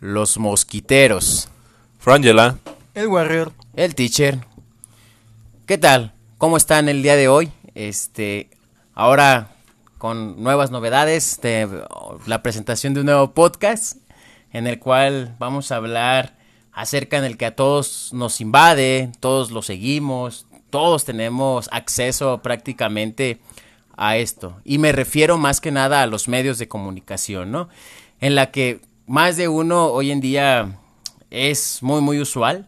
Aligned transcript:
los 0.00 0.38
mosquiteros. 0.38 1.48
Frangela. 1.98 2.58
El 2.94 3.08
Warrior. 3.08 3.52
El 3.74 3.94
teacher. 3.94 4.38
¿Qué 5.66 5.78
tal? 5.78 6.14
¿Cómo 6.38 6.56
están 6.56 6.88
el 6.88 7.02
día 7.02 7.16
de 7.16 7.28
hoy? 7.28 7.50
Este, 7.74 8.50
ahora 8.94 9.50
con 9.98 10.42
nuevas 10.42 10.70
novedades 10.70 11.40
de 11.42 11.84
la 12.26 12.42
presentación 12.42 12.94
de 12.94 13.00
un 13.00 13.06
nuevo 13.06 13.32
podcast 13.32 13.96
en 14.52 14.66
el 14.66 14.78
cual 14.78 15.34
vamos 15.38 15.72
a 15.72 15.76
hablar 15.76 16.36
acerca 16.72 17.16
en 17.18 17.24
el 17.24 17.36
que 17.36 17.46
a 17.46 17.56
todos 17.56 18.10
nos 18.12 18.40
invade, 18.40 19.10
todos 19.20 19.50
lo 19.50 19.62
seguimos, 19.62 20.46
todos 20.70 21.04
tenemos 21.04 21.68
acceso 21.72 22.42
prácticamente 22.42 23.40
a 23.96 24.16
esto. 24.18 24.60
Y 24.64 24.78
me 24.78 24.92
refiero 24.92 25.38
más 25.38 25.60
que 25.60 25.70
nada 25.70 26.02
a 26.02 26.06
los 26.06 26.28
medios 26.28 26.58
de 26.58 26.68
comunicación, 26.68 27.50
¿no? 27.50 27.68
En 28.20 28.34
la 28.34 28.50
que 28.50 28.80
más 29.06 29.36
de 29.36 29.48
uno 29.48 29.86
hoy 29.86 30.10
en 30.10 30.20
día 30.20 30.78
es 31.30 31.82
muy, 31.82 32.00
muy 32.00 32.20
usual. 32.20 32.66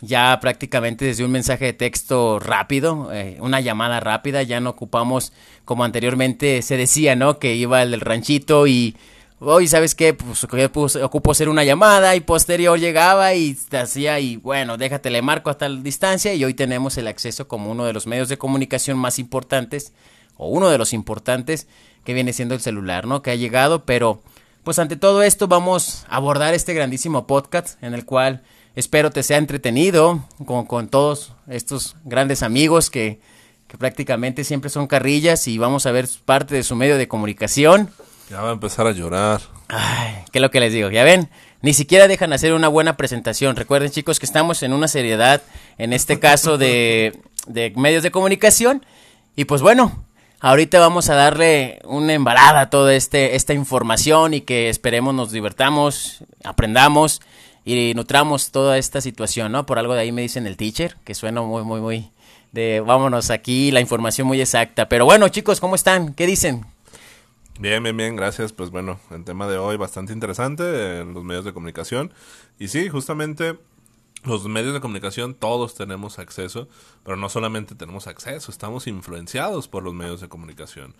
Ya 0.00 0.38
prácticamente 0.40 1.04
desde 1.04 1.24
un 1.24 1.30
mensaje 1.30 1.66
de 1.66 1.72
texto 1.74 2.40
rápido, 2.40 3.10
eh, 3.12 3.36
una 3.40 3.60
llamada 3.60 4.00
rápida, 4.00 4.42
ya 4.42 4.58
no 4.58 4.70
ocupamos 4.70 5.32
como 5.64 5.84
anteriormente 5.84 6.60
se 6.62 6.76
decía, 6.76 7.14
¿no? 7.14 7.38
Que 7.38 7.54
iba 7.54 7.82
el 7.82 8.00
ranchito 8.00 8.66
y 8.66 8.96
hoy, 9.38 9.68
¿sabes 9.68 9.94
qué? 9.94 10.12
Pues, 10.12 10.44
pues 10.72 10.96
ocupo 10.96 11.30
hacer 11.30 11.48
una 11.48 11.62
llamada 11.62 12.16
y 12.16 12.20
posterior 12.20 12.80
llegaba 12.80 13.34
y 13.34 13.56
hacía 13.70 14.18
y 14.18 14.38
bueno, 14.38 14.76
déjate 14.76 15.08
le 15.10 15.22
marco 15.22 15.50
hasta 15.50 15.68
la 15.68 15.80
distancia 15.80 16.34
y 16.34 16.44
hoy 16.44 16.54
tenemos 16.54 16.98
el 16.98 17.06
acceso 17.06 17.46
como 17.46 17.70
uno 17.70 17.84
de 17.84 17.92
los 17.92 18.08
medios 18.08 18.28
de 18.28 18.38
comunicación 18.38 18.98
más 18.98 19.20
importantes 19.20 19.92
o 20.36 20.48
uno 20.48 20.68
de 20.68 20.78
los 20.78 20.92
importantes 20.92 21.68
que 22.04 22.14
viene 22.14 22.32
siendo 22.32 22.56
el 22.56 22.60
celular, 22.60 23.06
¿no? 23.06 23.22
Que 23.22 23.30
ha 23.30 23.36
llegado, 23.36 23.84
pero 23.84 24.20
pues 24.64 24.78
ante 24.78 24.96
todo 24.96 25.22
esto 25.22 25.48
vamos 25.48 26.04
a 26.08 26.16
abordar 26.16 26.54
este 26.54 26.74
grandísimo 26.74 27.26
podcast 27.26 27.82
en 27.82 27.94
el 27.94 28.04
cual 28.04 28.42
espero 28.76 29.10
te 29.10 29.22
sea 29.22 29.38
entretenido 29.38 30.24
con, 30.46 30.66
con 30.66 30.88
todos 30.88 31.32
estos 31.48 31.96
grandes 32.04 32.42
amigos 32.42 32.88
que, 32.88 33.20
que, 33.66 33.76
prácticamente 33.76 34.44
siempre 34.44 34.70
son 34.70 34.86
carrillas 34.86 35.48
y 35.48 35.58
vamos 35.58 35.86
a 35.86 35.92
ver 35.92 36.08
parte 36.24 36.54
de 36.54 36.62
su 36.62 36.76
medio 36.76 36.96
de 36.96 37.08
comunicación. 37.08 37.90
Ya 38.30 38.40
va 38.40 38.50
a 38.50 38.52
empezar 38.52 38.86
a 38.86 38.92
llorar. 38.92 39.40
Ay, 39.68 40.24
¿qué 40.30 40.38
es 40.38 40.42
lo 40.42 40.50
que 40.50 40.60
les 40.60 40.72
digo? 40.72 40.90
Ya 40.90 41.02
ven, 41.04 41.28
ni 41.60 41.74
siquiera 41.74 42.06
dejan 42.06 42.32
hacer 42.32 42.52
una 42.52 42.68
buena 42.68 42.96
presentación. 42.96 43.56
Recuerden 43.56 43.90
chicos 43.90 44.20
que 44.20 44.26
estamos 44.26 44.62
en 44.62 44.72
una 44.72 44.88
seriedad, 44.88 45.42
en 45.76 45.92
este 45.92 46.20
caso 46.20 46.56
de, 46.56 47.20
de 47.46 47.72
medios 47.76 48.02
de 48.02 48.10
comunicación. 48.10 48.86
Y 49.34 49.44
pues 49.44 49.60
bueno, 49.60 50.04
Ahorita 50.44 50.80
vamos 50.80 51.08
a 51.08 51.14
darle 51.14 51.78
una 51.84 52.14
embalada 52.14 52.62
a 52.62 52.68
toda 52.68 52.96
este, 52.96 53.36
esta 53.36 53.54
información 53.54 54.34
y 54.34 54.40
que 54.40 54.70
esperemos 54.70 55.14
nos 55.14 55.30
divertamos, 55.30 56.24
aprendamos 56.42 57.20
y 57.64 57.92
nutramos 57.94 58.50
toda 58.50 58.76
esta 58.76 59.00
situación, 59.00 59.52
¿no? 59.52 59.66
Por 59.66 59.78
algo 59.78 59.94
de 59.94 60.00
ahí 60.00 60.10
me 60.10 60.22
dicen 60.22 60.48
el 60.48 60.56
teacher, 60.56 60.96
que 61.04 61.14
suena 61.14 61.42
muy, 61.42 61.62
muy, 61.62 61.80
muy 61.80 62.10
de 62.50 62.80
vámonos 62.80 63.30
aquí, 63.30 63.70
la 63.70 63.78
información 63.78 64.26
muy 64.26 64.40
exacta. 64.40 64.88
Pero 64.88 65.04
bueno, 65.04 65.28
chicos, 65.28 65.60
¿cómo 65.60 65.76
están? 65.76 66.12
¿Qué 66.12 66.26
dicen? 66.26 66.66
Bien, 67.60 67.80
bien, 67.80 67.96
bien, 67.96 68.16
gracias. 68.16 68.52
Pues 68.52 68.70
bueno, 68.70 68.98
el 69.12 69.22
tema 69.22 69.46
de 69.46 69.58
hoy 69.58 69.76
bastante 69.76 70.12
interesante 70.12 70.98
en 70.98 71.14
los 71.14 71.22
medios 71.22 71.44
de 71.44 71.52
comunicación. 71.52 72.12
Y 72.58 72.66
sí, 72.66 72.88
justamente 72.88 73.60
los 74.24 74.46
medios 74.46 74.72
de 74.72 74.80
comunicación 74.80 75.34
todos 75.34 75.74
tenemos 75.74 76.18
acceso, 76.18 76.68
pero 77.04 77.16
no 77.16 77.28
solamente 77.28 77.74
tenemos 77.74 78.06
acceso, 78.06 78.50
estamos 78.50 78.86
influenciados 78.86 79.68
por 79.68 79.82
los 79.82 79.94
medios 79.94 80.20
de 80.20 80.28
comunicación. 80.28 80.94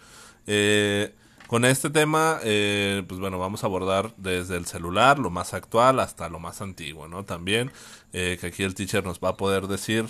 Eh, 0.46 1.14
con 1.46 1.64
este 1.64 1.90
tema, 1.90 2.40
eh, 2.42 3.02
pues 3.06 3.20
bueno, 3.20 3.38
vamos 3.38 3.62
a 3.62 3.66
abordar 3.66 4.14
desde 4.16 4.56
el 4.56 4.66
celular, 4.66 5.18
lo 5.18 5.30
más 5.30 5.54
actual, 5.54 6.00
hasta 6.00 6.28
lo 6.28 6.38
más 6.38 6.62
antiguo, 6.62 7.08
¿no? 7.08 7.24
También, 7.24 7.70
eh, 8.12 8.38
que 8.40 8.48
aquí 8.48 8.62
el 8.62 8.74
teacher 8.74 9.04
nos 9.04 9.20
va 9.20 9.30
a 9.30 9.36
poder 9.36 9.66
decir 9.66 10.06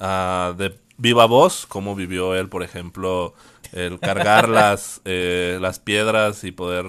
uh, 0.00 0.54
de 0.54 0.78
viva 0.96 1.26
voz 1.26 1.66
cómo 1.66 1.94
vivió 1.94 2.34
él, 2.34 2.48
por 2.48 2.62
ejemplo, 2.62 3.34
el 3.72 4.00
cargar 4.00 4.48
las, 4.48 5.02
las 5.04 5.78
piedras 5.80 6.44
y 6.44 6.52
poder 6.52 6.86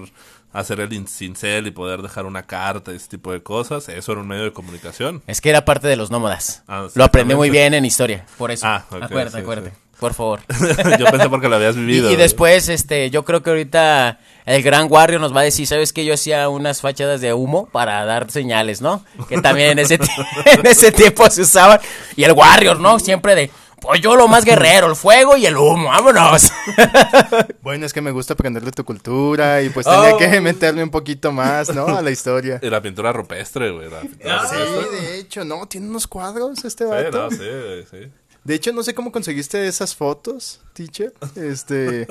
hacer 0.58 0.80
el 0.80 1.08
cincel 1.08 1.66
y 1.66 1.70
poder 1.70 2.02
dejar 2.02 2.26
una 2.26 2.42
carta, 2.42 2.92
ese 2.92 3.08
tipo 3.08 3.32
de 3.32 3.42
cosas. 3.42 3.88
Eso 3.88 4.12
era 4.12 4.20
un 4.20 4.28
medio 4.28 4.44
de 4.44 4.52
comunicación. 4.52 5.22
Es 5.26 5.40
que 5.40 5.50
era 5.50 5.64
parte 5.64 5.88
de 5.88 5.96
los 5.96 6.10
nómadas. 6.10 6.62
Ah, 6.68 6.88
lo 6.94 7.04
aprendí 7.04 7.34
muy 7.34 7.50
bien 7.50 7.74
en 7.74 7.84
historia, 7.84 8.26
por 8.36 8.50
eso. 8.50 8.66
Ah, 8.66 8.84
acuérdate, 8.90 9.38
acuérdate. 9.38 9.72
Por 9.98 10.14
favor. 10.14 10.40
yo 10.98 11.06
pensé 11.06 11.28
porque 11.28 11.48
lo 11.48 11.56
habías 11.56 11.74
vivido. 11.74 12.10
Y, 12.10 12.16
después, 12.16 12.68
este, 12.68 13.10
yo 13.10 13.24
creo 13.24 13.42
que 13.42 13.50
ahorita 13.50 14.20
el 14.46 14.62
gran 14.62 14.86
Warrior 14.88 15.20
nos 15.20 15.34
va 15.34 15.40
a 15.40 15.44
decir, 15.44 15.66
¿sabes 15.66 15.92
que 15.92 16.04
Yo 16.04 16.14
hacía 16.14 16.48
unas 16.48 16.80
fachadas 16.80 17.20
de 17.20 17.32
humo 17.34 17.68
para 17.72 18.04
dar 18.04 18.30
señales, 18.30 18.80
¿no? 18.80 19.04
Que 19.28 19.40
también 19.40 19.70
en 19.70 19.80
ese, 19.80 19.94
en 20.44 20.66
ese 20.66 20.92
tiempo 20.92 21.28
se 21.30 21.42
usaban. 21.42 21.80
Y 22.14 22.22
el 22.22 22.32
Warrior, 22.32 22.78
¿no? 22.78 23.00
Siempre 23.00 23.34
de, 23.34 23.50
pues 23.80 24.00
yo 24.00 24.16
lo 24.16 24.28
más 24.28 24.44
guerrero, 24.44 24.88
el 24.88 24.96
fuego 24.96 25.36
y 25.36 25.46
el 25.46 25.56
humo, 25.56 25.88
vámonos. 25.88 26.50
Bueno, 27.62 27.84
es 27.84 27.92
que 27.92 28.00
me 28.00 28.10
gusta 28.10 28.32
aprender 28.32 28.62
de 28.62 28.70
tu 28.70 28.84
cultura 28.84 29.60
y 29.60 29.68
pues 29.68 29.84
tenía 29.84 30.16
que 30.16 30.38
oh. 30.38 30.42
meterme 30.42 30.82
un 30.82 30.90
poquito 30.90 31.32
más, 31.32 31.74
¿no? 31.74 31.86
A 31.86 32.00
la 32.00 32.10
historia. 32.10 32.58
Y 32.62 32.70
la 32.70 32.80
pintura 32.80 33.12
rupestre, 33.12 33.70
güey. 33.70 33.88
Ah, 34.24 34.46
sí, 34.48 34.56
de 34.96 35.18
hecho, 35.18 35.44
no, 35.44 35.66
tiene 35.66 35.88
unos 35.88 36.06
cuadros 36.06 36.64
este 36.64 36.84
vato. 36.84 37.30
Sí, 37.30 37.36
sí, 37.36 37.86
sí. 37.90 38.12
De 38.44 38.54
hecho, 38.54 38.72
no 38.72 38.82
sé 38.82 38.94
cómo 38.94 39.12
conseguiste 39.12 39.66
esas 39.66 39.94
fotos, 39.94 40.62
teacher. 40.72 41.12
Este, 41.36 42.06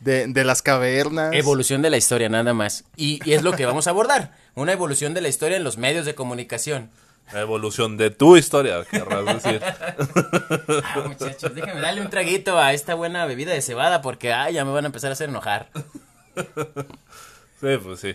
de, 0.00 0.26
de 0.26 0.44
las 0.44 0.62
cavernas. 0.62 1.34
Evolución 1.34 1.82
de 1.82 1.90
la 1.90 1.98
historia, 1.98 2.28
nada 2.28 2.54
más. 2.54 2.84
Y, 2.96 3.20
y 3.28 3.34
es 3.34 3.42
lo 3.42 3.52
que 3.52 3.66
vamos 3.66 3.86
a 3.86 3.90
abordar. 3.90 4.36
Una 4.54 4.72
evolución 4.72 5.12
de 5.12 5.20
la 5.20 5.28
historia 5.28 5.56
en 5.56 5.64
los 5.64 5.76
medios 5.76 6.06
de 6.06 6.14
comunicación. 6.14 6.90
La 7.32 7.40
evolución 7.40 7.96
de 7.96 8.10
tu 8.10 8.36
historia, 8.36 8.84
querrás 8.84 9.42
decir. 9.42 9.60
Ah, 10.84 11.02
muchachos, 11.06 11.54
déjenme 11.54 11.80
darle 11.80 12.00
un 12.00 12.10
traguito 12.10 12.58
a 12.58 12.72
esta 12.72 12.94
buena 12.94 13.26
bebida 13.26 13.52
de 13.52 13.62
cebada 13.62 14.02
porque 14.02 14.32
ah, 14.32 14.50
ya 14.50 14.64
me 14.64 14.72
van 14.72 14.84
a 14.84 14.88
empezar 14.88 15.10
a 15.10 15.14
hacer 15.14 15.28
enojar. 15.28 15.70
Sí, 17.60 17.78
pues 17.82 18.00
sí. 18.00 18.14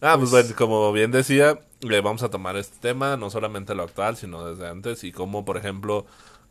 ah, 0.00 0.16
pues, 0.16 0.30
bueno, 0.30 0.48
como 0.56 0.92
bien 0.92 1.10
decía, 1.10 1.58
le 1.80 2.00
vamos 2.00 2.22
a 2.22 2.30
tomar 2.30 2.56
este 2.56 2.78
tema, 2.80 3.16
no 3.16 3.30
solamente 3.30 3.74
lo 3.74 3.82
actual, 3.82 4.16
sino 4.16 4.46
desde 4.46 4.68
antes, 4.68 5.04
y 5.04 5.12
como, 5.12 5.44
por 5.44 5.56
ejemplo, 5.56 6.06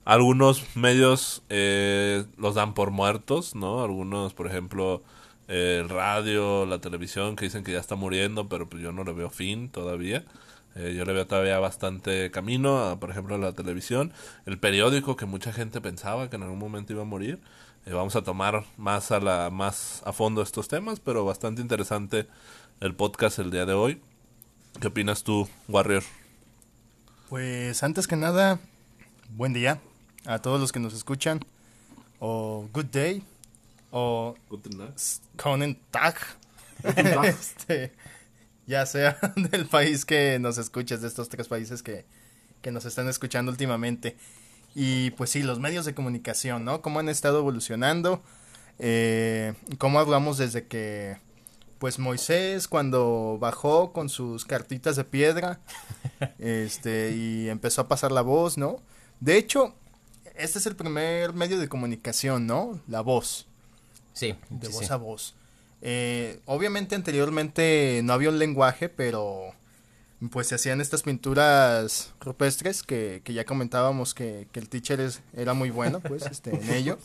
algunos 0.06 0.76
medios 0.76 1.42
eh, 1.50 2.26
los 2.38 2.56
dan 2.56 2.74
por 2.74 2.92
muertos, 2.92 3.56
¿no? 3.56 3.84
Algunos, 3.84 4.34
por 4.34 4.48
ejemplo, 4.48 5.02
el 5.48 5.90
radio, 5.90 6.66
la 6.66 6.80
televisión, 6.80 7.36
que 7.36 7.46
dicen 7.46 7.64
que 7.64 7.72
ya 7.72 7.80
está 7.80 7.96
muriendo, 7.96 8.48
pero 8.48 8.70
pues 8.70 8.84
yo 8.84 8.92
no 8.92 9.04
le 9.04 9.14
veo 9.14 9.30
fin 9.30 9.70
todavía. 9.70 10.26
Eh, 10.76 10.96
yo 10.96 11.06
le 11.06 11.14
veo 11.14 11.28
todavía 11.28 11.60
bastante 11.60 12.32
camino, 12.32 12.98
por 13.00 13.12
ejemplo, 13.12 13.36
a 13.36 13.38
la 13.38 13.54
televisión. 13.54 14.12
El 14.46 14.60
periódico, 14.60 15.16
que 15.16 15.26
mucha 15.26 15.54
gente 15.54 15.82
pensaba 15.82 16.30
que 16.30 16.36
en 16.36 16.44
algún 16.44 16.60
momento 16.60 16.94
iba 16.94 17.04
a 17.04 17.06
morir. 17.06 17.40
Eh, 17.86 17.94
vamos 17.94 18.16
a 18.16 18.24
tomar 18.24 18.64
más 18.78 19.12
a, 19.12 19.20
la, 19.20 19.50
más 19.50 20.02
a 20.06 20.14
fondo 20.14 20.42
estos 20.42 20.68
temas, 20.68 21.00
pero 21.00 21.26
bastante 21.26 21.62
interesante 21.62 22.28
el 22.80 22.96
podcast 22.96 23.40
el 23.40 23.52
día 23.52 23.66
de 23.66 23.74
hoy. 23.74 24.02
¿Qué 24.80 24.88
opinas 24.88 25.24
tú, 25.24 25.48
Warrior? 25.68 26.04
Pues 27.30 27.84
antes 27.84 28.08
que 28.08 28.16
nada, 28.16 28.60
buen 29.30 29.54
día 29.54 29.80
a 30.26 30.40
todos 30.40 30.60
los 30.60 30.72
que 30.72 30.80
nos 30.80 30.94
escuchan. 30.94 31.40
O 32.20 32.68
good 32.74 32.86
day. 32.86 33.24
O 33.92 34.36
Conan 35.38 35.78
Tag. 35.92 36.16
este, 37.26 37.94
ya 38.68 38.86
sea 38.86 39.18
del 39.36 39.66
país 39.66 40.06
que 40.06 40.40
nos 40.40 40.58
escuches, 40.58 41.02
de 41.02 41.08
estos 41.08 41.30
tres 41.30 41.48
países 41.48 41.84
que, 41.84 42.06
nos 42.72 42.86
están 42.86 43.10
escuchando 43.10 43.52
últimamente. 43.52 44.16
Y 44.74 45.12
pues 45.12 45.30
sí, 45.30 45.44
los 45.44 45.60
medios 45.60 45.86
de 45.86 45.94
comunicación, 45.94 46.64
¿no? 46.64 46.82
Cómo 46.82 47.00
han 47.00 47.10
estado 47.10 47.40
evolucionando, 47.40 48.22
eh, 48.80 49.54
cómo 49.78 50.00
hablamos 50.00 50.38
desde 50.38 50.66
que, 50.66 51.18
pues 51.78 52.00
Moisés 52.00 52.70
cuando 52.70 53.38
bajó 53.40 53.92
con 53.92 54.08
sus 54.08 54.46
cartitas 54.46 54.96
de 54.96 55.04
piedra, 55.04 55.60
este, 56.40 57.12
y 57.12 57.50
empezó 57.50 57.82
a 57.82 57.88
pasar 57.90 58.12
la 58.12 58.22
voz, 58.22 58.58
¿no? 58.58 58.78
De 59.20 59.38
hecho, 59.38 59.76
este 60.36 60.60
es 60.60 60.66
el 60.66 60.76
primer 60.76 61.34
medio 61.34 61.60
de 61.60 61.68
comunicación, 61.68 62.48
¿no? 62.48 62.80
La 62.88 63.02
voz. 63.02 63.48
Sí. 64.14 64.36
De 64.50 64.70
voz 64.70 64.90
a 64.90 64.96
voz. 64.96 65.36
Eh, 65.86 66.40
obviamente 66.46 66.96
anteriormente 66.96 68.00
no 68.06 68.14
había 68.14 68.30
un 68.30 68.40
lenguaje, 68.40 68.88
pero 68.88 69.54
pues 70.32 70.48
se 70.48 70.56
hacían 70.56 70.80
estas 70.80 71.04
pinturas 71.04 72.14
rupestres 72.22 72.84
que, 72.84 73.22
ya 73.26 73.44
comentábamos 73.46 74.14
que, 74.14 74.48
el 74.54 74.70
teacher 74.70 75.12
era 75.36 75.54
muy 75.54 75.72
bueno 75.72 76.00
pues 76.00 76.26
este, 76.26 76.56
en 76.56 76.70
ello. 76.70 76.98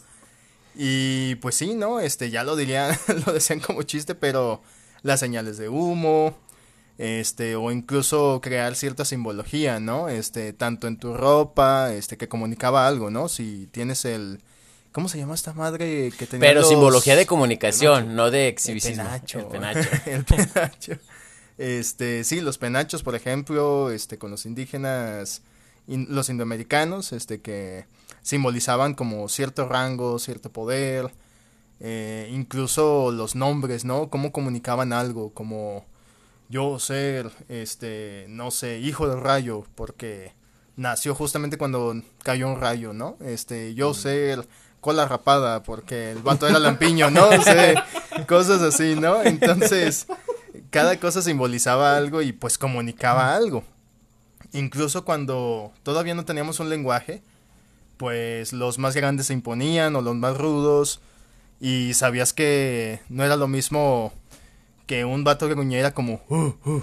Y 0.76 1.34
pues 1.36 1.56
sí, 1.56 1.74
¿no? 1.74 1.98
Este, 1.98 2.30
ya 2.30 2.44
lo 2.44 2.54
dirían, 2.54 2.96
lo 3.26 3.32
decían 3.32 3.58
como 3.58 3.82
chiste, 3.82 4.14
pero 4.14 4.62
las 5.02 5.18
señales 5.18 5.58
de 5.58 5.68
humo, 5.68 6.38
este, 6.98 7.56
o 7.56 7.72
incluso 7.72 8.40
crear 8.40 8.76
cierta 8.76 9.04
simbología, 9.04 9.80
¿no? 9.80 10.08
Este, 10.08 10.52
tanto 10.52 10.86
en 10.86 10.98
tu 10.98 11.14
ropa, 11.14 11.92
este, 11.92 12.16
que 12.16 12.28
comunicaba 12.28 12.86
algo, 12.86 13.10
¿no? 13.10 13.28
Si 13.28 13.66
tienes 13.72 14.04
el, 14.04 14.40
¿Cómo 14.92 15.08
se 15.08 15.18
llama 15.18 15.34
esta 15.34 15.52
madre 15.52 16.12
que 16.18 16.26
tenía 16.26 16.48
Pero 16.48 16.64
simbología 16.64 17.14
de 17.14 17.26
comunicación, 17.26 18.16
no 18.16 18.30
de 18.30 18.48
exhibición. 18.48 19.00
El 19.00 19.46
penacho. 19.46 19.88
El 20.06 20.24
penacho. 20.24 20.92
Este, 21.58 22.24
sí, 22.24 22.40
los 22.40 22.56
penachos, 22.56 23.02
por 23.02 23.14
ejemplo, 23.14 23.90
este, 23.90 24.16
con 24.16 24.30
los 24.30 24.46
indígenas, 24.46 25.42
los 25.86 26.30
indoamericanos, 26.30 27.12
este, 27.12 27.40
que 27.40 27.86
simbolizaban 28.22 28.94
como 28.94 29.28
cierto 29.28 29.68
rango, 29.68 30.18
cierto 30.18 30.50
poder, 30.52 31.10
eh, 31.80 32.28
incluso 32.32 33.10
los 33.10 33.34
nombres, 33.34 33.84
¿no? 33.84 34.08
Cómo 34.08 34.32
comunicaban 34.32 34.92
algo, 34.92 35.34
como 35.34 35.84
yo 36.48 36.78
ser, 36.78 37.30
este, 37.48 38.26
no 38.28 38.50
sé, 38.50 38.78
hijo 38.78 39.08
del 39.08 39.20
rayo, 39.20 39.64
porque 39.74 40.32
nació 40.76 41.14
justamente 41.14 41.58
cuando 41.58 42.00
cayó 42.22 42.48
un 42.48 42.60
rayo, 42.60 42.92
¿no? 42.92 43.16
Este, 43.20 43.74
yo 43.74 43.94
ser 43.94 44.46
cola 44.80 45.06
rapada, 45.06 45.62
porque 45.62 46.12
el 46.12 46.18
vato 46.18 46.48
era 46.48 46.58
lampiño, 46.58 47.10
¿no? 47.10 47.28
O 47.28 48.26
cosas 48.26 48.62
así, 48.62 48.94
¿no? 48.94 49.22
Entonces, 49.22 50.06
cada 50.70 50.98
cosa 50.98 51.22
simbolizaba 51.22 51.96
algo 51.96 52.22
y 52.22 52.32
pues 52.32 52.58
comunicaba 52.58 53.34
algo. 53.34 53.64
Incluso 54.52 55.04
cuando 55.04 55.72
todavía 55.82 56.14
no 56.14 56.24
teníamos 56.24 56.60
un 56.60 56.70
lenguaje, 56.70 57.22
pues 57.96 58.52
los 58.52 58.78
más 58.78 58.94
grandes 58.94 59.26
se 59.26 59.32
imponían 59.34 59.94
o 59.96 60.00
los 60.00 60.16
más 60.16 60.36
rudos 60.36 61.00
y 61.60 61.94
sabías 61.94 62.32
que 62.32 63.00
no 63.08 63.24
era 63.24 63.36
lo 63.36 63.48
mismo 63.48 64.12
que 64.86 65.04
un 65.04 65.24
vato 65.24 65.48
gruñera 65.48 65.92
como 65.92 66.22
uh, 66.28 66.54
uh, 66.64 66.82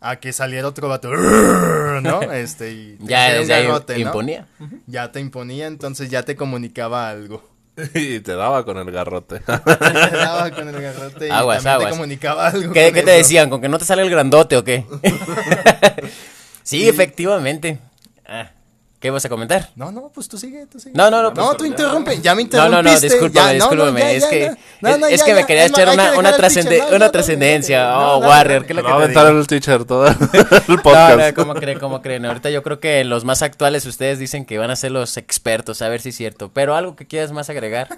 a 0.00 0.16
que 0.16 0.32
saliera 0.32 0.68
otro 0.68 0.88
vato 0.88 1.10
¿no? 1.12 2.22
Este 2.32 2.72
y 2.72 2.98
ya, 3.00 3.80
te 3.84 3.98
imponía. 3.98 4.46
Ya 4.86 5.12
te 5.12 5.20
imponía, 5.20 5.66
entonces 5.66 6.10
ya 6.10 6.22
te 6.22 6.36
comunicaba 6.36 7.08
algo. 7.08 7.42
Y 7.94 8.18
te 8.20 8.34
daba 8.34 8.64
con 8.64 8.76
el 8.76 8.90
garrote. 8.90 9.38
te 9.46 9.52
daba 10.16 10.50
con 10.50 10.68
el 10.68 10.82
garrote 10.82 11.28
y 11.28 11.30
aguas, 11.30 11.62
también 11.62 11.90
te 11.90 11.96
comunicaba 11.96 12.48
algo. 12.48 12.72
¿Qué, 12.72 12.92
¿qué 12.92 13.02
te 13.04 13.12
decían? 13.12 13.48
¿Con 13.48 13.60
que 13.60 13.68
no 13.68 13.78
te 13.78 13.84
sale 13.84 14.02
el 14.02 14.10
grandote 14.10 14.56
o 14.56 14.64
qué? 14.64 14.84
sí, 16.64 16.88
efectivamente. 16.88 17.78
Ah. 18.26 18.50
¿Qué 19.00 19.10
vas 19.10 19.24
a 19.24 19.28
comentar? 19.28 19.70
No, 19.76 19.92
no, 19.92 20.10
pues 20.12 20.26
tú 20.26 20.36
sigue, 20.38 20.66
tú 20.66 20.80
sigue. 20.80 20.92
No, 20.96 21.08
no, 21.08 21.22
no. 21.22 21.30
No, 21.30 21.54
tú 21.54 21.64
interrumpe, 21.64 22.20
ya 22.20 22.34
me 22.34 22.42
interrumpiste. 22.42 22.76
No, 22.76 22.82
no, 22.82 22.94
no, 22.94 23.00
discúlpame, 23.00 23.54
discúlpame. 23.54 24.16
es 24.16 24.24
que, 24.26 24.46
es, 25.10 25.22
que 25.22 25.34
me 25.34 25.46
quería 25.46 25.66
echar 25.66 25.88
una, 25.88 26.18
una, 26.18 26.30
una 26.96 27.10
trascendencia. 27.12 27.96
oh, 27.96 28.18
Warrior, 28.18 28.66
¿qué 28.66 28.72
es 28.72 28.76
lo 28.76 28.82
que 28.82 28.88
Va 28.88 28.94
a 28.94 28.98
aventar 28.98 29.26
el 29.28 29.46
teacher 29.46 29.84
todo 29.84 30.08
el 30.08 30.80
podcast. 30.82 31.16
No, 31.16 31.26
no, 31.28 31.34
¿cómo 31.34 31.54
creen, 31.54 31.78
cómo 31.78 32.02
creen? 32.02 32.24
Ahorita 32.26 32.50
yo 32.50 32.64
creo 32.64 32.80
que 32.80 33.04
los 33.04 33.24
más 33.24 33.42
actuales 33.42 33.86
ustedes 33.86 34.18
dicen 34.18 34.44
que 34.44 34.58
van 34.58 34.72
a 34.72 34.76
ser 34.76 34.90
los 34.90 35.16
expertos, 35.16 35.80
a 35.80 35.88
ver 35.88 36.00
si 36.00 36.08
es 36.08 36.16
cierto. 36.16 36.50
Pero 36.52 36.74
algo 36.74 36.96
que 36.96 37.06
quieras 37.06 37.30
más 37.30 37.48
agregar. 37.50 37.96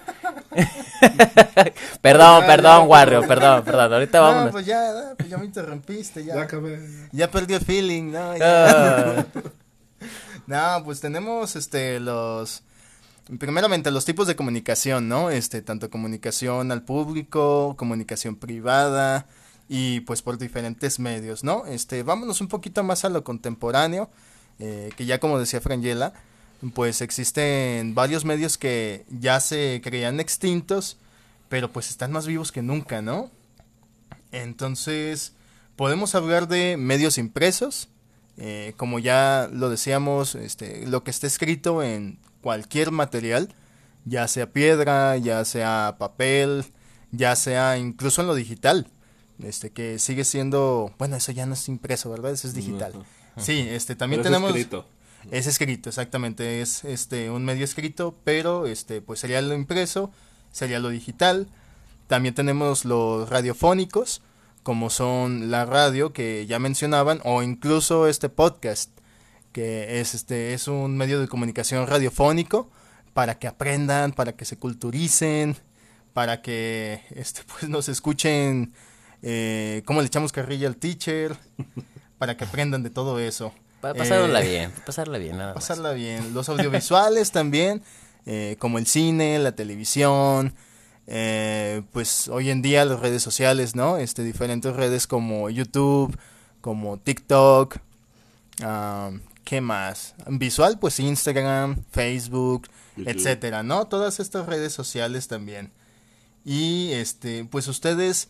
perdón, 2.03 2.45
perdón, 2.47 2.89
Warrior, 2.89 3.27
perdón, 3.27 3.65
perdón. 3.65 3.95
Ahorita 3.95 4.21
vamos. 4.21 4.45
No, 4.47 4.51
pues 4.51 4.67
ya, 4.67 5.15
pues 5.17 5.31
ya 5.31 5.39
me 5.39 5.47
interrumpiste, 5.47 6.27
ya. 6.27 6.35
Ya 6.35 6.43
acabé. 6.43 6.79
Ya 7.13 7.31
perdí 7.31 7.55
el 7.55 7.61
feeling, 7.61 8.13
¿no? 8.13 8.37
Ya. 8.37 9.25
No, 10.51 10.83
pues 10.83 11.01
tenemos 11.01 11.55
este 11.55 12.01
los 12.01 12.65
primeramente 13.39 13.93
los 13.93 14.05
tipos 14.05 14.27
de 14.27 14.35
comunicación, 14.35 15.09
¿no? 15.09 15.31
Este, 15.31 15.63
tanto 15.63 15.91
comunicación 15.91 16.73
al 16.73 16.83
público, 16.83 17.77
comunicación 17.79 18.35
privada 18.35 19.29
y 19.69 20.01
pues 20.01 20.23
por 20.23 20.39
diferentes 20.39 20.99
medios, 20.99 21.45
¿no? 21.45 21.67
Este, 21.67 22.03
vámonos 22.03 22.41
un 22.41 22.49
poquito 22.49 22.83
más 22.83 23.05
a 23.05 23.11
lo 23.11 23.23
contemporáneo, 23.23 24.11
eh, 24.59 24.91
que 24.97 25.07
ya 25.07 25.21
como 25.21 25.39
decía 25.39 25.61
Frangela, 25.61 26.15
pues 26.75 27.01
existen 27.01 27.95
varios 27.95 28.25
medios 28.25 28.59
que 28.59 29.05
ya 29.09 29.39
se 29.39 29.81
creían 29.85 30.19
extintos, 30.19 30.97
pero 31.49 31.71
pues 31.71 31.91
están 31.91 32.11
más 32.11 32.27
vivos 32.27 32.51
que 32.51 32.61
nunca, 32.61 33.03
¿no? 33.03 33.31
Entonces, 34.33 35.33
podemos 35.77 36.17
hablar 36.17 36.49
de 36.49 36.77
medios 36.77 37.19
impresos, 37.19 37.89
eh, 38.41 38.73
como 38.79 38.99
ya 38.99 39.49
lo 39.53 39.69
decíamos, 39.69 40.35
este, 40.35 40.87
lo 40.87 41.05
que 41.05 41.11
está 41.11 41.27
escrito 41.27 41.83
en 41.83 42.19
cualquier 42.41 42.91
material, 42.91 43.55
ya 44.07 44.27
sea 44.29 44.51
piedra, 44.51 45.17
ya 45.19 45.45
sea 45.45 45.97
papel, 45.99 46.65
ya 47.13 47.37
sea 47.37 47.77
incluso 47.77 48.23
en 48.23 48.27
lo 48.27 48.35
digital, 48.35 48.89
este, 49.43 49.71
que 49.71 49.99
sigue 49.99 50.25
siendo, 50.25 50.95
bueno, 50.99 51.17
eso 51.17 51.33
ya 51.33 51.45
no 51.45 51.53
es 51.53 51.69
impreso, 51.69 52.11
¿verdad? 52.11 52.33
Eso 52.33 52.49
es 52.49 52.55
digital. 52.55 52.95
Sí, 53.37 53.67
este, 53.69 53.95
también 53.95 54.23
tenemos... 54.23 54.51
Escrito. 54.51 54.87
Es 55.31 55.47
escrito, 55.47 55.91
exactamente, 55.91 56.63
es 56.63 56.83
este 56.85 57.29
un 57.29 57.45
medio 57.45 57.63
escrito, 57.65 58.17
pero 58.25 58.67
este 58.67 59.03
pues 59.03 59.21
sería 59.21 59.43
lo 59.43 59.53
impreso, 59.53 60.11
sería 60.51 60.79
lo 60.79 60.89
digital. 60.89 61.47
También 62.07 62.35
tenemos 62.35 62.87
los 62.87 63.29
radiofónicos, 63.29 64.23
como 64.63 64.91
son 64.91 65.51
la 65.51 65.65
radio 65.65 66.13
que 66.13 66.47
ya 66.47 66.59
mencionaban 66.59 67.21
o 67.25 67.43
incluso 67.43 68.07
este 68.07 68.29
podcast 68.29 68.91
que 69.53 70.01
es 70.01 70.15
este 70.15 70.55
es 70.55 70.69
un 70.69 70.97
medio 70.97 71.21
de 71.21 71.29
comunicación 71.29 71.87
radiofónico 71.87 72.71
para 73.13 73.39
que 73.39 73.49
aprendan, 73.49 74.13
para 74.13 74.33
que 74.33 74.45
se 74.45 74.57
culturicen, 74.57 75.57
para 76.13 76.43
que 76.43 77.03
este 77.11 77.43
pues 77.47 77.69
nos 77.69 77.89
escuchen 77.89 78.73
eh, 79.23 79.83
cómo 79.85 80.01
le 80.01 80.07
echamos 80.07 80.33
carrilla 80.33 80.69
al 80.69 80.77
teacher, 80.77 81.37
para 82.19 82.37
que 82.37 82.45
aprendan 82.45 82.83
de 82.83 82.91
todo 82.91 83.19
eso. 83.19 83.53
Para 83.81 83.95
pasarla 83.95 84.43
eh, 84.43 84.49
bien, 84.49 84.73
pasarla 84.85 85.19
bien, 85.19 85.39
nada 85.39 85.55
Pasarla 85.55 85.93
bien. 85.93 86.35
Los 86.35 86.51
audiovisuales 86.51 87.33
también, 87.33 87.83
eh, 88.27 88.57
como 88.59 88.79
el 88.79 88.87
cine, 88.87 89.39
la 89.39 89.53
televisión, 89.53 90.55
eh, 91.13 91.83
pues 91.93 92.29
hoy 92.29 92.51
en 92.51 92.63
día 92.63 92.85
las 92.85 93.01
redes 93.01 93.21
sociales, 93.21 93.75
¿no? 93.75 93.97
Este, 93.97 94.23
diferentes 94.23 94.77
redes 94.77 95.09
como 95.09 95.51
YouTube, 95.51 96.17
como 96.61 96.99
TikTok, 96.99 97.79
¿qué 99.45 99.61
más? 99.61 100.15
Visual, 100.29 100.79
pues 100.79 101.01
Instagram, 101.01 101.83
Facebook, 101.91 102.69
etcétera, 102.97 103.65
¿no? 103.65 103.89
Todas 103.89 104.21
estas 104.21 104.47
redes 104.47 104.73
sociales 104.73 105.27
también. 105.27 105.73
Y 106.45 106.93
este, 106.93 107.45
pues 107.45 107.67
ustedes, 107.67 108.29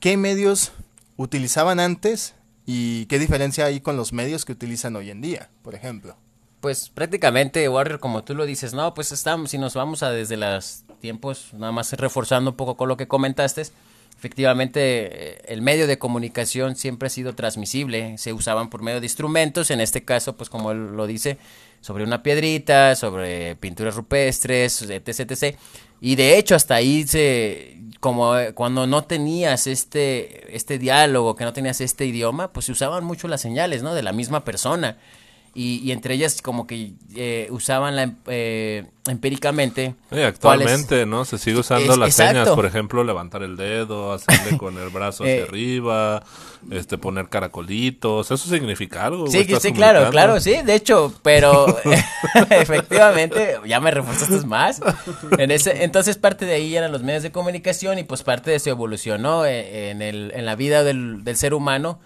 ¿qué 0.00 0.16
medios 0.16 0.72
utilizaban 1.18 1.78
antes 1.78 2.34
y 2.64 3.04
qué 3.06 3.18
diferencia 3.18 3.66
hay 3.66 3.80
con 3.80 3.98
los 3.98 4.14
medios 4.14 4.46
que 4.46 4.52
utilizan 4.52 4.96
hoy 4.96 5.10
en 5.10 5.20
día, 5.20 5.50
por 5.62 5.74
ejemplo? 5.74 6.16
Pues 6.60 6.88
prácticamente, 6.88 7.68
Warrior, 7.68 8.00
como 8.00 8.24
tú 8.24 8.34
lo 8.34 8.46
dices, 8.46 8.72
no, 8.72 8.94
pues 8.94 9.12
estamos, 9.12 9.50
si 9.50 9.58
nos 9.58 9.74
vamos 9.74 10.02
a 10.02 10.10
desde 10.10 10.38
las 10.38 10.83
tiempos, 11.04 11.50
nada 11.52 11.70
más 11.70 11.92
reforzando 11.92 12.52
un 12.52 12.56
poco 12.56 12.78
con 12.78 12.88
lo 12.88 12.96
que 12.96 13.06
comentaste, 13.06 13.60
efectivamente 14.16 14.80
eh, 14.80 15.42
el 15.48 15.60
medio 15.60 15.86
de 15.86 15.98
comunicación 15.98 16.76
siempre 16.76 17.08
ha 17.08 17.10
sido 17.10 17.34
transmisible, 17.34 18.16
se 18.16 18.32
usaban 18.32 18.70
por 18.70 18.80
medio 18.80 19.00
de 19.00 19.06
instrumentos, 19.06 19.70
en 19.70 19.82
este 19.82 20.02
caso, 20.02 20.34
pues 20.34 20.48
como 20.48 20.70
él 20.70 20.96
lo 20.96 21.06
dice, 21.06 21.36
sobre 21.82 22.04
una 22.04 22.22
piedrita, 22.22 22.96
sobre 22.96 23.54
pinturas 23.56 23.96
rupestres, 23.96 24.80
etc, 24.80 25.30
etc. 25.30 25.58
Y 26.00 26.14
de 26.14 26.38
hecho 26.38 26.54
hasta 26.54 26.74
ahí 26.74 27.06
se, 27.06 27.76
como 28.00 28.38
eh, 28.38 28.54
cuando 28.54 28.86
no 28.86 29.04
tenías 29.04 29.66
este, 29.66 30.56
este 30.56 30.78
diálogo, 30.78 31.36
que 31.36 31.44
no 31.44 31.52
tenías 31.52 31.82
este 31.82 32.06
idioma, 32.06 32.50
pues 32.50 32.64
se 32.64 32.72
usaban 32.72 33.04
mucho 33.04 33.28
las 33.28 33.42
señales, 33.42 33.82
¿no? 33.82 33.94
De 33.94 34.02
la 34.02 34.14
misma 34.14 34.42
persona 34.42 34.96
y, 35.56 35.92
entre 35.92 36.14
ellas 36.14 36.42
como 36.42 36.66
que 36.66 36.94
eh, 37.14 37.46
usaban 37.50 37.94
la, 37.94 38.12
eh, 38.26 38.86
empíricamente. 39.06 39.94
actualmente, 40.10 41.06
¿no? 41.06 41.24
Se 41.24 41.38
sigue 41.38 41.58
usando 41.58 41.96
las 41.96 42.14
señas, 42.14 42.48
por 42.50 42.66
ejemplo, 42.66 43.04
levantar 43.04 43.44
el 43.44 43.56
dedo, 43.56 44.12
hacerle 44.12 44.58
con 44.58 44.76
el 44.78 44.88
brazo 44.88 45.22
hacia 45.22 45.36
eh, 45.36 45.46
arriba, 45.48 46.24
este, 46.72 46.98
poner 46.98 47.28
caracolitos, 47.28 48.32
eso 48.32 48.48
significa 48.48 49.06
algo. 49.06 49.28
Sí, 49.28 49.46
sí, 49.60 49.72
claro, 49.72 50.10
claro, 50.10 50.40
sí, 50.40 50.60
de 50.62 50.74
hecho, 50.74 51.14
pero 51.22 51.66
efectivamente, 52.50 53.58
ya 53.64 53.78
me 53.78 53.92
reforzaste 53.92 54.44
más. 54.46 54.80
En 55.38 55.52
ese, 55.52 55.84
entonces 55.84 56.18
parte 56.18 56.46
de 56.46 56.54
ahí 56.54 56.74
eran 56.76 56.90
los 56.90 57.04
medios 57.04 57.22
de 57.22 57.30
comunicación 57.30 58.00
y 58.00 58.02
pues 58.02 58.24
parte 58.24 58.50
de 58.50 58.58
su 58.58 58.70
evolución, 58.70 59.22
¿no? 59.22 59.46
En, 59.46 60.02
el, 60.02 60.32
en 60.34 60.46
la 60.46 60.56
vida 60.56 60.82
del, 60.82 61.22
del 61.22 61.36
ser 61.36 61.54
humano 61.54 62.00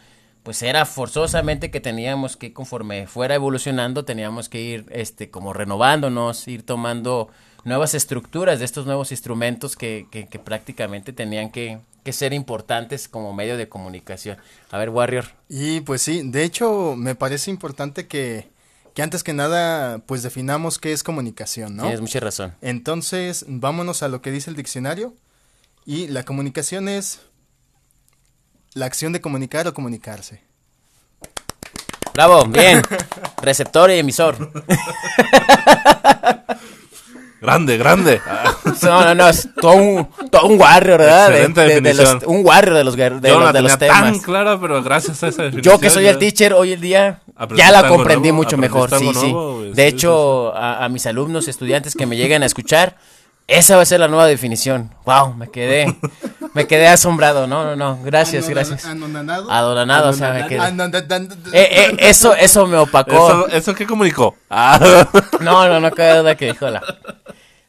pues 0.48 0.62
era 0.62 0.86
forzosamente 0.86 1.70
que 1.70 1.78
teníamos 1.78 2.38
que 2.38 2.54
conforme 2.54 3.06
fuera 3.06 3.34
evolucionando 3.34 4.06
teníamos 4.06 4.48
que 4.48 4.62
ir 4.62 4.86
este 4.88 5.28
como 5.28 5.52
renovándonos 5.52 6.48
ir 6.48 6.62
tomando 6.62 7.28
nuevas 7.64 7.92
estructuras 7.92 8.58
de 8.58 8.64
estos 8.64 8.86
nuevos 8.86 9.10
instrumentos 9.10 9.76
que, 9.76 10.06
que, 10.10 10.38
prácticamente 10.38 11.12
tenían 11.12 11.50
que, 11.50 11.80
que, 12.02 12.14
ser 12.14 12.32
importantes 12.32 13.08
como 13.08 13.34
medio 13.34 13.58
de 13.58 13.68
comunicación. 13.68 14.38
A 14.70 14.78
ver 14.78 14.88
Warrior. 14.88 15.26
Y 15.50 15.82
pues 15.82 16.00
sí 16.00 16.22
de 16.24 16.44
hecho 16.44 16.94
me 16.96 17.14
parece 17.14 17.50
importante 17.50 18.06
que 18.06 18.48
que 18.94 19.02
antes 19.02 19.22
que 19.22 19.34
nada 19.34 19.98
pues 19.98 20.22
definamos 20.22 20.78
qué 20.78 20.94
es 20.94 21.02
comunicación 21.02 21.76
no 21.76 21.82
tienes 21.82 22.00
mucha 22.00 22.20
razón. 22.20 22.54
Entonces 22.62 23.44
vámonos 23.48 24.02
a 24.02 24.08
lo 24.08 24.22
que 24.22 24.30
dice 24.30 24.48
el 24.48 24.56
diccionario. 24.56 25.12
Y 25.84 26.06
la 26.08 26.22
comunicación 26.22 26.88
es 26.88 27.20
la 28.74 28.86
acción 28.86 29.12
de 29.12 29.20
comunicar 29.20 29.66
o 29.66 29.74
comunicarse. 29.74 30.40
Bravo, 32.14 32.44
bien. 32.46 32.82
Receptor 33.42 33.90
y 33.90 33.98
emisor. 33.98 34.36
Grande, 37.40 37.78
grande. 37.78 38.20
No, 38.82 39.04
no, 39.04 39.14
no, 39.14 39.28
es 39.28 39.48
todo 39.60 39.74
un, 39.74 40.08
todo 40.28 40.46
un 40.48 40.60
warrior, 40.60 40.98
¿verdad? 40.98 41.28
De- 41.28 41.34
Excelente 41.36 41.60
de- 41.60 41.80
de 41.80 41.94
los- 41.94 41.98
definición. 41.98 42.36
un 42.36 42.44
warrior 42.44 42.76
de 42.76 42.82
los, 42.84 42.96
de 42.96 43.08
Yo 43.08 43.10
no 43.20 43.20
los, 43.38 43.44
la 43.44 43.52
de 43.52 43.62
los 43.62 43.78
tenía 43.78 43.94
tan 43.94 44.04
temas. 44.06 44.24
clara, 44.24 44.60
pero 44.60 44.82
gracias 44.82 45.22
a 45.22 45.28
esa 45.28 45.44
definición. 45.44 45.74
Yo 45.74 45.80
que 45.80 45.88
soy 45.88 46.06
el 46.08 46.18
teacher 46.18 46.52
hoy 46.52 46.72
en 46.72 46.80
día, 46.80 47.20
ya 47.54 47.70
la 47.70 47.86
comprendí 47.86 48.30
nuevo, 48.30 48.38
mucho 48.42 48.56
mejor, 48.56 48.90
sí, 48.98 49.12
sí. 49.14 49.32
De 49.72 49.82
sí, 49.88 49.94
hecho, 49.94 50.52
a, 50.56 50.84
a 50.84 50.88
mis 50.88 51.06
alumnos, 51.06 51.46
estudiantes 51.46 51.94
que 51.94 52.06
me 52.06 52.16
lleguen 52.16 52.42
a 52.42 52.46
escuchar, 52.46 52.96
esa 53.48 53.74
va 53.76 53.82
a 53.82 53.86
ser 53.86 53.98
la 53.98 54.06
nueva 54.08 54.26
definición. 54.26 54.94
Wow, 55.04 55.34
me 55.34 55.50
quedé, 55.50 55.98
me 56.54 56.66
quedé 56.66 56.86
asombrado, 56.86 57.46
no, 57.46 57.64
no, 57.64 57.76
no, 57.76 57.98
gracias, 58.04 58.48
gracias. 58.48 58.84
Anonanado. 58.84 59.50
Adonanado, 59.50 60.10
o 60.10 60.12
sea, 60.12 60.32
me 60.32 60.46
quedé. 60.46 60.58
Eh, 61.52 61.68
eh, 61.92 61.96
eso, 62.00 62.34
eso 62.34 62.66
me 62.66 62.76
opacó. 62.76 63.28
¿Eso, 63.28 63.48
¿Eso 63.48 63.74
qué 63.74 63.86
comunicó? 63.86 64.36
Ah, 64.50 64.78
No, 65.40 65.66
no, 65.68 65.80
no 65.80 65.90
cabe 65.90 66.18
duda 66.18 66.36
que 66.36 66.46
dijo 66.52 66.68
la. 66.70 66.82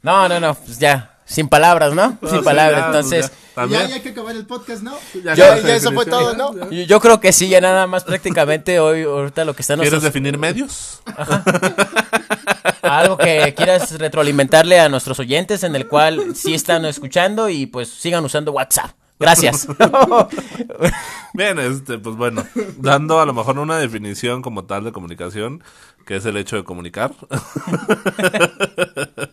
No, 0.04 0.28
no, 0.30 0.40
no, 0.40 0.54
pues 0.54 0.80
ya, 0.80 1.18
sin 1.26 1.48
palabras, 1.50 1.94
¿no? 1.94 2.18
no, 2.22 2.30
sin 2.30 2.40
sí, 2.40 2.44
palabras, 2.46 2.80
ya, 2.82 2.86
entonces. 2.88 3.30
pues 3.30 3.32
ya, 3.40 3.56
también. 3.56 3.82
Ya, 3.82 3.88
ya 3.90 3.96
hay 3.96 4.02
que 4.02 4.10
acabar 4.10 4.36
el 4.36 4.46
podcast, 4.46 4.82
¿no? 4.82 4.94
Ya 5.24 5.34
acabas 5.34 5.64
ya, 5.64 5.76
eso 5.76 5.92
fue 5.92 6.06
todo, 6.06 6.34
¿no? 6.36 6.70
Yo, 6.72 6.84
yo 6.84 7.00
creo 7.02 7.20
que 7.20 7.32
sí, 7.34 7.50
ya 7.50 7.60
nada 7.62 7.86
más 7.88 8.04
prácticamente 8.06 8.80
hoy, 8.80 9.04
ahorita 9.04 9.44
lo 9.46 9.54
que 9.56 9.62
están 9.62 9.78
¿Quieres 9.80 9.92
nuestros- 9.94 10.14
definir 10.14 10.38
medios? 10.38 11.02
Algo 12.98 13.18
que 13.18 13.54
quieras 13.56 13.98
retroalimentarle 13.98 14.80
a 14.80 14.90
nuestros 14.90 15.20
oyentes 15.20 15.64
en 15.64 15.76
el 15.76 15.88
cual 15.88 16.36
sí 16.36 16.54
están 16.54 16.86
escuchando 16.86 17.50
y 17.50 17.66
pues 17.66 17.90
sigan 17.90 18.26
usando 18.26 18.52
WhatsApp. 18.52 18.92
Gracias. 19.20 19.68
Bien, 21.34 21.60
este, 21.60 21.98
pues 21.98 22.16
bueno, 22.16 22.46
dando 22.78 23.20
a 23.20 23.26
lo 23.26 23.34
mejor 23.34 23.60
una 23.60 23.78
definición 23.78 24.42
como 24.42 24.64
tal 24.64 24.86
de 24.86 24.94
comunicación, 24.94 25.62
que 26.06 26.16
es 26.16 26.26
el 26.26 26.38
hecho 26.38 26.56
de 26.56 26.64
comunicar. 26.64 27.14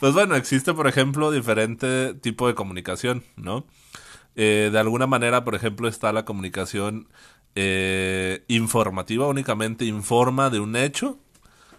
pues 0.00 0.12
bueno, 0.12 0.34
existe, 0.34 0.74
por 0.74 0.88
ejemplo, 0.88 1.30
diferente 1.30 2.14
tipo 2.14 2.48
de 2.48 2.56
comunicación, 2.56 3.22
¿no? 3.36 3.64
Eh, 4.34 4.70
de 4.72 4.78
alguna 4.78 5.06
manera, 5.06 5.44
por 5.44 5.54
ejemplo, 5.54 5.86
está 5.86 6.12
la 6.12 6.24
comunicación 6.24 7.06
eh, 7.54 8.44
informativa, 8.48 9.28
únicamente 9.28 9.84
informa 9.84 10.50
de 10.50 10.58
un 10.58 10.74
hecho, 10.74 11.18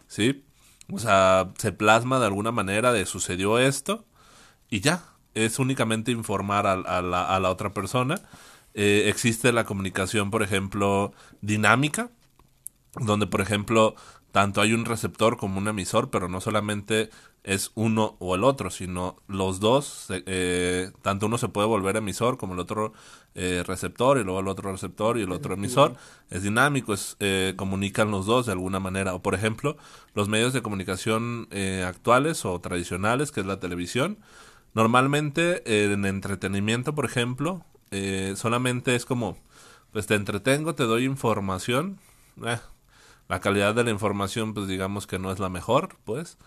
¿sí? 0.08 0.46
O 0.92 1.00
sea, 1.00 1.52
se 1.58 1.72
plasma 1.72 2.20
de 2.20 2.25
alguna 2.25 2.52
manera 2.52 2.92
de 2.92 3.06
sucedió 3.06 3.58
esto 3.60 4.06
y 4.70 4.82
ya, 4.82 5.04
es 5.34 5.60
únicamente 5.60 6.12
informar 6.12 6.68
a, 6.68 6.75
la, 6.75 7.25
a 7.25 7.40
la 7.40 7.50
otra 7.50 7.74
persona. 7.74 8.22
Eh, 8.74 9.04
existe 9.08 9.52
la 9.52 9.66
comunicación, 9.66 10.32
por 10.32 10.44
ejemplo, 10.44 11.13
dinámica, 11.42 12.10
donde, 12.96 13.28
por 13.28 13.42
ejemplo, 13.42 13.96
tanto 14.32 14.62
hay 14.62 14.74
un 14.74 14.86
receptor 14.86 15.38
como 15.38 15.60
un 15.60 15.68
emisor, 15.68 16.10
pero 16.10 16.28
no 16.28 16.42
solamente 16.42 17.10
es 17.43 17.71
uno 17.75 18.15
o 18.19 18.35
el 18.35 18.43
otro, 18.43 18.69
sino 18.69 19.17
los 19.27 19.59
dos, 19.59 20.07
eh, 20.09 20.91
tanto 21.01 21.25
uno 21.25 21.38
se 21.38 21.50
puede 21.50 21.67
volver 21.67 21.97
emisor 21.97 22.38
como 22.38 22.53
el 22.53 22.59
otro 22.59 22.93
eh, 23.35 23.63
receptor, 23.65 24.17
y 24.17 24.23
luego 24.23 24.39
el 24.39 24.47
otro 24.47 24.71
receptor 24.71 25.17
y 25.17 25.23
el 25.23 25.31
otro 25.31 25.55
emisor. 25.55 25.95
Es 26.29 26.43
dinámico, 26.43 26.93
es, 26.93 27.17
eh, 27.19 27.53
comunican 27.57 28.12
los 28.12 28.25
dos 28.25 28.45
de 28.45 28.53
alguna 28.53 28.79
manera. 28.79 29.13
O, 29.13 29.21
por 29.21 29.35
ejemplo, 29.35 29.75
los 30.13 30.29
medios 30.29 30.53
de 30.53 30.62
comunicación 30.62 31.47
eh, 31.51 31.83
actuales 31.85 32.45
o 32.45 32.59
tradicionales, 32.62 33.31
que 33.31 33.41
es 33.41 33.45
la 33.45 33.59
televisión, 33.59 34.19
normalmente 34.73 35.63
eh, 35.65 35.91
en 35.91 36.05
entretenimiento, 36.05 36.95
por 36.95 37.05
ejemplo, 37.05 37.65
eh, 37.91 38.35
solamente 38.38 38.95
es 38.95 39.05
como, 39.05 39.38
pues 39.91 40.07
te 40.07 40.15
entretengo, 40.15 40.75
te 40.75 40.83
doy 40.83 41.03
información. 41.05 42.00
la 43.27 43.39
calidad 43.39 43.75
de 43.75 43.83
la 43.83 43.89
información, 43.91 44.53
pues 44.53 44.67
digamos 44.67 45.07
que 45.07 45.19
no 45.19 45.31
es 45.31 45.39
la 45.39 45.50
mejor, 45.50 45.97
pues. 46.05 46.38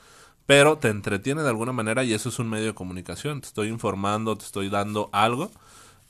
Pero 0.47 0.79
te 0.79 0.89
entretiene 0.89 1.43
de 1.43 1.49
alguna 1.49 1.73
manera 1.73 2.05
y 2.05 2.13
eso 2.13 2.29
es 2.29 2.39
un 2.39 2.49
medio 2.49 2.67
de 2.67 2.75
comunicación. 2.75 3.41
Te 3.41 3.49
estoy 3.49 3.69
informando, 3.69 4.37
te 4.37 4.45
estoy 4.45 4.69
dando 4.71 5.11
algo. 5.13 5.51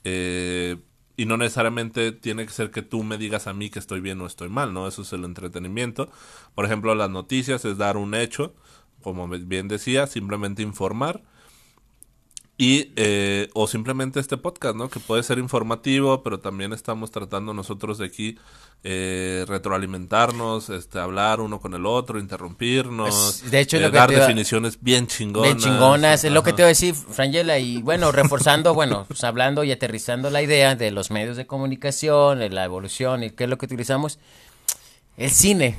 eh, 0.04 0.76
y 1.16 1.26
no 1.26 1.36
necesariamente 1.38 2.12
tiene 2.12 2.46
que 2.46 2.52
ser 2.52 2.70
que 2.70 2.82
tú 2.82 3.02
me 3.04 3.18
digas 3.18 3.46
a 3.46 3.54
mí 3.54 3.70
que 3.70 3.78
estoy 3.78 4.00
bien 4.00 4.20
o 4.20 4.26
estoy 4.26 4.48
mal, 4.50 4.74
¿no? 4.74 4.86
Eso 4.88 5.02
es 5.02 5.12
el 5.14 5.24
entretenimiento. 5.24 6.10
Por 6.54 6.64
ejemplo, 6.66 6.94
las 6.94 7.10
noticias 7.10 7.64
es 7.64 7.78
dar 7.78 7.96
un 7.96 8.14
hecho, 8.14 8.54
como 9.02 9.28
bien 9.28 9.68
decía, 9.68 10.06
simplemente 10.06 10.62
informar. 10.62 11.22
Y, 12.58 12.92
eh, 12.96 13.50
o 13.52 13.66
simplemente 13.66 14.18
este 14.18 14.38
podcast, 14.38 14.74
¿no? 14.76 14.88
Que 14.88 14.98
puede 14.98 15.22
ser 15.22 15.38
informativo, 15.38 16.22
pero 16.22 16.40
también 16.40 16.72
estamos 16.72 17.10
tratando 17.10 17.52
nosotros 17.52 17.98
de 17.98 18.06
aquí 18.06 18.38
eh, 18.82 19.44
retroalimentarnos, 19.46 20.70
este, 20.70 20.98
hablar 20.98 21.40
uno 21.40 21.60
con 21.60 21.74
el 21.74 21.84
otro, 21.84 22.18
interrumpirnos. 22.18 23.42
De 23.50 23.60
hecho, 23.60 23.76
eh, 23.76 23.80
lo 23.80 23.90
que 23.90 23.98
dar 23.98 24.10
iba- 24.10 24.20
definiciones 24.22 24.78
bien 24.80 25.06
chingonas. 25.06 25.56
Bien 25.56 25.58
chingonas, 25.58 26.24
es 26.24 26.32
lo 26.32 26.42
que 26.42 26.52
te 26.52 26.62
voy 26.62 26.66
a 26.66 26.68
decir, 26.68 26.94
Frangela, 26.94 27.58
y 27.58 27.82
bueno, 27.82 28.10
reforzando, 28.10 28.72
bueno, 28.72 29.04
pues 29.06 29.22
hablando 29.24 29.62
y 29.64 29.72
aterrizando 29.72 30.30
la 30.30 30.40
idea 30.40 30.74
de 30.76 30.90
los 30.92 31.10
medios 31.10 31.36
de 31.36 31.46
comunicación, 31.46 32.38
de 32.38 32.48
la 32.48 32.64
evolución 32.64 33.22
y 33.22 33.30
qué 33.30 33.44
es 33.44 33.50
lo 33.50 33.58
que 33.58 33.66
utilizamos. 33.66 34.18
El 35.18 35.30
cine, 35.30 35.76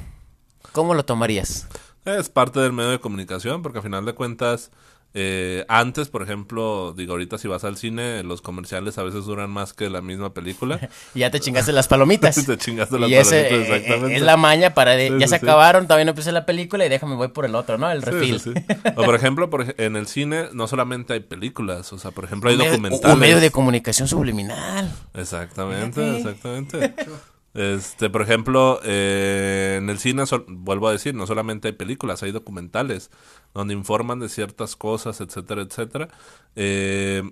¿cómo 0.74 0.94
lo 0.94 1.06
tomarías? 1.06 1.68
Es 2.06 2.30
parte 2.30 2.60
del 2.60 2.74
medio 2.74 2.92
de 2.92 3.00
comunicación, 3.00 3.62
porque 3.64 3.80
a 3.80 3.82
final 3.82 4.06
de 4.06 4.14
cuentas, 4.14 4.72
eh, 5.20 5.66
antes, 5.68 6.10
por 6.10 6.22
ejemplo, 6.22 6.94
digo, 6.96 7.14
ahorita 7.14 7.40
si 7.40 7.48
vas 7.48 7.64
al 7.64 7.76
cine, 7.76 8.22
los 8.24 8.44
comerciales 8.44 9.00
a 9.00 9.04
veces 9.04 9.26
duran 9.26 9.50
más 9.50 9.74
que 9.74 9.90
la 9.90 10.02
misma 10.02 10.34
película. 10.36 10.80
Y 11.16 11.20
ya 11.20 11.32
te 11.32 11.40
chingaste 11.40 11.72
las 11.72 11.88
palomitas. 11.88 12.36
Te 12.46 12.56
chingaste 12.58 13.00
las 13.00 13.10
y 13.10 13.16
ese 13.16 13.46
palomitas, 13.46 13.70
eh, 13.70 13.76
exactamente. 13.78 14.16
es 14.18 14.22
la 14.22 14.38
maña 14.38 14.76
para 14.76 14.92
de, 14.92 15.08
Sí, 15.08 15.14
ya 15.14 15.26
sí, 15.26 15.34
se 15.34 15.40
sí. 15.40 15.46
acabaron, 15.46 15.86
todavía 15.88 16.06
no 16.06 16.12
empecé 16.12 16.32
la 16.32 16.46
película 16.46 16.86
y 16.86 16.90
déjame 16.90 17.16
voy 17.16 17.30
por 17.30 17.46
el 17.46 17.56
otro, 17.56 17.80
¿no? 17.80 17.90
El 17.90 18.04
refil. 18.04 18.40
O 18.96 19.04
por 19.04 19.16
ejemplo, 19.16 19.50
por 19.50 19.74
en 19.80 19.96
el 19.96 20.06
cine 20.06 20.50
no 20.54 20.68
solamente 20.68 21.14
hay 21.14 21.22
películas, 21.22 21.92
o 21.94 21.98
sea, 21.98 22.12
por 22.12 22.26
ejemplo, 22.26 22.52
hay 22.52 22.58
Un 22.58 22.66
documentales. 22.66 23.14
Un 23.16 23.20
medio 23.20 23.40
de 23.40 23.50
comunicación 23.50 24.08
subliminal. 24.08 24.94
Exactamente, 25.16 26.18
exactamente. 26.18 26.94
Este, 27.54 28.10
por 28.10 28.22
ejemplo, 28.22 28.80
eh, 28.84 29.78
en 29.80 29.90
el 29.90 29.98
cine, 29.98 30.24
vuelvo 30.48 30.88
a 30.88 30.92
decir, 30.92 31.16
no 31.16 31.26
solamente 31.26 31.70
hay 31.70 31.74
películas, 31.74 32.22
hay 32.22 32.32
documentales 32.32 33.10
donde 33.54 33.74
informan 33.74 34.20
de 34.20 34.30
ciertas 34.30 34.76
cosas, 34.76 35.22
etcétera, 35.22 35.64
etcétera. 35.64 36.10
Eh, 36.56 37.24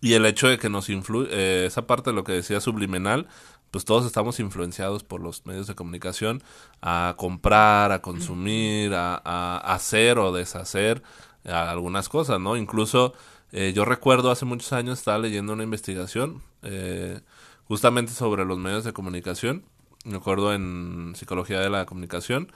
y 0.00 0.14
el 0.14 0.26
hecho 0.26 0.48
de 0.48 0.58
que 0.58 0.68
nos 0.68 0.90
influye, 0.90 1.66
esa 1.66 1.86
parte 1.86 2.10
de 2.10 2.16
lo 2.16 2.24
que 2.24 2.32
decía 2.32 2.60
subliminal, 2.60 3.28
pues 3.70 3.84
todos 3.84 4.06
estamos 4.06 4.40
influenciados 4.40 5.04
por 5.04 5.20
los 5.20 5.44
medios 5.46 5.66
de 5.66 5.74
comunicación 5.74 6.42
a 6.80 7.14
comprar, 7.18 7.92
a 7.92 8.00
consumir, 8.00 8.94
a, 8.94 9.58
hacer 9.58 10.18
o 10.18 10.32
deshacer 10.32 11.02
eh, 11.44 11.52
algunas 11.52 12.08
cosas, 12.08 12.40
¿no? 12.40 12.56
Incluso 12.56 13.14
eh, 13.52 13.72
yo 13.74 13.84
recuerdo 13.84 14.30
hace 14.30 14.44
muchos 14.44 14.72
años 14.72 14.98
estaba 14.98 15.18
leyendo 15.18 15.52
una 15.52 15.62
investigación 15.62 16.42
eh, 16.62 17.20
justamente 17.68 18.12
sobre 18.12 18.44
los 18.44 18.58
medios 18.58 18.84
de 18.84 18.92
comunicación, 18.92 19.64
me 20.04 20.16
acuerdo 20.16 20.54
en 20.54 21.14
psicología 21.16 21.60
de 21.60 21.70
la 21.70 21.86
comunicación, 21.86 22.52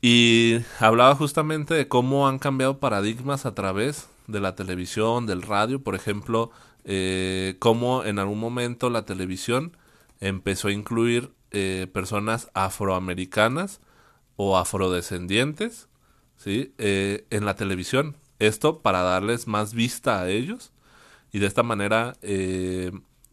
y 0.00 0.58
hablaba 0.78 1.14
justamente 1.14 1.74
de 1.74 1.88
cómo 1.88 2.28
han 2.28 2.38
cambiado 2.38 2.78
paradigmas 2.78 3.46
a 3.46 3.54
través 3.54 4.08
de 4.26 4.40
la 4.40 4.54
televisión, 4.54 5.26
del 5.26 5.42
radio, 5.42 5.82
por 5.82 5.94
ejemplo, 5.94 6.50
eh, 6.84 7.56
cómo 7.58 8.04
en 8.04 8.18
algún 8.18 8.38
momento 8.38 8.90
la 8.90 9.04
televisión 9.04 9.76
empezó 10.20 10.68
a 10.68 10.72
incluir 10.72 11.32
eh, 11.50 11.88
personas 11.92 12.50
afroamericanas 12.54 13.80
o 14.36 14.58
afrodescendientes, 14.58 15.88
¿sí? 16.36 16.74
Eh, 16.78 17.26
en 17.30 17.44
la 17.44 17.56
televisión. 17.56 18.16
Esto 18.38 18.80
para 18.80 19.02
darles 19.02 19.46
más 19.46 19.72
vista 19.72 20.20
a 20.20 20.28
ellos 20.28 20.72
y 21.32 21.38
de 21.38 21.46
esta 21.46 21.62
manera 21.62 22.16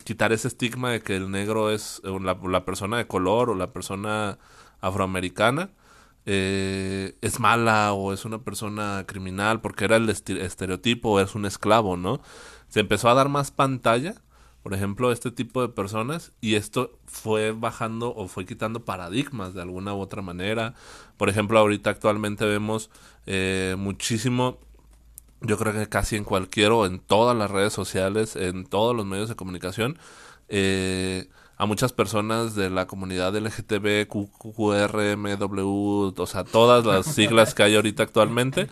quitar 0.04 0.34
ese 0.34 0.48
estigma 0.48 0.92
de 0.92 1.02
que 1.02 1.16
el 1.16 1.32
negro 1.32 1.72
es 1.72 2.02
eh, 2.04 2.18
la, 2.22 2.66
persona 2.66 2.98
de 2.98 3.08
color 3.08 3.50
o 3.50 3.56
la 3.56 3.74
persona 3.74 4.38
afroamericana 4.82 5.72
eh, 6.26 7.16
es 7.22 7.40
mala 7.40 7.94
o 7.94 8.14
es 8.14 8.26
una 8.26 8.40
persona 8.44 9.04
criminal 9.08 9.62
porque 9.62 9.86
era 9.86 9.98
el 9.98 10.10
estereotipo 10.10 11.10
o 11.12 11.20
es 11.20 11.36
un 11.36 11.46
esclavo, 11.46 11.98
¿no? 11.98 12.22
Se 12.70 12.80
empezó 12.80 13.10
a 13.10 13.14
dar 13.14 13.30
más 13.30 13.52
pantalla, 13.52 14.16
por 14.64 14.74
ejemplo, 14.74 15.10
a 15.10 15.14
este 15.14 15.32
tipo 15.32 15.62
de 15.62 15.70
personas 15.70 16.32
y 16.40 16.56
esto 16.56 16.98
fue 17.06 17.52
bajando 17.52 18.16
o 18.16 18.28
fue 18.28 18.46
quitando 18.46 18.86
paradigmas 18.86 19.54
de 19.54 19.62
alguna 19.62 19.94
u 19.94 20.00
otra 20.00 20.22
manera. 20.22 20.74
Por 21.18 21.30
ejemplo, 21.30 21.60
ahorita 21.60 21.90
actualmente 21.90 22.46
vemos 22.46 22.90
eh, 23.26 23.76
muchísimo 23.78 24.60
yo 25.44 25.58
creo 25.58 25.74
que 25.74 25.88
casi 25.90 26.16
en 26.16 26.24
cualquier 26.24 26.72
o 26.72 26.86
en 26.86 27.00
todas 27.00 27.38
las 27.38 27.52
redes 27.52 27.74
sociales, 27.74 28.36
en 28.36 28.66
todos 28.66 28.96
los 28.96 29.06
medios 29.06 29.30
de 29.30 29.36
comunicación, 29.36 29.98
eh, 30.50 31.30
a 31.58 31.66
muchas 31.66 31.94
personas 31.94 32.56
de 32.56 32.70
la 32.70 32.88
comunidad 32.88 33.36
LGTB, 33.36 34.08
Q- 34.08 34.32
QR, 34.40 35.18
MW, 35.18 36.14
o 36.18 36.26
sea, 36.28 36.44
todas 36.44 36.86
las 36.86 37.06
siglas 37.16 37.54
que 37.54 37.64
hay 37.64 37.76
ahorita 37.76 38.04
actualmente. 38.04 38.70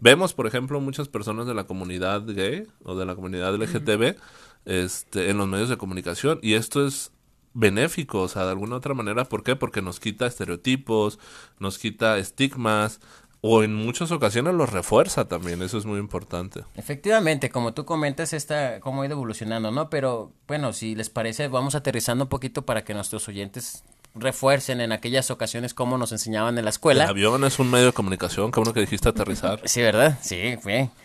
Vemos, 0.00 0.34
por 0.34 0.46
ejemplo, 0.46 0.80
muchas 0.80 1.08
personas 1.08 1.46
de 1.46 1.54
la 1.54 1.64
comunidad 1.64 2.24
gay 2.26 2.66
o 2.84 2.96
de 2.96 3.06
la 3.06 3.14
comunidad 3.14 3.54
LGTB 3.54 4.16
este, 4.64 5.30
en 5.30 5.38
los 5.38 5.48
medios 5.48 5.68
de 5.68 5.76
comunicación 5.76 6.38
y 6.42 6.54
esto 6.54 6.86
es 6.86 7.12
benéfico, 7.54 8.22
o 8.22 8.28
sea, 8.28 8.44
de 8.44 8.50
alguna 8.50 8.76
otra 8.76 8.94
manera, 8.94 9.24
¿por 9.26 9.42
qué? 9.42 9.56
Porque 9.56 9.82
nos 9.82 10.00
quita 10.00 10.26
estereotipos, 10.26 11.18
nos 11.58 11.78
quita 11.78 12.16
estigmas, 12.18 13.00
o 13.44 13.64
en 13.64 13.74
muchas 13.74 14.12
ocasiones 14.12 14.54
los 14.54 14.70
refuerza 14.70 15.26
también, 15.26 15.62
eso 15.62 15.76
es 15.76 15.84
muy 15.84 15.98
importante. 15.98 16.62
Efectivamente, 16.76 17.50
como 17.50 17.74
tú 17.74 17.84
comentas, 17.84 18.32
esta, 18.32 18.78
cómo 18.78 19.02
ha 19.02 19.06
ido 19.06 19.14
evolucionando, 19.14 19.72
¿no? 19.72 19.90
Pero 19.90 20.32
bueno, 20.46 20.72
si 20.72 20.94
les 20.94 21.10
parece, 21.10 21.48
vamos 21.48 21.74
aterrizando 21.74 22.24
un 22.24 22.28
poquito 22.28 22.64
para 22.64 22.84
que 22.84 22.94
nuestros 22.94 23.28
oyentes 23.28 23.82
refuercen 24.14 24.80
en 24.80 24.92
aquellas 24.92 25.30
ocasiones 25.30 25.72
como 25.72 25.96
nos 25.96 26.12
enseñaban 26.12 26.58
en 26.58 26.64
la 26.64 26.70
escuela. 26.70 27.04
El 27.04 27.10
avión 27.10 27.44
es 27.44 27.58
un 27.58 27.70
medio 27.70 27.86
de 27.86 27.92
comunicación, 27.92 28.52
que 28.52 28.60
uno 28.60 28.72
que 28.72 28.80
dijiste 28.80 29.08
aterrizar. 29.08 29.60
Sí, 29.64 29.80
¿verdad? 29.80 30.18
Sí. 30.20 30.36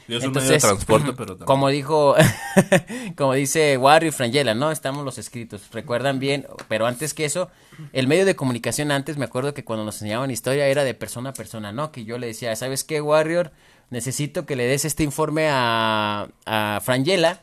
Y 0.08 0.16
es 0.16 0.24
un 0.24 0.34
medio 0.34 0.50
de 0.50 0.60
transporte, 0.60 1.14
pero 1.18 1.30
también. 1.30 1.46
Como 1.46 1.70
dijo, 1.70 2.16
como 3.16 3.34
dice 3.34 3.78
Wario 3.78 4.10
y 4.10 4.12
Frangela, 4.12 4.54
¿no? 4.54 4.72
Estamos 4.72 5.06
los 5.06 5.18
escritos. 5.18 5.62
Recuerdan 5.72 6.20
bien, 6.20 6.46
pero 6.68 6.86
antes 6.86 7.14
que 7.14 7.26
eso, 7.26 7.50
el 7.94 8.08
medio 8.08 8.26
de 8.26 8.36
comunicación 8.36 8.92
antes, 8.92 9.18
me 9.18 9.26
acuerdo 9.26 9.54
que 9.54 9.64
cuando 9.64 9.86
nos 9.86 9.96
enseñaban 9.96 10.30
historia 10.30 10.68
era 10.68 10.84
de 10.84 10.94
persona 10.94 11.30
a 11.30 11.34
persona, 11.34 11.72
¿no? 11.72 11.92
Que 11.92 12.04
yo 12.04 12.18
le 12.18 12.28
decía, 12.28 12.56
¿sabes 12.56 12.84
qué, 12.84 13.02
Warrior? 13.02 13.52
Necesito 13.90 14.46
que 14.46 14.58
le 14.58 14.66
des 14.66 14.84
este 14.84 15.04
informe 15.04 15.48
a, 15.50 16.28
a 16.46 16.82
Frangela 16.84 17.42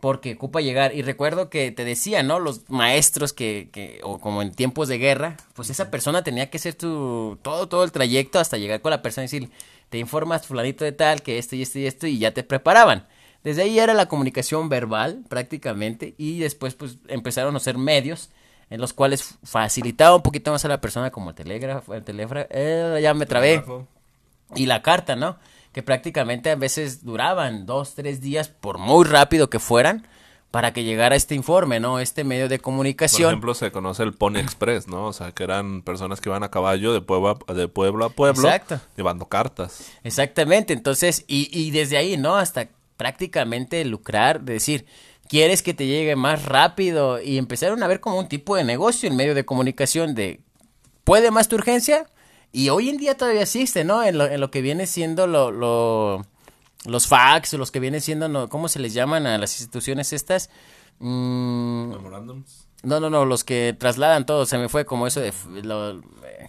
porque 0.00 0.34
ocupa 0.34 0.60
llegar. 0.60 0.94
Y 0.94 1.02
recuerdo 1.02 1.50
que 1.50 1.70
te 1.72 1.84
decía, 1.84 2.22
¿no? 2.22 2.38
Los 2.38 2.68
maestros 2.70 3.32
que, 3.32 3.70
que, 3.72 4.00
o 4.02 4.18
como 4.18 4.42
en 4.42 4.52
tiempos 4.52 4.88
de 4.88 4.98
guerra, 4.98 5.36
pues 5.54 5.70
esa 5.70 5.90
persona 5.90 6.22
tenía 6.22 6.50
que 6.50 6.58
ser 6.58 6.74
tu, 6.74 7.38
todo, 7.42 7.68
todo 7.68 7.84
el 7.84 7.92
trayecto 7.92 8.38
hasta 8.38 8.58
llegar 8.58 8.80
con 8.80 8.90
la 8.90 9.02
persona 9.02 9.24
y 9.24 9.28
decir, 9.28 9.50
te 9.88 9.98
informas 9.98 10.46
fulanito 10.46 10.84
de 10.84 10.92
tal, 10.92 11.22
que 11.22 11.38
esto 11.38 11.56
y 11.56 11.62
esto 11.62 11.78
y 11.78 11.86
esto, 11.86 12.06
y 12.06 12.18
ya 12.18 12.32
te 12.32 12.42
preparaban. 12.42 13.06
Desde 13.42 13.62
ahí 13.62 13.78
era 13.78 13.94
la 13.94 14.06
comunicación 14.06 14.68
verbal, 14.68 15.22
prácticamente, 15.28 16.14
y 16.18 16.40
después 16.40 16.74
pues 16.74 16.98
empezaron 17.06 17.54
a 17.54 17.60
ser 17.60 17.78
medios 17.78 18.30
en 18.70 18.80
los 18.80 18.92
cuales 18.92 19.38
facilitaba 19.44 20.16
un 20.16 20.22
poquito 20.22 20.50
más 20.50 20.64
a 20.64 20.68
la 20.68 20.80
persona 20.80 21.10
como 21.10 21.30
el 21.30 21.36
telégrafo, 21.36 21.94
el 21.94 22.02
teléfono, 22.02 22.44
eh, 22.50 22.98
ya 23.00 23.14
me 23.14 23.26
trabé. 23.26 23.62
Y 24.54 24.66
la 24.66 24.82
carta, 24.82 25.16
¿no? 25.16 25.36
Que 25.76 25.82
prácticamente 25.82 26.50
a 26.50 26.56
veces 26.56 27.04
duraban 27.04 27.66
dos, 27.66 27.94
tres 27.94 28.22
días, 28.22 28.48
por 28.48 28.78
muy 28.78 29.04
rápido 29.04 29.50
que 29.50 29.58
fueran, 29.58 30.08
para 30.50 30.72
que 30.72 30.84
llegara 30.84 31.16
este 31.16 31.34
informe, 31.34 31.80
¿no? 31.80 31.98
Este 31.98 32.24
medio 32.24 32.48
de 32.48 32.58
comunicación. 32.58 33.24
Por 33.24 33.32
ejemplo, 33.32 33.52
se 33.52 33.70
conoce 33.72 34.02
el 34.02 34.14
Pony 34.14 34.38
Express, 34.38 34.88
¿no? 34.88 35.08
O 35.08 35.12
sea, 35.12 35.32
que 35.32 35.44
eran 35.44 35.82
personas 35.82 36.22
que 36.22 36.30
iban 36.30 36.42
a 36.44 36.50
caballo 36.50 36.94
de 36.94 37.02
pueblo 37.02 37.38
a, 37.46 37.52
de 37.52 37.68
pueblo, 37.68 38.06
a 38.06 38.08
pueblo 38.08 38.48
llevando 38.96 39.26
cartas. 39.26 39.92
Exactamente, 40.02 40.72
entonces, 40.72 41.26
y, 41.26 41.50
y 41.52 41.72
desde 41.72 41.98
ahí, 41.98 42.16
¿no? 42.16 42.36
Hasta 42.36 42.68
prácticamente 42.96 43.84
lucrar, 43.84 44.40
decir, 44.40 44.86
quieres 45.28 45.62
que 45.62 45.74
te 45.74 45.86
llegue 45.86 46.16
más 46.16 46.46
rápido 46.46 47.20
y 47.20 47.36
empezaron 47.36 47.82
a 47.82 47.86
ver 47.86 48.00
como 48.00 48.18
un 48.18 48.28
tipo 48.28 48.56
de 48.56 48.64
negocio 48.64 49.10
en 49.10 49.16
medio 49.16 49.34
de 49.34 49.44
comunicación 49.44 50.14
de, 50.14 50.40
¿puede 51.04 51.30
más 51.30 51.48
tu 51.48 51.56
urgencia? 51.56 52.06
Y 52.56 52.70
hoy 52.70 52.88
en 52.88 52.96
día 52.96 53.14
todavía 53.18 53.42
existe, 53.42 53.84
¿no? 53.84 54.02
En 54.02 54.16
lo, 54.16 54.24
en 54.24 54.40
lo 54.40 54.50
que 54.50 54.62
viene 54.62 54.86
siendo 54.86 55.26
lo, 55.26 55.50
lo, 55.50 56.24
los 56.86 57.06
fax, 57.06 57.52
los 57.52 57.70
que 57.70 57.80
viene 57.80 58.00
siendo, 58.00 58.30
no, 58.30 58.48
¿cómo 58.48 58.68
se 58.68 58.78
les 58.78 58.94
llaman 58.94 59.26
a 59.26 59.36
las 59.36 59.60
instituciones 59.60 60.14
estas? 60.14 60.48
Mm, 60.98 61.90
Memorandums. 61.90 62.66
No, 62.82 62.98
no, 62.98 63.10
no, 63.10 63.26
los 63.26 63.44
que 63.44 63.76
trasladan 63.78 64.24
todo, 64.24 64.46
se 64.46 64.56
me 64.56 64.70
fue 64.70 64.86
como 64.86 65.06
eso 65.06 65.20
de... 65.20 65.34
Lo, 65.64 66.00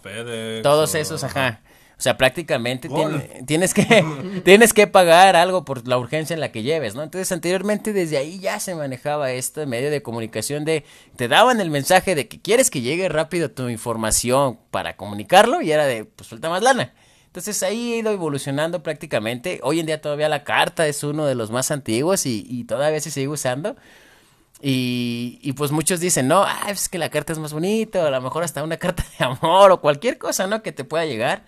FedEx, 0.01 0.63
todos 0.63 0.95
esos, 0.95 1.25
ajá. 1.25 1.61
O 1.97 2.01
sea, 2.01 2.15
prácticamente 2.15 2.89
tienes 3.47 3.73
que 3.73 4.05
tienes 4.45 4.73
que 4.73 4.85
pagar 4.85 5.35
algo 5.35 5.65
por 5.65 5.87
la 5.87 5.97
urgencia 5.97 6.33
en 6.33 6.39
la 6.39 6.51
que 6.51 6.61
lleves, 6.61 6.93
¿no? 6.93 7.01
Entonces, 7.01 7.31
anteriormente 7.31 7.91
desde 7.91 8.17
ahí 8.17 8.39
ya 8.39 8.59
se 8.59 8.75
manejaba 8.75 9.31
este 9.31 9.65
medio 9.65 9.89
de 9.89 10.03
comunicación 10.03 10.63
de 10.63 10.85
te 11.15 11.27
daban 11.27 11.59
el 11.59 11.71
mensaje 11.71 12.13
de 12.13 12.27
que 12.27 12.39
quieres 12.39 12.69
que 12.69 12.81
llegue 12.81 13.09
rápido 13.09 13.49
tu 13.49 13.67
información 13.69 14.59
para 14.69 14.95
comunicarlo 14.95 15.61
y 15.61 15.71
era 15.71 15.85
de 15.85 16.05
pues 16.05 16.29
suelta 16.29 16.49
más 16.49 16.61
lana. 16.61 16.93
Entonces 17.25 17.61
ahí 17.63 17.93
ha 17.93 17.97
ido 17.97 18.11
evolucionando 18.11 18.83
prácticamente. 18.83 19.59
Hoy 19.63 19.79
en 19.79 19.87
día 19.87 20.01
todavía 20.01 20.29
la 20.29 20.43
carta 20.43 20.87
es 20.87 21.03
uno 21.03 21.25
de 21.25 21.35
los 21.35 21.51
más 21.51 21.71
antiguos 21.71 22.25
y, 22.25 22.45
y 22.47 22.63
todavía 22.65 22.99
se 22.99 23.11
sigue 23.11 23.27
usando. 23.27 23.75
Y, 24.59 25.37
y, 25.43 25.53
pues 25.53 25.71
muchos 25.71 25.99
dicen, 25.99 26.27
no, 26.27 26.43
ah, 26.43 26.65
es 26.69 26.89
que 26.89 26.97
la 26.97 27.09
carta 27.09 27.31
es 27.31 27.37
más 27.37 27.53
bonita, 27.53 28.03
o 28.03 28.07
a 28.07 28.09
lo 28.09 28.19
mejor 28.21 28.43
hasta 28.43 28.63
una 28.63 28.77
carta 28.77 29.05
de 29.19 29.25
amor, 29.25 29.69
o 29.71 29.81
cualquier 29.81 30.17
cosa, 30.17 30.47
¿no? 30.47 30.63
Que 30.63 30.71
te 30.71 30.83
pueda 30.83 31.05
llegar 31.05 31.45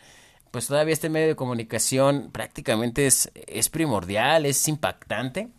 pues 0.52 0.68
todavía 0.68 0.94
este 0.94 1.10
medio 1.10 1.28
de 1.28 1.36
comunicación 1.36 2.30
prácticamente 2.32 3.06
es, 3.08 3.32
es 3.48 3.70
primordial, 3.70 4.46
es 4.46 4.68
impactante, 4.68 5.50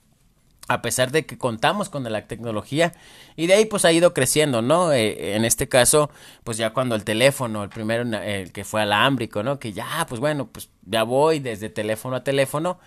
a 0.68 0.82
pesar 0.82 1.10
de 1.10 1.26
que 1.26 1.38
contamos 1.38 1.88
con 1.88 2.04
la 2.04 2.26
tecnología 2.26 2.92
y 3.36 3.46
de 3.46 3.54
ahí 3.54 3.64
pues 3.64 3.84
ha 3.84 3.92
ido 3.92 4.14
creciendo, 4.14 4.62
¿no? 4.62 4.92
Eh, 4.92 5.34
en 5.34 5.44
este 5.44 5.68
caso, 5.68 6.10
pues 6.44 6.56
ya 6.58 6.72
cuando 6.72 6.94
el 6.94 7.04
teléfono, 7.04 7.64
el 7.64 7.70
primero, 7.70 8.02
el 8.02 8.52
que 8.52 8.64
fue 8.64 8.82
alámbrico, 8.82 9.42
¿no? 9.42 9.58
Que 9.58 9.72
ya, 9.72 10.06
pues 10.08 10.20
bueno, 10.20 10.46
pues 10.46 10.70
ya 10.86 11.02
voy 11.02 11.40
desde 11.40 11.70
teléfono 11.70 12.16
a 12.16 12.24
teléfono. 12.24 12.78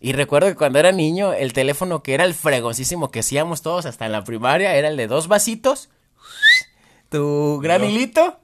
Y 0.00 0.12
recuerdo 0.12 0.48
que 0.48 0.56
cuando 0.56 0.78
era 0.78 0.92
niño, 0.92 1.32
el 1.32 1.52
teléfono 1.52 2.02
que 2.02 2.14
era 2.14 2.24
el 2.24 2.34
fregoncísimo 2.34 3.10
que 3.10 3.20
hacíamos 3.20 3.62
todos 3.62 3.86
hasta 3.86 4.06
en 4.06 4.12
la 4.12 4.24
primaria 4.24 4.74
era 4.74 4.88
el 4.88 4.96
de 4.96 5.08
dos 5.08 5.28
vasitos, 5.28 5.90
tu 7.08 7.58
gran 7.60 7.84
hilito 7.84 8.38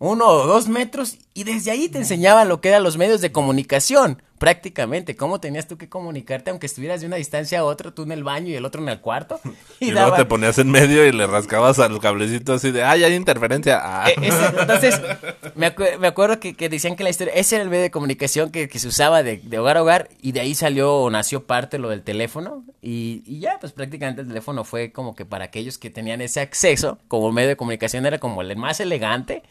uno 0.00 0.26
o 0.26 0.46
dos 0.46 0.66
metros 0.66 1.18
y 1.40 1.44
desde 1.44 1.70
ahí 1.70 1.88
te 1.88 1.96
enseñaba 1.96 2.44
lo 2.44 2.60
que 2.60 2.68
eran 2.68 2.82
los 2.82 2.98
medios 2.98 3.22
de 3.22 3.32
comunicación, 3.32 4.22
prácticamente, 4.36 5.16
cómo 5.16 5.40
tenías 5.40 5.66
tú 5.66 5.78
que 5.78 5.88
comunicarte 5.88 6.50
aunque 6.50 6.66
estuvieras 6.66 7.00
de 7.00 7.06
una 7.06 7.16
distancia 7.16 7.60
a 7.60 7.64
otra, 7.64 7.92
tú 7.92 8.02
en 8.02 8.12
el 8.12 8.22
baño 8.22 8.48
y 8.48 8.56
el 8.56 8.66
otro 8.66 8.82
en 8.82 8.90
el 8.90 9.00
cuarto. 9.00 9.40
Y, 9.80 9.92
luego 9.92 10.14
te 10.14 10.26
ponías 10.26 10.58
en 10.58 10.70
medio 10.70 11.06
y 11.06 11.12
le 11.12 11.26
rascabas 11.26 11.78
al 11.78 11.98
cablecito 12.00 12.52
así 12.52 12.70
de, 12.70 12.82
ay, 12.82 13.04
hay 13.04 13.14
interferencia. 13.14 13.80
Ah. 13.82 14.10
E, 14.10 14.14
entonces, 14.60 15.00
me, 15.54 15.64
acuerdo 16.06 16.38
que, 16.38 16.52
decían 16.68 16.94
que 16.94 17.04
la 17.04 17.08
historia, 17.08 17.32
ese 17.32 17.54
era 17.54 17.64
el 17.64 17.70
medio 17.70 17.84
de 17.84 17.90
comunicación 17.90 18.50
que, 18.50 18.68
se 18.68 18.86
usaba 18.86 19.22
de, 19.22 19.40
hogar 19.58 19.78
a 19.78 19.82
hogar 19.82 20.08
y 20.20 20.32
de 20.32 20.40
ahí 20.40 20.54
salió 20.54 20.94
o 20.96 21.08
nació 21.08 21.46
parte 21.46 21.78
lo 21.78 21.88
del 21.88 22.02
teléfono 22.02 22.64
y, 22.82 23.22
y 23.24 23.40
ya, 23.40 23.56
pues 23.58 23.72
prácticamente 23.72 24.20
el 24.20 24.28
teléfono 24.28 24.64
fue 24.64 24.92
como 24.92 25.14
que 25.14 25.24
para 25.24 25.46
aquellos 25.46 25.78
que 25.78 25.88
tenían 25.88 26.20
ese 26.20 26.40
acceso 26.40 26.98
como 27.08 27.32
medio 27.32 27.48
de 27.48 27.56
comunicación 27.56 28.04
era 28.04 28.18
como 28.18 28.42
el 28.42 28.54
más 28.56 28.80
elegante 28.80 29.42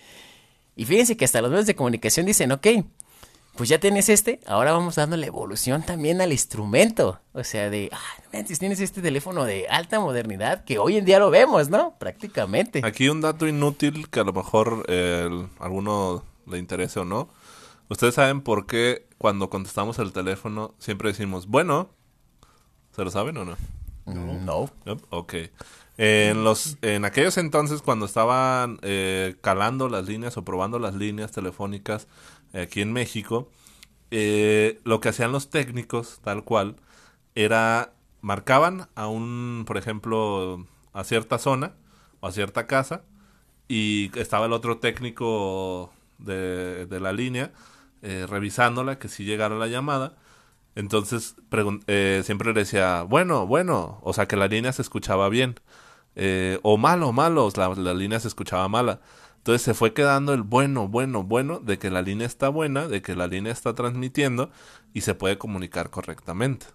y 0.80 0.86
fíjense 0.86 1.18
que 1.18 1.26
hasta 1.26 1.42
los 1.42 1.52
medios 1.52 1.66
de 1.66 1.76
comunicación 1.76 2.26
dicen, 2.26 2.54
ok, 2.54 2.66
pues 3.58 3.68
ya 3.68 3.82
tienes 3.82 4.08
este, 4.08 4.40
ahora 4.48 4.72
vamos 4.72 4.96
dando 4.96 5.18
la 5.18 5.26
evolución 5.26 5.84
también 5.84 6.22
al 6.22 6.32
instrumento. 6.32 7.20
O 7.34 7.44
sea, 7.44 7.70
de, 7.70 7.90
ah, 7.92 8.44
tienes 8.58 8.80
este 8.80 9.02
teléfono 9.02 9.44
de 9.44 9.68
alta 9.68 10.00
modernidad 10.00 10.64
que 10.64 10.80
hoy 10.80 10.96
en 10.96 11.04
día 11.04 11.20
lo 11.20 11.32
vemos, 11.32 11.68
¿no? 11.68 11.96
Prácticamente. 12.00 12.80
Aquí 12.86 13.10
un 13.10 13.20
dato 13.20 13.46
inútil 13.46 14.10
que 14.10 14.22
a 14.22 14.24
lo 14.24 14.32
mejor 14.32 14.86
eh, 14.88 15.28
alguno 15.60 16.24
le 16.48 16.60
interese 16.60 17.02
o 17.02 17.04
no. 17.04 17.28
Ustedes 17.90 18.16
saben 18.16 18.40
por 18.40 18.66
qué 18.66 19.06
cuando 19.18 19.50
contestamos 19.50 20.00
el 20.00 20.14
teléfono 20.14 20.76
siempre 20.80 21.10
decimos, 21.10 21.48
bueno, 21.48 21.90
¿se 22.96 23.04
lo 23.04 23.12
saben 23.12 23.36
o 23.36 23.44
no? 23.44 23.58
No. 24.06 24.72
Ok 25.10 25.34
en, 26.02 26.46
los, 26.46 26.78
en 26.82 27.04
aquellos 27.04 27.38
entonces, 27.38 27.82
cuando 27.82 28.06
estaban 28.06 28.80
eh, 28.84 29.36
calando 29.42 29.90
las 29.90 30.08
líneas 30.08 30.38
o 30.38 30.46
probando 30.46 30.80
las 30.80 30.96
líneas 30.96 31.34
telefónicas 31.34 32.08
aquí 32.54 32.80
en 32.80 32.94
México, 32.94 33.52
eh, 34.10 34.80
lo 34.86 35.02
que 35.02 35.10
hacían 35.10 35.34
los 35.34 35.50
técnicos, 35.50 36.22
tal 36.24 36.46
cual, 36.46 36.78
era 37.36 37.92
marcaban 38.22 38.88
a 38.96 39.08
un, 39.08 39.66
por 39.68 39.76
ejemplo, 39.78 40.66
a 40.94 41.04
cierta 41.04 41.38
zona 41.38 41.74
o 42.22 42.28
a 42.28 42.32
cierta 42.32 42.66
casa 42.66 43.04
y 43.68 44.18
estaba 44.18 44.46
el 44.46 44.54
otro 44.54 44.78
técnico 44.78 45.92
de, 46.18 46.86
de 46.86 47.00
la 47.02 47.12
línea 47.12 47.52
eh, 48.04 48.26
revisándola, 48.26 49.00
que 49.00 49.10
si 49.10 49.26
llegara 49.26 49.58
la 49.58 49.68
llamada. 49.68 50.16
Entonces 50.76 51.36
siempre 52.24 52.54
le 52.54 52.60
decía, 52.62 53.02
bueno, 53.04 53.46
bueno, 53.48 54.00
o 54.02 54.14
sea 54.14 54.28
que 54.28 54.38
la 54.38 54.48
línea 54.48 54.72
se 54.72 54.82
escuchaba 54.82 55.28
bien 55.28 55.56
eh, 56.16 56.60
o 56.64 56.78
malo, 56.78 57.12
malo, 57.12 57.50
la, 57.56 57.70
la 57.70 57.94
línea 57.94 58.20
se 58.20 58.28
escuchaba 58.28 58.68
mala. 58.68 59.02
Entonces 59.38 59.62
se 59.62 59.74
fue 59.74 59.94
quedando 59.94 60.34
el 60.34 60.44
bueno, 60.44 60.88
bueno, 60.88 61.24
bueno, 61.24 61.60
de 61.60 61.80
que 61.80 61.90
la 61.90 62.02
línea 62.02 62.28
está 62.28 62.50
buena, 62.50 62.88
de 62.88 63.02
que 63.02 63.16
la 63.16 63.28
línea 63.28 63.54
está 63.54 63.74
transmitiendo 63.74 64.52
y 64.94 65.02
se 65.02 65.16
puede 65.16 65.38
comunicar 65.38 65.90
correctamente. 65.90 66.68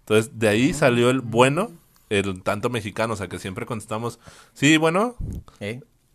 Entonces 0.00 0.38
de 0.38 0.48
ahí 0.48 0.72
salió 0.72 1.10
el 1.10 1.20
bueno, 1.20 1.70
el 2.08 2.42
tanto 2.42 2.70
mexicano, 2.70 3.12
o 3.12 3.16
sea 3.16 3.28
que 3.28 3.38
siempre 3.38 3.66
contestamos, 3.66 4.18
sí, 4.54 4.78
bueno, 4.78 5.16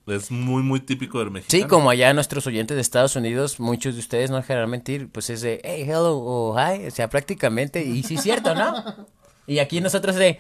es 0.08 0.32
muy, 0.32 0.64
muy 0.64 0.80
típico 0.80 1.20
del 1.20 1.30
mexicano. 1.30 1.64
Sí, 1.64 1.70
como 1.70 1.90
allá 1.92 2.12
nuestros 2.14 2.48
oyentes 2.48 2.76
de 2.76 2.82
Estados 2.82 3.16
Unidos, 3.16 3.60
muchos 3.60 3.94
de 3.94 4.00
ustedes 4.00 4.32
no 4.32 4.38
dejarán 4.38 4.70
mentir, 4.70 5.10
pues 5.10 5.30
es 5.30 5.42
de, 5.42 5.62
hey, 5.64 5.84
hello, 5.84 6.18
o 6.18 6.56
hi, 6.58 6.88
o 6.88 6.92
sea, 6.92 7.10
prácticamente, 7.10 7.84
y 7.84 8.02
sí 8.04 8.16
es 8.16 8.24
cierto, 8.24 8.56
¿no? 8.56 8.74
Y 9.46 9.60
aquí 9.60 9.82
nosotros 9.82 10.16
de, 10.16 10.40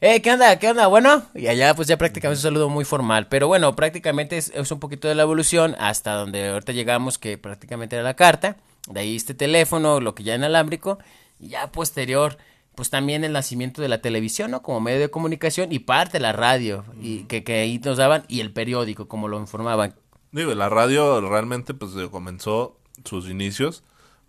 eh, 0.00 0.22
¿qué 0.22 0.32
onda? 0.32 0.58
¿Qué 0.58 0.68
onda? 0.68 0.86
Bueno, 0.86 1.22
y 1.34 1.46
allá 1.46 1.74
pues 1.74 1.88
ya 1.88 1.96
prácticamente 1.96 2.38
es 2.38 2.44
un 2.44 2.50
saludo 2.50 2.68
muy 2.68 2.84
formal, 2.84 3.28
pero 3.28 3.48
bueno, 3.48 3.74
prácticamente 3.76 4.36
es, 4.36 4.70
un 4.70 4.80
poquito 4.80 5.08
de 5.08 5.14
la 5.14 5.22
evolución 5.22 5.76
hasta 5.78 6.14
donde 6.14 6.48
ahorita 6.48 6.72
llegamos 6.72 7.18
que 7.18 7.38
prácticamente 7.38 7.96
era 7.96 8.02
la 8.02 8.14
carta, 8.14 8.56
de 8.88 9.00
ahí 9.00 9.16
este 9.16 9.34
teléfono, 9.34 10.00
lo 10.00 10.14
que 10.14 10.22
ya 10.22 10.34
inalámbrico, 10.34 10.98
y 11.38 11.48
ya 11.48 11.70
posterior, 11.70 12.38
pues 12.74 12.90
también 12.90 13.24
el 13.24 13.32
nacimiento 13.32 13.82
de 13.82 13.88
la 13.88 14.00
televisión, 14.00 14.50
¿no? 14.50 14.62
Como 14.62 14.80
medio 14.80 15.00
de 15.00 15.10
comunicación 15.10 15.72
y 15.72 15.80
parte 15.80 16.18
de 16.18 16.22
la 16.22 16.32
radio, 16.32 16.84
y 17.00 17.24
que, 17.24 17.44
que 17.44 17.60
ahí 17.60 17.78
nos 17.78 17.98
daban, 17.98 18.24
y 18.28 18.40
el 18.40 18.52
periódico, 18.52 19.08
como 19.08 19.28
lo 19.28 19.38
informaban. 19.38 19.94
Digo, 20.32 20.54
la 20.54 20.68
radio 20.68 21.20
realmente 21.20 21.74
pues 21.74 21.92
comenzó 22.10 22.78
sus 23.04 23.28
inicios 23.28 23.82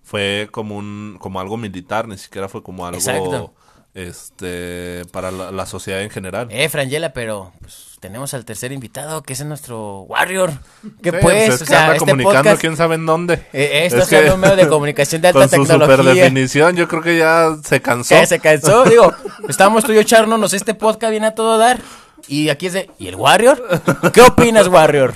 fue 0.03 0.49
como 0.51 0.77
un 0.77 1.17
como 1.19 1.39
algo 1.39 1.57
militar, 1.57 2.07
ni 2.07 2.17
siquiera 2.17 2.49
fue 2.49 2.63
como 2.63 2.85
algo 2.85 2.97
Exacto. 2.97 3.53
Este 3.93 5.03
para 5.11 5.31
la, 5.31 5.51
la 5.51 5.65
sociedad 5.65 6.01
en 6.01 6.09
general. 6.09 6.47
Eh, 6.49 6.69
Frangela, 6.69 7.11
pero 7.13 7.51
pues, 7.59 7.97
tenemos 7.99 8.33
al 8.33 8.45
tercer 8.45 8.71
invitado, 8.71 9.21
que 9.21 9.33
es 9.33 9.43
nuestro 9.45 10.01
Warrior. 10.01 10.51
¿Qué 11.03 11.11
Sí, 11.11 11.17
pues? 11.21 11.49
es 11.49 11.55
o 11.55 11.59
que 11.59 11.65
sea, 11.65 11.81
anda 11.83 11.95
este 11.95 12.05
comunicando 12.11 12.37
podcast... 12.43 12.61
quién 12.61 12.77
sabe 12.77 12.95
en 12.95 13.05
dónde. 13.05 13.33
Eh, 13.53 13.83
esto 13.85 13.99
Es 13.99 14.07
que 14.07 14.31
un 14.31 14.39
medio 14.39 14.55
de 14.55 14.67
comunicación 14.67 15.21
de 15.21 15.27
alta 15.29 15.39
Con 15.41 15.49
su 15.49 15.55
tecnología. 15.67 15.97
superdefinición, 15.97 16.75
yo 16.75 16.87
creo 16.87 17.01
que 17.01 17.17
ya 17.17 17.55
se 17.63 17.81
cansó. 17.81 18.15
Que 18.19 18.25
se 18.25 18.39
cansó, 18.39 18.85
digo, 18.85 19.13
estábamos 19.49 19.83
tú 19.83 19.91
y 19.91 19.95
yo 19.95 20.01
echándonos 20.01 20.53
este 20.53 20.73
podcast 20.73 21.11
viene 21.11 21.27
a 21.27 21.35
todo 21.35 21.57
dar. 21.57 21.79
Y 22.27 22.49
aquí 22.49 22.67
es 22.67 22.73
de, 22.73 22.89
¿y 22.97 23.07
el 23.07 23.15
Warrior? 23.15 23.61
¿Qué 24.13 24.21
opinas, 24.21 24.67
Warrior? 24.67 25.13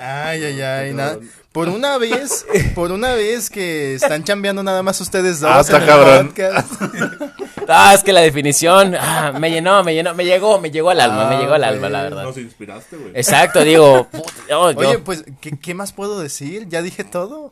Ay, 0.00 0.44
ay, 0.44 0.60
ay, 0.62 0.94
nada. 0.94 1.18
Por 1.58 1.68
una 1.76 1.98
vez, 1.98 2.46
por 2.76 2.92
una 2.92 3.14
vez 3.14 3.50
que 3.50 3.94
están 3.94 4.22
chambeando 4.22 4.62
nada 4.62 4.82
más 4.84 5.00
ustedes 5.00 5.40
dos 5.40 5.50
Ah, 5.52 5.60
está 5.60 5.76
en 5.78 5.82
el 5.82 5.88
cabrón. 5.88 6.26
podcast. 6.28 6.82
Ah, 7.70 7.92
es 7.94 8.02
que 8.02 8.14
la 8.14 8.20
definición, 8.22 8.94
ah, 8.98 9.32
me 9.38 9.50
llenó, 9.50 9.84
me 9.84 9.92
llenó, 9.92 10.14
me 10.14 10.24
llegó, 10.24 10.58
me 10.58 10.70
llegó 10.70 10.88
al 10.88 11.00
alma, 11.02 11.28
me 11.28 11.34
Ah, 11.36 11.40
llegó 11.40 11.52
al 11.52 11.64
alma, 11.64 11.90
la 11.90 12.02
verdad. 12.04 12.34
inspiraste, 12.38 12.96
güey. 12.96 13.10
Exacto, 13.14 13.62
digo, 13.62 14.08
yo- 14.48 14.60
Oye, 14.62 14.98
pues, 15.00 15.24
¿qué, 15.42 15.50
qué 15.58 15.74
más 15.74 15.92
puedo 15.92 16.18
decir? 16.18 16.66
Ya 16.68 16.80
dije 16.80 17.04
todo. 17.04 17.50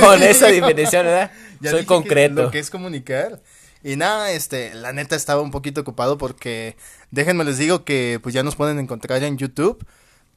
con 0.00 0.22
esa 0.22 0.48
definición, 0.48 1.06
¿verdad? 1.06 1.30
Ya 1.60 1.70
Soy 1.70 1.80
dije 1.80 1.80
que- 1.80 1.86
concreto. 1.86 2.42
lo 2.42 2.50
que 2.50 2.58
es 2.58 2.68
comunicar. 2.68 3.40
Y 3.82 3.96
nada, 3.96 4.32
este, 4.32 4.74
la 4.74 4.92
neta 4.92 5.16
estaba 5.16 5.40
un 5.40 5.50
poquito 5.50 5.80
ocupado 5.80 6.18
porque 6.18 6.76
déjenme 7.10 7.44
les 7.44 7.56
digo 7.56 7.84
que 7.84 8.20
pues 8.22 8.34
ya 8.34 8.42
nos 8.42 8.54
pueden 8.54 8.78
encontrar 8.78 9.22
en 9.24 9.38
YouTube. 9.38 9.82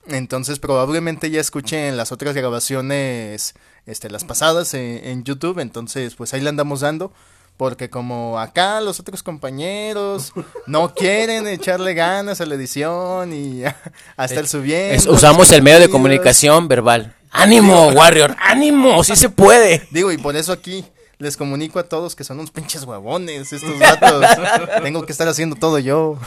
Entonces 0.07 0.59
probablemente 0.59 1.29
ya 1.29 1.39
escuchen 1.39 1.95
las 1.97 2.11
otras 2.11 2.33
grabaciones, 2.35 3.53
este, 3.85 4.09
las 4.09 4.23
pasadas 4.25 4.73
en, 4.73 5.01
en 5.03 5.23
YouTube. 5.23 5.59
Entonces 5.59 6.15
pues 6.15 6.33
ahí 6.33 6.41
le 6.41 6.49
andamos 6.49 6.81
dando. 6.81 7.11
Porque 7.55 7.87
como 7.89 8.39
acá 8.39 8.81
los 8.81 8.99
otros 8.99 9.21
compañeros 9.21 10.33
no 10.65 10.95
quieren 10.95 11.47
echarle 11.47 11.93
ganas 11.93 12.41
a 12.41 12.47
la 12.47 12.55
edición 12.55 13.31
y 13.31 13.63
a 14.17 14.25
estar 14.25 14.47
subiendo. 14.47 14.95
Es- 14.95 15.05
usamos 15.05 15.51
el 15.51 15.61
medio 15.61 15.79
de 15.79 15.89
comunicación 15.89 16.67
verbal. 16.67 17.15
¡Ánimo, 17.29 17.89
Warrior! 17.89 18.35
¡Ánimo! 18.39 19.03
¡Sí 19.03 19.15
se 19.15 19.29
puede! 19.29 19.87
Digo, 19.91 20.11
y 20.11 20.17
por 20.17 20.35
eso 20.35 20.51
aquí 20.51 20.83
les 21.23 21.37
comunico 21.37 21.79
a 21.79 21.87
todos 21.87 22.15
que 22.15 22.25
son 22.25 22.37
unos 22.37 22.51
pinches 22.51 22.83
huevones 22.83 23.53
estos 23.53 23.79
vatos. 23.79 24.25
Tengo 24.83 25.05
que 25.05 25.13
estar 25.13 25.27
haciendo 25.27 25.55
todo 25.55 25.79
yo. 25.79 26.19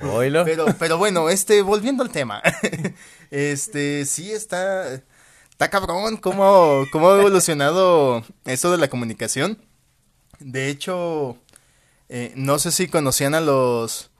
Oílo. 0.00 0.44
Pero, 0.44 0.66
pero 0.78 0.98
bueno, 0.98 1.30
este, 1.30 1.62
volviendo 1.62 2.02
al 2.02 2.10
tema. 2.10 2.42
Este, 3.32 4.06
sí 4.06 4.32
está, 4.32 4.92
está 5.50 5.70
cabrón 5.70 6.16
cómo, 6.16 6.84
cómo 6.90 7.10
ha 7.10 7.20
evolucionado 7.20 8.24
eso 8.44 8.72
de 8.72 8.78
la 8.78 8.88
comunicación. 8.88 9.64
De 10.40 10.68
hecho, 10.68 11.38
eh, 12.08 12.32
no 12.34 12.58
sé 12.58 12.72
si 12.72 12.88
conocían 12.88 13.36
a 13.36 13.40
los 13.40 14.10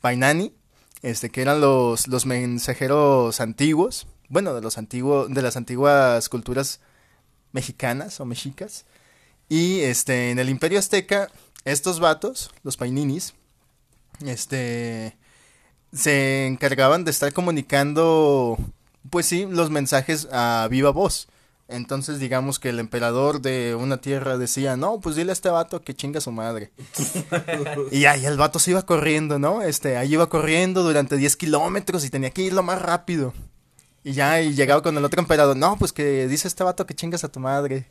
Painani, 0.00 0.54
este, 1.02 1.28
que 1.28 1.42
eran 1.42 1.60
los, 1.60 2.08
los 2.08 2.24
mensajeros 2.24 3.38
antiguos, 3.42 4.06
bueno, 4.30 4.54
de 4.54 4.62
los 4.62 4.78
antiguos, 4.78 5.28
de 5.28 5.42
las 5.42 5.58
antiguas 5.58 6.30
culturas 6.30 6.80
mexicanas 7.52 8.18
o 8.18 8.24
mexicas. 8.24 8.86
Y 9.48 9.80
este, 9.80 10.30
en 10.30 10.38
el 10.38 10.48
Imperio 10.48 10.78
Azteca, 10.78 11.30
estos 11.64 12.00
vatos, 12.00 12.50
los 12.62 12.76
Paininis, 12.76 13.34
este, 14.24 15.16
se 15.92 16.46
encargaban 16.46 17.04
de 17.04 17.10
estar 17.10 17.32
comunicando, 17.32 18.58
pues 19.10 19.26
sí, 19.26 19.46
los 19.48 19.70
mensajes 19.70 20.28
a 20.32 20.66
viva 20.70 20.90
voz. 20.90 21.28
Entonces, 21.66 22.18
digamos 22.18 22.58
que 22.58 22.68
el 22.68 22.78
emperador 22.78 23.40
de 23.40 23.74
una 23.74 23.96
tierra 23.96 24.36
decía, 24.36 24.76
no, 24.76 25.00
pues 25.00 25.16
dile 25.16 25.30
a 25.30 25.32
este 25.32 25.48
vato 25.48 25.80
que 25.80 25.94
chinga 25.94 26.18
a 26.18 26.20
su 26.20 26.30
madre. 26.30 26.72
y 27.90 28.04
ahí 28.04 28.26
el 28.26 28.36
vato 28.36 28.58
se 28.58 28.72
iba 28.72 28.82
corriendo, 28.82 29.38
¿no? 29.38 29.62
Este, 29.62 29.96
ahí 29.96 30.12
iba 30.12 30.28
corriendo 30.28 30.82
durante 30.82 31.16
10 31.16 31.36
kilómetros 31.36 32.04
y 32.04 32.10
tenía 32.10 32.30
que 32.30 32.42
ir 32.42 32.52
lo 32.52 32.62
más 32.62 32.82
rápido. 32.82 33.32
Y 34.02 34.12
ya, 34.12 34.42
y 34.42 34.54
llegaba 34.54 34.82
con 34.82 34.96
el 34.98 35.04
otro 35.04 35.20
emperador, 35.20 35.56
no, 35.56 35.78
pues 35.78 35.92
que 35.92 36.28
dice 36.28 36.48
este 36.48 36.62
vato 36.62 36.84
que 36.86 36.94
chingas 36.94 37.24
a 37.24 37.32
tu 37.32 37.40
madre. 37.40 37.86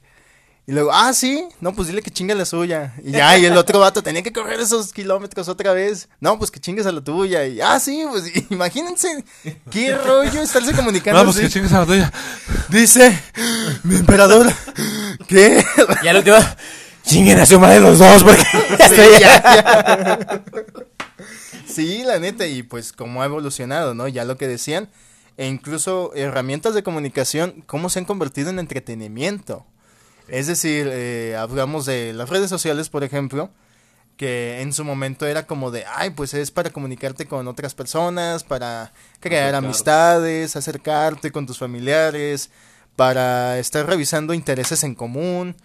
Y 0.66 0.72
luego, 0.72 0.92
ah, 0.94 1.12
sí, 1.12 1.46
no, 1.60 1.74
pues 1.76 1.90
dile 1.90 2.02
que 2.02 2.10
chingue 2.10 2.34
la 2.36 2.46
suya. 2.46 2.94
Y 3.04 3.12
ya, 3.12 3.38
y 3.38 3.46
el 3.46 3.58
otro 3.58 3.80
vato 3.80 4.02
tenía 4.02 4.24
que 4.24 4.32
correr 4.32 4.62
esos 4.62 4.94
kilómetros 4.94 5.50
otra 5.50 5.74
vez. 5.74 6.08
No, 6.22 6.38
pues 6.38 6.52
que 6.52 6.62
chingues 6.62 6.86
a 6.86 6.94
la 6.94 7.02
tuya. 7.02 7.46
Y, 7.46 7.60
ah, 7.60 7.78
sí, 7.82 8.06
pues 8.10 8.32
imagínense 8.50 9.26
qué 9.70 9.98
rollo 9.98 10.42
estarse 10.42 10.74
comunicando. 10.74 11.20
Vamos, 11.20 11.36
así. 11.36 11.46
que 11.46 11.52
chingues 11.52 11.74
a 11.74 11.82
la 11.82 11.86
tuya. 11.86 12.14
Dice, 12.70 13.20
mi 13.84 13.96
emperador, 13.96 14.50
¿qué? 15.28 15.66
Y 16.02 16.08
al 16.08 16.18
último, 16.18 16.38
chinguen 17.06 17.40
a 17.40 17.46
su 17.46 17.60
madre 17.60 17.82
los 17.82 18.00
dos, 18.00 18.24
porque 18.24 18.46
ya 18.80 18.88
Sí, 18.88 18.96
ya, 19.20 19.42
ya. 19.44 20.44
Sí, 21.68 22.04
la 22.06 22.20
neta, 22.20 22.48
y 22.48 22.64
pues 22.64 22.94
cómo 22.94 23.22
ha 23.22 23.26
evolucionado, 23.26 23.96
¿no? 23.96 24.08
Ya 24.08 24.24
lo 24.24 24.38
que 24.38 24.48
decían, 24.48 24.90
e 25.36 25.48
incluso 25.48 26.14
herramientas 26.16 26.74
de 26.74 26.84
comunicación, 26.84 27.64
cómo 27.68 27.90
se 27.90 28.00
han 28.00 28.06
convertido 28.06 28.50
en 28.50 28.60
entretenimiento. 28.60 29.66
Es 30.28 30.48
decir, 30.48 30.90
eh, 30.92 31.36
hablamos 31.38 31.86
de 31.86 32.14
las 32.14 32.30
redes 32.30 32.50
sociales, 32.50 32.90
por 32.90 33.04
ejemplo, 33.04 33.50
que 34.18 34.62
en 34.62 34.74
su 34.74 34.84
momento 34.84 35.26
era 35.26 35.48
como 35.48 35.72
de, 35.72 35.86
ay, 35.86 36.12
pues 36.12 36.34
es 36.34 36.52
para 36.52 36.70
comunicarte 36.70 37.26
con 37.26 37.48
otras 37.48 37.76
personas, 37.76 38.44
para 38.44 38.94
crear 39.20 39.56
Acercarte. 39.56 39.66
amistades, 39.66 40.56
acercarte 40.56 41.32
con 41.32 41.46
tus 41.46 41.58
familiares, 41.60 42.52
para 42.96 43.60
estar 43.60 43.86
revisando 43.86 44.34
intereses 44.34 44.84
en 44.84 44.96
común. 44.96 45.56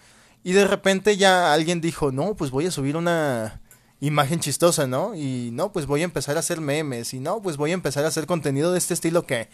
Y 0.43 0.53
de 0.53 0.65
repente 0.65 1.17
ya 1.17 1.53
alguien 1.53 1.81
dijo, 1.81 2.11
no, 2.11 2.35
pues 2.35 2.51
voy 2.51 2.65
a 2.65 2.71
subir 2.71 2.97
una 2.97 3.61
imagen 4.01 4.39
chistosa, 4.39 4.87
¿no? 4.87 5.15
Y 5.15 5.51
no, 5.51 5.71
pues 5.71 5.85
voy 5.85 6.01
a 6.01 6.05
empezar 6.05 6.37
a 6.37 6.39
hacer 6.39 6.61
memes. 6.61 7.13
Y 7.13 7.19
no, 7.19 7.41
pues 7.41 7.57
voy 7.57 7.71
a 7.71 7.75
empezar 7.75 8.05
a 8.05 8.07
hacer 8.07 8.25
contenido 8.25 8.71
de 8.71 8.77
este 8.79 8.93
estilo 8.93 9.25
que 9.25 9.49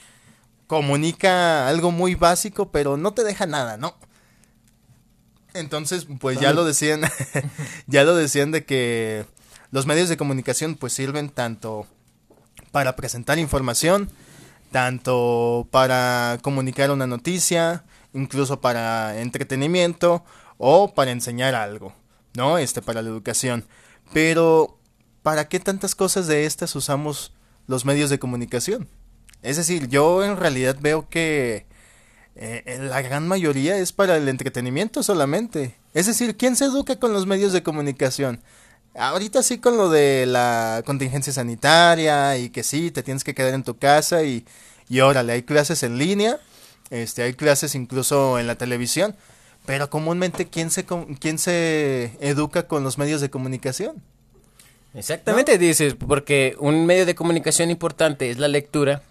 comunica 0.67 1.67
algo 1.67 1.91
muy 1.91 2.15
básico, 2.15 2.71
pero 2.71 2.97
no 2.97 3.13
te 3.13 3.23
deja 3.23 3.45
nada, 3.45 3.77
¿no? 3.77 3.95
Entonces, 5.55 6.05
pues 6.19 6.39
ya 6.39 6.53
lo 6.53 6.65
decían, 6.65 7.01
ya 7.87 8.03
lo 8.03 8.15
decían 8.15 8.51
de 8.51 8.65
que 8.65 9.25
los 9.71 9.85
medios 9.85 10.09
de 10.09 10.17
comunicación 10.17 10.75
pues 10.75 10.93
sirven 10.93 11.29
tanto 11.29 11.87
para 12.71 12.95
presentar 12.97 13.39
información, 13.39 14.09
tanto 14.71 15.67
para 15.71 16.39
comunicar 16.41 16.91
una 16.91 17.07
noticia, 17.07 17.85
incluso 18.13 18.59
para 18.59 19.21
entretenimiento 19.21 20.25
o 20.57 20.93
para 20.93 21.11
enseñar 21.11 21.55
algo, 21.55 21.93
¿no? 22.33 22.57
Este 22.57 22.81
para 22.81 23.01
la 23.01 23.09
educación. 23.09 23.65
Pero 24.11 24.77
¿para 25.23 25.47
qué 25.47 25.61
tantas 25.61 25.95
cosas 25.95 26.27
de 26.27 26.45
estas 26.45 26.75
usamos 26.75 27.33
los 27.65 27.85
medios 27.85 28.09
de 28.09 28.19
comunicación? 28.19 28.89
Es 29.41 29.55
decir, 29.55 29.87
yo 29.87 30.25
en 30.25 30.35
realidad 30.35 30.75
veo 30.81 31.07
que 31.07 31.65
eh, 32.35 32.79
la 32.81 33.01
gran 33.01 33.27
mayoría 33.27 33.77
es 33.77 33.93
para 33.93 34.17
el 34.17 34.27
entretenimiento 34.27 35.03
solamente. 35.03 35.75
Es 35.93 36.05
decir, 36.05 36.35
¿quién 36.35 36.55
se 36.55 36.65
educa 36.65 36.97
con 36.97 37.13
los 37.13 37.25
medios 37.25 37.53
de 37.53 37.63
comunicación? 37.63 38.41
Ahorita 38.93 39.43
sí 39.43 39.59
con 39.59 39.77
lo 39.77 39.89
de 39.89 40.25
la 40.25 40.83
contingencia 40.85 41.31
sanitaria 41.31 42.37
y 42.37 42.49
que 42.49 42.63
sí, 42.63 42.91
te 42.91 43.03
tienes 43.03 43.23
que 43.23 43.35
quedar 43.35 43.53
en 43.53 43.63
tu 43.63 43.77
casa 43.77 44.23
y, 44.23 44.45
y 44.89 44.99
órale, 44.99 45.33
hay 45.33 45.43
clases 45.43 45.83
en 45.83 45.97
línea, 45.97 46.39
este, 46.89 47.23
hay 47.23 47.33
clases 47.33 47.75
incluso 47.75 48.39
en 48.39 48.47
la 48.47 48.55
televisión, 48.55 49.15
pero 49.65 49.89
comúnmente 49.89 50.47
¿quién 50.47 50.71
se, 50.71 50.85
quién 50.85 51.39
se 51.39 52.11
educa 52.19 52.67
con 52.67 52.83
los 52.83 52.97
medios 52.97 53.21
de 53.21 53.29
comunicación? 53.29 54.01
Exactamente, 54.93 55.57
dices, 55.57 55.95
porque 55.95 56.55
un 56.57 56.85
medio 56.85 57.05
de 57.05 57.15
comunicación 57.15 57.69
importante 57.69 58.29
es 58.29 58.37
la 58.37 58.47
lectura, 58.47 59.03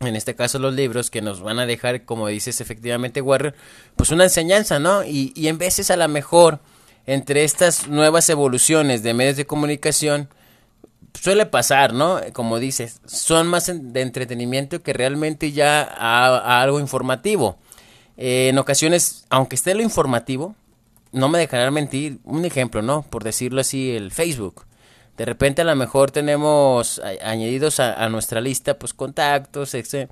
en 0.00 0.16
este 0.16 0.34
caso 0.34 0.58
los 0.58 0.74
libros, 0.74 1.10
que 1.10 1.22
nos 1.22 1.40
van 1.40 1.58
a 1.58 1.66
dejar, 1.66 2.04
como 2.04 2.28
dices 2.28 2.60
efectivamente, 2.60 3.20
Warrior, 3.20 3.54
pues 3.96 4.10
una 4.10 4.24
enseñanza, 4.24 4.78
¿no? 4.78 5.04
Y, 5.04 5.32
y 5.34 5.48
en 5.48 5.58
veces 5.58 5.90
a 5.90 5.96
lo 5.96 6.08
mejor, 6.08 6.60
entre 7.06 7.44
estas 7.44 7.88
nuevas 7.88 8.28
evoluciones 8.28 9.02
de 9.02 9.14
medios 9.14 9.36
de 9.36 9.46
comunicación, 9.46 10.28
suele 11.14 11.46
pasar, 11.46 11.92
¿no? 11.92 12.20
Como 12.32 12.58
dices, 12.58 13.00
son 13.06 13.46
más 13.46 13.66
de 13.66 14.00
entretenimiento 14.00 14.82
que 14.82 14.92
realmente 14.92 15.52
ya 15.52 15.82
a, 15.82 16.26
a 16.26 16.62
algo 16.62 16.80
informativo. 16.80 17.58
Eh, 18.16 18.48
en 18.48 18.58
ocasiones, 18.58 19.24
aunque 19.30 19.56
esté 19.56 19.74
lo 19.74 19.82
informativo, 19.82 20.54
no 21.12 21.28
me 21.28 21.38
dejarán 21.38 21.72
mentir, 21.72 22.18
un 22.24 22.44
ejemplo, 22.44 22.82
¿no? 22.82 23.02
Por 23.02 23.24
decirlo 23.24 23.60
así, 23.60 23.92
el 23.92 24.10
Facebook. 24.10 24.64
De 25.16 25.24
repente 25.24 25.62
a 25.62 25.64
lo 25.64 25.76
mejor 25.76 26.10
tenemos 26.10 27.00
añadidos 27.22 27.80
a, 27.80 27.94
a 27.94 28.08
nuestra 28.08 28.40
lista, 28.40 28.78
pues 28.78 28.94
contactos, 28.94 29.74
etc. 29.74 30.10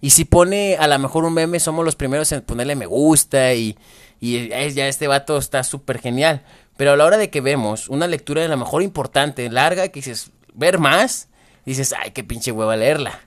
Y 0.00 0.10
si 0.10 0.24
pone 0.24 0.76
a 0.76 0.86
lo 0.86 0.98
mejor 0.98 1.24
un 1.24 1.34
meme, 1.34 1.58
somos 1.58 1.84
los 1.84 1.96
primeros 1.96 2.30
en 2.32 2.42
ponerle 2.42 2.76
me 2.76 2.86
gusta 2.86 3.54
y, 3.54 3.76
y 4.20 4.48
ya 4.48 4.86
este 4.86 5.08
vato 5.08 5.38
está 5.38 5.64
súper 5.64 5.98
genial. 5.98 6.42
Pero 6.76 6.92
a 6.92 6.96
la 6.96 7.04
hora 7.04 7.16
de 7.16 7.30
que 7.30 7.40
vemos 7.40 7.88
una 7.88 8.06
lectura 8.06 8.42
de 8.42 8.48
la 8.48 8.56
mejor 8.56 8.82
importante, 8.82 9.48
larga, 9.50 9.88
que 9.88 10.00
dices, 10.00 10.30
ver 10.54 10.78
más, 10.78 11.28
dices, 11.64 11.94
ay, 11.98 12.10
qué 12.10 12.24
pinche 12.24 12.52
hueva 12.52 12.76
leerla. 12.76 13.20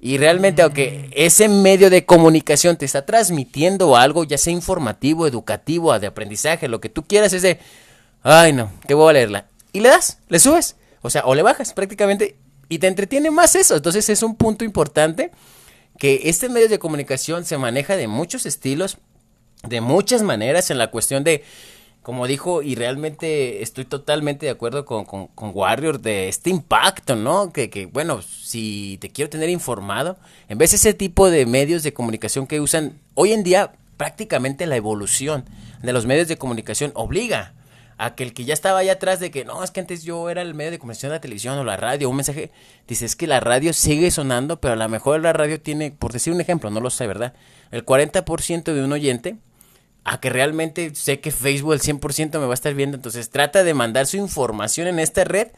Y 0.00 0.16
realmente, 0.16 0.62
aunque 0.62 1.10
ese 1.14 1.48
medio 1.48 1.90
de 1.90 2.06
comunicación 2.06 2.76
te 2.76 2.86
está 2.86 3.04
transmitiendo 3.04 3.96
algo, 3.96 4.24
ya 4.24 4.38
sea 4.38 4.52
informativo, 4.52 5.26
educativo, 5.26 5.96
de 5.98 6.06
aprendizaje, 6.06 6.68
lo 6.68 6.80
que 6.80 6.88
tú 6.88 7.06
quieras, 7.06 7.32
es 7.34 7.42
de, 7.42 7.60
ay 8.22 8.52
no, 8.52 8.72
que 8.88 8.94
voy 8.94 9.10
a 9.10 9.12
leerla. 9.12 9.46
Y 9.72 9.80
le 9.80 9.88
das, 9.88 10.18
le 10.28 10.38
subes, 10.38 10.76
o 11.02 11.10
sea, 11.10 11.24
o 11.24 11.34
le 11.34 11.42
bajas 11.42 11.72
prácticamente 11.72 12.36
y 12.68 12.78
te 12.78 12.86
entretiene 12.86 13.30
más 13.30 13.54
eso. 13.54 13.76
Entonces 13.76 14.08
es 14.08 14.22
un 14.22 14.36
punto 14.36 14.64
importante 14.64 15.30
que 15.98 16.22
este 16.24 16.48
medio 16.48 16.68
de 16.68 16.78
comunicación 16.78 17.44
se 17.44 17.58
maneja 17.58 17.96
de 17.96 18.08
muchos 18.08 18.46
estilos, 18.46 18.98
de 19.62 19.80
muchas 19.80 20.22
maneras 20.22 20.70
en 20.70 20.78
la 20.78 20.90
cuestión 20.90 21.24
de 21.24 21.44
como 22.02 22.26
dijo, 22.26 22.62
y 22.62 22.76
realmente 22.76 23.62
estoy 23.62 23.84
totalmente 23.84 24.46
de 24.46 24.52
acuerdo 24.52 24.86
con, 24.86 25.04
con, 25.04 25.50
Warrior 25.54 26.00
de 26.00 26.28
este 26.28 26.48
impacto, 26.48 27.14
¿no? 27.14 27.52
Que, 27.52 27.68
que, 27.68 27.84
bueno, 27.86 28.22
si 28.22 28.96
te 29.02 29.10
quiero 29.10 29.28
tener 29.28 29.50
informado, 29.50 30.16
en 30.48 30.56
vez 30.56 30.70
de 30.70 30.76
ese 30.76 30.94
tipo 30.94 31.30
de 31.30 31.44
medios 31.44 31.82
de 31.82 31.92
comunicación 31.92 32.46
que 32.46 32.60
usan, 32.60 32.98
hoy 33.14 33.32
en 33.32 33.42
día 33.42 33.72
prácticamente 33.98 34.64
la 34.64 34.76
evolución 34.76 35.44
de 35.82 35.92
los 35.92 36.06
medios 36.06 36.26
de 36.26 36.38
comunicación 36.38 36.90
obliga 36.94 37.52
a 38.02 38.14
que 38.14 38.24
el 38.24 38.32
que 38.32 38.46
ya 38.46 38.54
estaba 38.54 38.78
allá 38.78 38.92
atrás 38.92 39.20
de 39.20 39.30
que 39.30 39.44
no, 39.44 39.62
es 39.62 39.70
que 39.70 39.80
antes 39.80 40.04
yo 40.04 40.30
era 40.30 40.40
el 40.40 40.54
medio 40.54 40.70
de 40.70 40.78
comunicación 40.78 41.10
de 41.10 41.16
la 41.16 41.20
televisión 41.20 41.58
o 41.58 41.64
la 41.64 41.76
radio, 41.76 42.08
un 42.08 42.16
mensaje, 42.16 42.50
dice 42.88 43.04
es 43.04 43.14
que 43.14 43.26
la 43.26 43.40
radio 43.40 43.74
sigue 43.74 44.10
sonando, 44.10 44.58
pero 44.58 44.72
a 44.72 44.76
lo 44.76 44.88
mejor 44.88 45.20
la 45.20 45.34
radio 45.34 45.60
tiene, 45.60 45.90
por 45.90 46.10
decir 46.10 46.32
un 46.32 46.40
ejemplo, 46.40 46.70
no 46.70 46.80
lo 46.80 46.88
sé, 46.88 47.06
¿verdad? 47.06 47.34
El 47.70 47.84
40% 47.84 48.72
de 48.72 48.82
un 48.82 48.92
oyente 48.92 49.36
a 50.04 50.18
que 50.18 50.30
realmente 50.30 50.94
sé 50.94 51.20
que 51.20 51.30
Facebook 51.30 51.74
el 51.74 51.80
100% 51.80 52.38
me 52.38 52.46
va 52.46 52.52
a 52.52 52.54
estar 52.54 52.72
viendo, 52.72 52.96
entonces 52.96 53.28
trata 53.28 53.64
de 53.64 53.74
mandar 53.74 54.06
su 54.06 54.16
información 54.16 54.86
en 54.86 54.98
esta 54.98 55.24
red, 55.24 55.48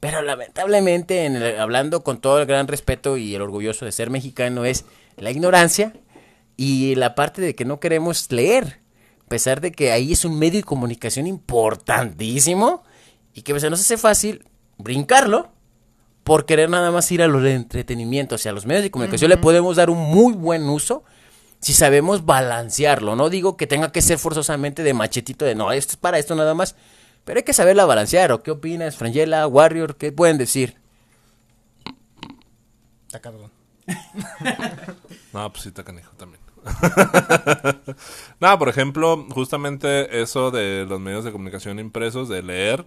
pero 0.00 0.22
lamentablemente, 0.22 1.24
en 1.24 1.36
hablando 1.36 2.02
con 2.02 2.20
todo 2.20 2.40
el 2.40 2.46
gran 2.46 2.66
respeto 2.66 3.16
y 3.16 3.32
el 3.36 3.42
orgulloso 3.42 3.84
de 3.84 3.92
ser 3.92 4.10
mexicano, 4.10 4.64
es 4.64 4.86
la 5.16 5.30
ignorancia 5.30 5.92
y 6.56 6.96
la 6.96 7.14
parte 7.14 7.40
de 7.40 7.54
que 7.54 7.64
no 7.64 7.78
queremos 7.78 8.32
leer, 8.32 8.80
a 9.26 9.28
pesar 9.28 9.60
de 9.60 9.72
que 9.72 9.90
ahí 9.90 10.12
es 10.12 10.24
un 10.24 10.38
medio 10.38 10.60
de 10.60 10.64
comunicación 10.64 11.26
importantísimo 11.26 12.84
y 13.34 13.42
que 13.42 13.52
pues, 13.52 13.62
se 13.62 13.70
nos 13.70 13.80
hace 13.80 13.98
fácil 13.98 14.46
brincarlo 14.78 15.50
por 16.22 16.46
querer 16.46 16.70
nada 16.70 16.92
más 16.92 17.10
ir 17.10 17.22
a 17.22 17.26
los 17.26 17.42
de 17.42 17.54
entretenimiento, 17.54 18.36
o 18.36 18.38
sea, 18.38 18.52
a 18.52 18.54
los 18.54 18.66
medios 18.66 18.84
de 18.84 18.90
comunicación 18.92 19.28
le 19.28 19.36
podemos 19.36 19.76
dar 19.76 19.90
un 19.90 19.98
muy 19.98 20.32
buen 20.32 20.68
uso 20.68 21.02
si 21.60 21.72
sabemos 21.72 22.24
balancearlo. 22.24 23.16
No 23.16 23.28
digo 23.28 23.56
que 23.56 23.66
tenga 23.66 23.90
que 23.90 24.00
ser 24.00 24.18
forzosamente 24.18 24.84
de 24.84 24.94
machetito 24.94 25.44
de 25.44 25.56
no, 25.56 25.72
esto 25.72 25.92
es 25.92 25.96
para 25.96 26.18
esto 26.18 26.36
nada 26.36 26.54
más. 26.54 26.76
Pero 27.24 27.38
hay 27.38 27.44
que 27.44 27.52
saberla 27.52 27.84
balancear. 27.84 28.30
¿O 28.30 28.44
qué 28.44 28.52
opinas, 28.52 28.94
Frangela, 28.94 29.48
Warrior? 29.48 29.96
¿Qué 29.96 30.12
pueden 30.12 30.38
decir? 30.38 30.76
Está 33.06 33.20
cabrón. 33.20 33.50
no, 35.32 35.50
pues 35.50 35.62
sí, 35.64 35.68
está 35.70 35.82
canijo 35.82 36.12
también. 36.16 36.45
no, 38.40 38.58
por 38.58 38.68
ejemplo, 38.68 39.26
justamente 39.30 40.20
eso 40.20 40.50
de 40.50 40.86
los 40.88 41.00
medios 41.00 41.24
de 41.24 41.32
comunicación 41.32 41.78
impresos, 41.78 42.28
de 42.28 42.42
leer. 42.42 42.86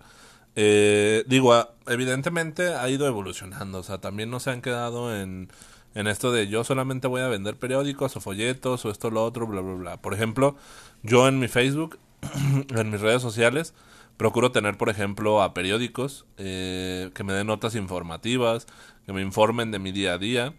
Eh, 0.55 1.23
digo, 1.27 1.55
evidentemente 1.87 2.75
ha 2.75 2.89
ido 2.89 3.07
evolucionando. 3.07 3.79
O 3.79 3.83
sea, 3.83 3.99
también 3.99 4.29
no 4.29 4.39
se 4.39 4.51
han 4.51 4.61
quedado 4.61 5.15
en 5.15 5.49
en 5.95 6.07
esto 6.07 6.31
de 6.31 6.47
yo 6.47 6.63
solamente 6.63 7.07
voy 7.07 7.21
a 7.21 7.27
vender 7.27 7.57
periódicos 7.57 8.15
o 8.15 8.21
folletos 8.21 8.85
o 8.85 8.91
esto 8.91 9.09
lo 9.11 9.23
otro, 9.23 9.47
bla, 9.47 9.61
bla, 9.61 9.73
bla. 9.73 9.97
Por 10.01 10.13
ejemplo, 10.13 10.55
yo 11.03 11.27
en 11.27 11.39
mi 11.39 11.47
Facebook, 11.47 11.99
en 12.75 12.91
mis 12.91 13.01
redes 13.01 13.21
sociales, 13.21 13.73
procuro 14.17 14.51
tener, 14.51 14.77
por 14.77 14.89
ejemplo, 14.89 15.41
a 15.41 15.53
periódicos 15.53 16.25
eh, 16.37 17.11
que 17.13 17.23
me 17.23 17.33
den 17.33 17.47
notas 17.47 17.75
informativas, 17.75 18.67
que 19.05 19.13
me 19.13 19.21
informen 19.21 19.71
de 19.71 19.79
mi 19.79 19.91
día 19.91 20.13
a 20.13 20.17
día. 20.17 20.53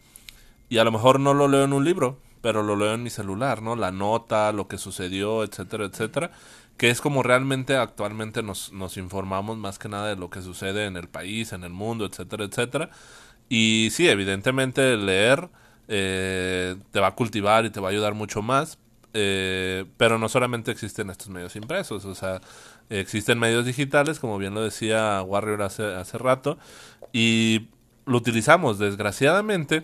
Y 0.69 0.79
a 0.79 0.85
lo 0.85 0.93
mejor 0.93 1.21
no 1.21 1.35
lo 1.35 1.49
leo 1.49 1.65
en 1.65 1.73
un 1.73 1.85
libro, 1.85 2.19
pero 2.43 2.63
lo 2.63 2.77
leo 2.77 2.95
en 2.95 3.03
mi 3.03 3.11
celular, 3.11 3.63
¿no? 3.63 3.77
La 3.77 3.93
nota, 3.93 4.53
lo 4.53 4.69
que 4.69 4.79
sucedió, 4.79 5.45
etcétera, 5.45 5.85
etcétera. 5.87 6.31
Que 6.77 6.91
es 6.91 7.01
como 7.01 7.23
realmente 7.23 7.77
actualmente 7.77 8.43
nos, 8.43 8.73
nos 8.73 8.97
informamos 8.97 9.59
más 9.59 9.79
que 9.79 9.89
nada 9.89 10.09
de 10.09 10.17
lo 10.17 10.31
que 10.31 10.43
sucede 10.43 10.87
en 10.87 10.97
el 10.97 11.09
país, 11.09 11.53
en 11.53 11.65
el 11.65 11.71
mundo, 11.71 12.07
etcétera, 12.07 12.45
etcétera. 12.45 12.91
Y 13.49 13.89
sí, 13.91 14.09
evidentemente 14.09 14.97
leer 14.97 15.51
eh, 15.93 16.77
te 16.93 17.01
va 17.01 17.09
a 17.09 17.15
cultivar 17.17 17.65
y 17.65 17.71
te 17.71 17.81
va 17.81 17.89
a 17.89 17.91
ayudar 17.91 18.15
mucho 18.15 18.43
más, 18.43 18.79
eh, 19.13 19.87
pero 19.97 20.19
no 20.19 20.29
solamente 20.29 20.71
existen 20.71 21.11
estos 21.11 21.29
medios 21.31 21.57
impresos, 21.57 22.05
o 22.05 22.15
sea, 22.15 22.41
existen 22.91 23.41
medios 23.41 23.67
digitales, 23.67 24.21
como 24.21 24.39
bien 24.39 24.55
lo 24.55 24.63
decía 24.63 25.21
Warrior 25.23 25.63
hace, 25.63 25.83
hace 25.95 26.17
rato, 26.17 26.59
y 27.13 27.71
lo 28.07 28.19
utilizamos, 28.19 28.79
desgraciadamente. 28.79 29.83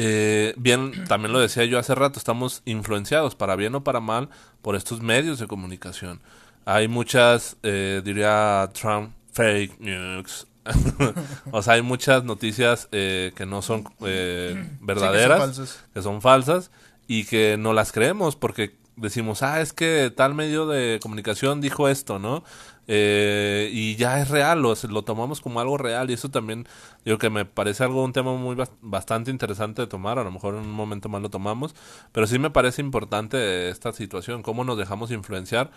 Eh, 0.00 0.54
bien, 0.56 1.04
también 1.06 1.32
lo 1.32 1.40
decía 1.40 1.64
yo 1.64 1.78
hace 1.78 1.94
rato, 1.94 2.18
estamos 2.18 2.62
influenciados, 2.64 3.34
para 3.34 3.56
bien 3.56 3.74
o 3.74 3.84
para 3.84 4.00
mal, 4.00 4.30
por 4.62 4.76
estos 4.76 5.02
medios 5.02 5.38
de 5.38 5.46
comunicación. 5.46 6.20
Hay 6.64 6.88
muchas, 6.88 7.56
diría 7.62 8.70
Trump, 8.72 9.12
fake 9.32 9.80
news, 9.80 10.46
o 11.50 11.62
sea, 11.62 11.74
hay 11.74 11.82
muchas 11.82 12.24
noticias 12.24 12.88
eh, 12.92 13.32
que 13.34 13.46
no 13.46 13.62
son 13.62 13.84
eh, 14.04 14.68
verdaderas, 14.80 15.78
que, 15.92 16.02
son 16.02 16.20
falsas 16.22 16.70
y 17.06 17.24
que 17.24 17.56
no 17.58 17.72
las 17.72 17.92
creemos 17.92 18.36
porque 18.36 18.76
decimos, 18.96 19.42
ah, 19.42 19.60
es 19.60 19.72
que 19.72 20.12
tal 20.14 20.34
medio 20.34 20.66
de 20.66 20.98
comunicación 21.02 21.60
dijo 21.60 21.88
esto, 21.88 22.18
¿no? 22.18 22.44
Eh, 22.90 23.68
y 23.70 23.96
ya 23.96 24.18
es 24.18 24.30
real, 24.30 24.62
lo, 24.62 24.74
lo 24.88 25.02
tomamos 25.02 25.42
como 25.42 25.60
algo 25.60 25.76
real 25.76 26.08
y 26.08 26.14
eso 26.14 26.30
también, 26.30 26.66
digo 27.04 27.18
que 27.18 27.28
me 27.28 27.44
parece 27.44 27.84
algo, 27.84 28.02
un 28.02 28.14
tema 28.14 28.32
muy 28.32 28.56
bastante 28.80 29.30
interesante 29.30 29.82
de 29.82 29.88
tomar, 29.88 30.18
a 30.18 30.24
lo 30.24 30.30
mejor 30.30 30.54
en 30.54 30.60
un 30.60 30.72
momento 30.72 31.10
más 31.10 31.20
lo 31.20 31.28
tomamos, 31.28 31.74
pero 32.12 32.26
sí 32.26 32.38
me 32.38 32.48
parece 32.48 32.80
importante 32.80 33.68
esta 33.68 33.92
situación, 33.92 34.42
cómo 34.42 34.64
nos 34.64 34.78
dejamos 34.78 35.10
influenciar 35.10 35.70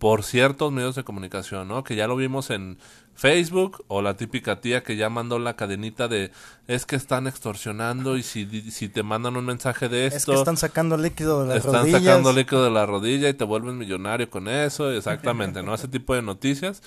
por 0.00 0.24
ciertos 0.24 0.72
medios 0.72 0.96
de 0.96 1.04
comunicación, 1.04 1.68
¿no? 1.68 1.84
Que 1.84 1.94
ya 1.94 2.08
lo 2.08 2.16
vimos 2.16 2.50
en 2.50 2.78
Facebook 3.16 3.84
o 3.88 4.02
la 4.02 4.14
típica 4.16 4.60
tía 4.60 4.82
que 4.82 4.96
ya 4.96 5.08
mandó 5.08 5.38
la 5.38 5.56
cadenita 5.56 6.06
de 6.06 6.30
es 6.68 6.84
que 6.84 6.96
están 6.96 7.26
extorsionando 7.26 8.16
y 8.16 8.22
si, 8.22 8.70
si 8.70 8.88
te 8.88 9.02
mandan 9.02 9.36
un 9.36 9.46
mensaje 9.46 9.88
de 9.88 10.06
esto... 10.06 10.16
Es 10.16 10.26
que 10.26 10.34
están 10.34 10.58
sacando 10.58 10.96
líquido 10.98 11.42
de 11.42 11.54
las 11.54 11.64
están 11.64 11.90
sacando 11.90 12.32
líquido 12.32 12.62
de 12.62 12.70
la 12.70 12.84
rodilla 12.84 13.28
y 13.28 13.34
te 13.34 13.44
vuelven 13.44 13.78
millonario 13.78 14.28
con 14.28 14.48
eso, 14.48 14.90
exactamente, 14.92 15.62
¿no? 15.62 15.74
Ese 15.74 15.88
tipo 15.88 16.14
de 16.14 16.22
noticias 16.22 16.82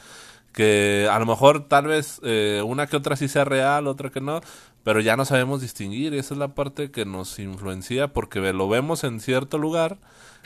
que 0.53 1.07
a 1.11 1.17
lo 1.19 1.25
mejor 1.25 1.67
tal 1.67 1.87
vez 1.87 2.19
eh, 2.23 2.61
una 2.65 2.87
que 2.87 2.97
otra 2.97 3.15
sí 3.15 3.27
sea 3.27 3.45
real, 3.45 3.87
otra 3.87 4.09
que 4.09 4.21
no, 4.21 4.41
pero 4.83 4.99
ya 4.99 5.15
no 5.15 5.25
sabemos 5.25 5.61
distinguir 5.61 6.13
y 6.13 6.19
esa 6.19 6.33
es 6.35 6.39
la 6.39 6.49
parte 6.49 6.91
que 6.91 7.05
nos 7.05 7.39
influencia 7.39 8.07
porque 8.09 8.39
lo 8.53 8.69
vemos 8.69 9.03
en 9.03 9.19
cierto 9.19 9.57
lugar 9.57 9.97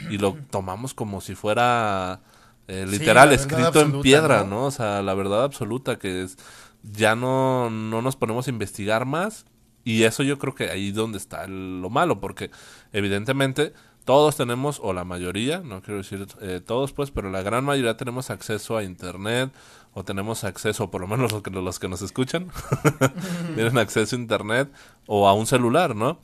y 0.10 0.17
lo 0.17 0.36
tomamos 0.50 0.93
como 0.93 1.22
si 1.22 1.36
fuera 1.36 2.19
eh, 2.67 2.86
literal, 2.88 3.32
escrito 3.34 3.82
en 3.82 4.02
piedra, 4.02 4.43
¿no? 4.43 4.65
O 4.65 4.71
sea, 4.71 5.02
la 5.02 5.13
verdad 5.13 5.43
absoluta 5.43 5.97
que 5.97 6.23
es, 6.23 6.38
ya 6.84 7.15
no, 7.15 7.69
no 7.69 8.02
nos 8.02 8.15
ponemos 8.15 8.47
a 8.47 8.52
investigar 8.52 9.06
más 9.06 9.45
y 9.84 10.04
eso 10.04 10.23
yo 10.23 10.39
creo 10.39 10.56
que 10.56 10.69
ahí 10.69 10.91
donde 10.91 11.17
está 11.17 11.47
lo 11.47 11.89
malo, 11.89 12.19
porque 12.19 12.52
evidentemente 12.93 13.73
todos 14.06 14.36
tenemos, 14.36 14.80
o 14.84 14.93
la 14.93 15.04
mayoría, 15.04 15.60
no 15.60 15.82
quiero 15.82 15.97
decir 15.97 16.28
eh, 16.41 16.62
todos 16.65 16.93
pues, 16.93 17.12
pero 17.12 17.30
la 17.32 17.41
gran 17.41 17.63
mayoría 17.65 17.97
tenemos 17.97 18.30
acceso 18.30 18.78
a 18.78 18.84
internet, 18.84 19.52
o 19.93 20.04
tenemos 20.04 20.43
acceso, 20.43 20.89
por 20.89 21.02
lo 21.02 21.08
menos 21.08 21.32
los 21.32 21.41
que, 21.41 21.52
los 21.52 21.80
que 21.80 21.88
nos 21.88 22.02
escuchan, 22.02 22.49
tienen 23.56 23.78
acceso 23.78 24.15
a 24.15 24.19
internet 24.19 24.71
o 25.06 25.28
a 25.28 25.34
un 25.34 25.45
celular, 25.45 25.95
¿no? 25.95 26.19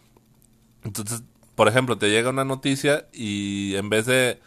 Entonces, 0.83 1.23
por 1.55 1.67
ejemplo, 1.67 1.97
te 1.97 2.09
llega 2.09 2.29
una 2.29 2.45
noticia 2.45 3.07
y 3.13 3.75
en 3.75 3.89
vez 3.89 4.05
de 4.05 4.39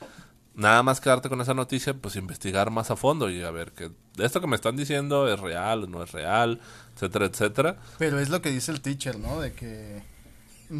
nada 0.54 0.82
más 0.82 1.00
quedarte 1.00 1.28
con 1.28 1.40
esa 1.40 1.54
noticia, 1.54 1.94
pues 1.94 2.16
investigar 2.16 2.70
más 2.70 2.90
a 2.90 2.96
fondo 2.96 3.30
y 3.30 3.42
a 3.42 3.50
ver 3.50 3.72
que 3.72 3.90
esto 4.18 4.40
que 4.40 4.46
me 4.46 4.56
están 4.56 4.76
diciendo 4.76 5.32
es 5.32 5.40
real 5.40 5.84
o 5.84 5.86
no 5.86 6.02
es 6.02 6.12
real, 6.12 6.60
etcétera, 6.94 7.26
etcétera. 7.26 7.76
Pero 7.98 8.18
es 8.18 8.28
lo 8.28 8.42
que 8.42 8.50
dice 8.50 8.72
el 8.72 8.80
teacher, 8.80 9.18
¿no? 9.18 9.40
De 9.40 9.52
que, 9.52 10.02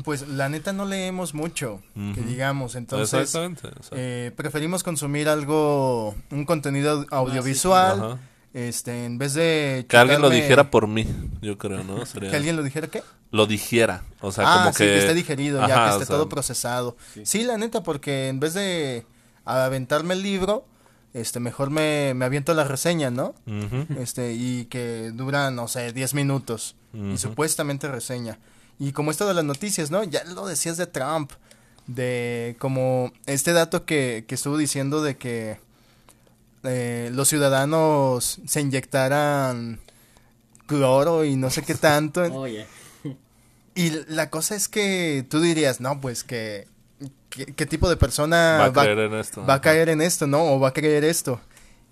pues 0.05 0.29
la 0.29 0.49
neta 0.49 0.73
no 0.73 0.85
leemos 0.85 1.35
mucho, 1.35 1.83
que 1.95 2.21
digamos, 2.23 2.75
entonces 2.75 3.37
eh, 3.93 4.33
preferimos 4.37 4.83
consumir 4.83 5.29
algo, 5.29 6.15
un 6.31 6.45
contenido 6.45 7.07
audiovisual. 7.11 8.19
Este, 8.55 9.07
en 9.07 9.17
vez 9.17 9.33
de... 9.33 9.87
Que 9.89 9.97
alguien 9.97 10.21
lo 10.21 10.29
dijera 10.29 10.71
por 10.71 10.87
mí, 10.87 11.07
yo 11.41 11.57
creo, 11.57 11.85
¿no? 11.85 12.03
¿Que 12.21 12.37
alguien 12.37 12.55
lo 12.55 12.63
dijera 12.63 12.87
qué? 12.87 13.03
Lo 13.31 13.47
dijera, 13.47 14.03
o 14.21 14.31
sea, 14.31 14.45
ah, 14.47 14.59
como 14.59 14.73
sí, 14.75 14.85
que... 14.85 14.99
esté 14.99 15.15
digerido, 15.15 15.67
ya, 15.67 15.89
que 15.89 16.03
esté 16.03 16.05
todo 16.05 16.29
procesado. 16.29 16.99
sí, 17.23 17.45
la 17.45 17.57
neta, 17.57 17.83
porque 17.83 18.29
en 18.29 18.41
vez 18.41 18.53
de 18.53 19.07
a 19.45 19.65
aventarme 19.65 20.15
el 20.15 20.23
libro, 20.23 20.65
este, 21.15 21.41
mejor 21.41 21.71
me, 21.71 22.15
me 22.15 22.25
aviento 22.25 22.55
la 22.55 22.65
reseña, 22.65 23.11
¿no? 23.11 23.35
Este, 23.99 24.33
y 24.33 24.67
que 24.67 25.11
dura, 25.13 25.51
no 25.51 25.69
sé, 25.69 25.93
10 25.93 26.15
minutos. 26.15 26.77
Y 26.95 27.17
supuestamente 27.17 27.89
reseña. 27.89 28.39
Y 28.79 28.93
como 28.93 29.11
esto 29.11 29.27
de 29.27 29.35
las 29.35 29.45
noticias, 29.45 29.91
¿no? 29.91 30.05
Ya 30.05 30.25
lo 30.25 30.47
decías 30.47 30.77
de 30.77 30.87
Trump. 30.87 31.33
De 31.87 32.57
como 32.59 33.13
este 33.27 33.53
dato 33.53 33.85
que, 33.85 34.25
que 34.29 34.35
estuvo 34.37 34.57
diciendo 34.57 35.03
de 35.03 35.17
que 35.17 35.59
eh, 36.65 37.11
los 37.13 37.29
ciudadanos 37.29 38.41
se 38.47 38.61
inyectaran 38.61 39.81
cloro 40.67 41.25
y 41.25 41.37
no 41.37 41.51
sé 41.51 41.63
qué 41.63 41.75
tanto. 41.75 42.23
Y 43.75 43.89
la 44.07 44.29
cosa 44.29 44.55
es 44.55 44.69
que 44.69 45.25
tú 45.31 45.41
dirías, 45.41 45.81
no, 45.81 45.99
pues 45.99 46.25
que 46.25 46.69
¿qué, 47.33 47.67
tipo 47.67 47.89
de 47.89 47.97
persona 47.97 48.59
va 48.59 48.65
a, 48.67 48.73
caer 48.73 48.99
en 48.99 49.15
esto? 49.15 49.45
Va 49.45 49.55
a 49.55 49.61
caer 49.61 49.89
en 49.89 50.01
esto, 50.01 50.27
¿no? 50.27 50.45
O 50.45 50.61
va 50.61 50.69
a 50.69 50.73
creer 50.73 51.05
esto. 51.05 51.41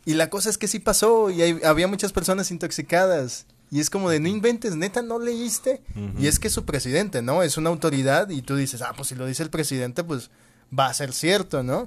Y 0.05 0.14
la 0.14 0.31
cosa 0.31 0.50
es 0.50 0.59
que 0.59 0.68
sí 0.68 0.79
pasó 0.79 1.31
y 1.31 1.42
había 1.64 1.87
muchas 1.87 2.12
personas 2.12 2.50
intoxicadas. 2.50 3.46
Y 3.70 3.81
es 3.81 3.90
como 3.90 4.11
de, 4.11 4.18
no 4.18 4.29
inventes, 4.29 4.74
neta, 4.74 5.03
no 5.03 5.18
leíste. 5.18 5.83
Y 6.18 6.26
es 6.26 6.38
que 6.38 6.48
es 6.48 6.55
su 6.55 6.64
presidente, 6.64 7.22
¿no? 7.22 7.42
Es 7.42 7.57
una 7.57 7.70
autoridad 7.70 8.29
y 8.31 8.42
tú 8.42 8.57
dices, 8.57 8.83
ah, 8.83 8.92
pues 8.96 9.09
si 9.09 9.14
lo 9.14 9.26
dice 9.26 9.42
el 9.42 9.50
presidente, 9.50 10.03
pues 10.03 10.31
va 10.76 10.87
a 10.87 10.94
ser 10.94 11.12
cierto, 11.12 11.62
¿no? 11.62 11.87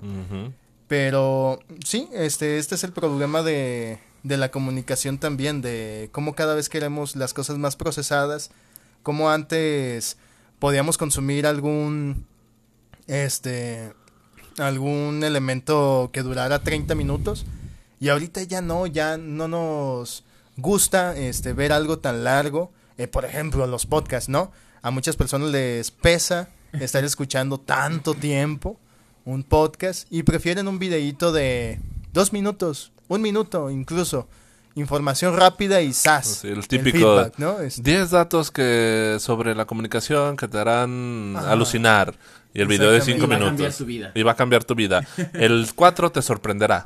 Pero 0.87 1.59
sí, 1.83 2.07
este, 2.13 2.57
este 2.57 2.75
es 2.75 2.83
el 2.83 2.93
problema 2.93 3.41
de, 3.41 3.99
de 4.23 4.37
la 4.37 4.51
comunicación 4.51 5.17
también, 5.17 5.61
de 5.61 6.09
cómo 6.11 6.35
cada 6.35 6.55
vez 6.55 6.69
queremos 6.69 7.15
las 7.15 7.33
cosas 7.33 7.57
más 7.57 7.75
procesadas, 7.75 8.51
como 9.01 9.29
antes 9.29 10.17
podíamos 10.59 10.97
consumir 10.97 11.45
algún 11.45 12.25
este 13.07 13.93
algún 14.59 15.23
elemento 15.23 16.09
que 16.13 16.21
durara 16.21 16.59
30 16.59 16.95
minutos 16.95 17.45
y 17.99 18.09
ahorita 18.09 18.43
ya 18.43 18.61
no, 18.61 18.85
ya 18.85 19.17
no 19.17 19.47
nos 19.47 20.23
gusta 20.57 21.17
este 21.17 21.53
ver 21.53 21.71
algo 21.71 21.99
tan 21.99 22.23
largo, 22.23 22.71
eh, 22.97 23.07
por 23.07 23.25
ejemplo, 23.25 23.65
los 23.65 23.85
podcasts, 23.85 24.29
¿no? 24.29 24.51
A 24.81 24.91
muchas 24.91 25.15
personas 25.15 25.49
les 25.51 25.89
pesa 25.91 26.49
estar 26.73 27.03
escuchando 27.03 27.59
tanto 27.59 28.13
tiempo 28.13 28.77
un 29.25 29.43
podcast 29.43 30.07
y 30.11 30.23
prefieren 30.23 30.67
un 30.67 30.79
videíto 30.79 31.31
de 31.31 31.79
dos 32.11 32.33
minutos, 32.33 32.91
un 33.07 33.21
minuto 33.21 33.69
incluso 33.69 34.27
información 34.75 35.37
rápida 35.37 35.81
y 35.81 35.93
SAS. 35.93 36.43
el 36.43 36.67
típico 36.67 37.31
10 37.37 37.61
este. 37.61 38.07
datos 38.07 38.51
que 38.51 39.17
sobre 39.19 39.55
la 39.55 39.65
comunicación 39.65 40.35
que 40.35 40.47
te 40.47 40.57
harán 40.57 41.35
alucinar. 41.37 42.15
Y 42.53 42.61
el 42.61 42.67
video 42.67 42.91
de 42.91 43.01
5 43.01 43.27
minutos. 43.27 43.59
Y 43.59 43.63
va 43.63 43.63
a 43.63 43.65
cambiar 43.65 43.73
tu 43.73 43.85
vida. 43.85 44.11
Y 44.15 44.23
va 44.23 44.31
a 44.31 44.35
cambiar 44.35 44.63
tu 44.63 44.75
vida. 44.75 45.07
El 45.33 45.67
4 45.75 46.11
te 46.11 46.21
sorprenderá. 46.21 46.85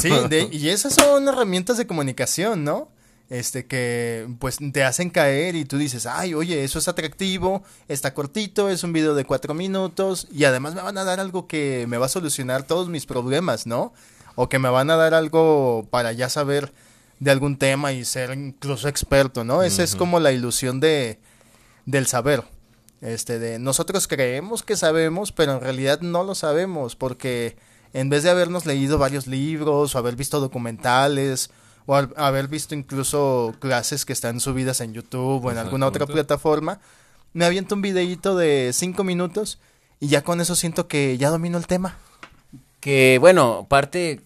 sí, 0.00 0.10
y 0.52 0.68
esas 0.68 0.94
son 0.94 1.26
herramientas 1.26 1.78
de 1.78 1.86
comunicación, 1.86 2.64
¿no? 2.64 2.90
Este 3.30 3.64
que 3.64 4.26
pues 4.40 4.58
te 4.72 4.82
hacen 4.82 5.08
caer 5.08 5.54
y 5.54 5.64
tú 5.64 5.78
dices, 5.78 6.04
ay, 6.04 6.34
oye, 6.34 6.64
eso 6.64 6.80
es 6.80 6.88
atractivo, 6.88 7.62
está 7.86 8.12
cortito, 8.12 8.68
es 8.68 8.82
un 8.82 8.92
video 8.92 9.14
de 9.14 9.24
4 9.24 9.54
minutos 9.54 10.26
y 10.32 10.44
además 10.44 10.74
me 10.74 10.82
van 10.82 10.98
a 10.98 11.04
dar 11.04 11.20
algo 11.20 11.46
que 11.46 11.86
me 11.88 11.96
va 11.96 12.06
a 12.06 12.08
solucionar 12.08 12.64
todos 12.64 12.88
mis 12.88 13.06
problemas, 13.06 13.68
¿no? 13.68 13.94
O 14.34 14.48
que 14.48 14.58
me 14.58 14.68
van 14.68 14.90
a 14.90 14.96
dar 14.96 15.14
algo 15.14 15.86
para 15.90 16.12
ya 16.12 16.28
saber 16.28 16.72
de 17.20 17.30
algún 17.30 17.56
tema 17.56 17.92
y 17.92 18.04
ser 18.04 18.32
incluso 18.32 18.88
experto, 18.88 19.44
¿no? 19.44 19.62
Esa 19.62 19.84
es 19.84 19.94
como 19.94 20.18
la 20.18 20.32
ilusión 20.32 20.80
de 20.80 21.20
del 21.86 22.08
saber. 22.08 22.42
Este 23.00 23.38
de 23.38 23.58
nosotros 23.58 24.06
creemos 24.06 24.62
que 24.62 24.76
sabemos, 24.76 25.32
pero 25.32 25.52
en 25.52 25.60
realidad 25.60 26.00
no 26.00 26.22
lo 26.22 26.34
sabemos 26.34 26.96
porque 26.96 27.56
en 27.92 28.10
vez 28.10 28.22
de 28.22 28.30
habernos 28.30 28.66
leído 28.66 28.98
varios 28.98 29.26
libros 29.26 29.94
o 29.94 29.98
haber 29.98 30.16
visto 30.16 30.38
documentales 30.38 31.50
o 31.86 31.94
haber 31.94 32.48
visto 32.48 32.74
incluso 32.74 33.54
clases 33.58 34.04
que 34.04 34.12
están 34.12 34.38
subidas 34.38 34.80
en 34.80 34.92
YouTube 34.92 35.44
o 35.44 35.50
en 35.50 35.58
alguna 35.58 35.86
otra 35.86 36.06
plataforma, 36.06 36.78
me 37.32 37.44
aviento 37.44 37.74
un 37.74 37.82
videíto 37.82 38.36
de 38.36 38.70
cinco 38.74 39.02
minutos 39.02 39.58
y 39.98 40.08
ya 40.08 40.22
con 40.22 40.40
eso 40.40 40.54
siento 40.54 40.86
que 40.86 41.16
ya 41.16 41.30
domino 41.30 41.58
el 41.58 41.66
tema. 41.66 41.96
Que 42.80 43.18
bueno, 43.18 43.66
parte 43.68 44.20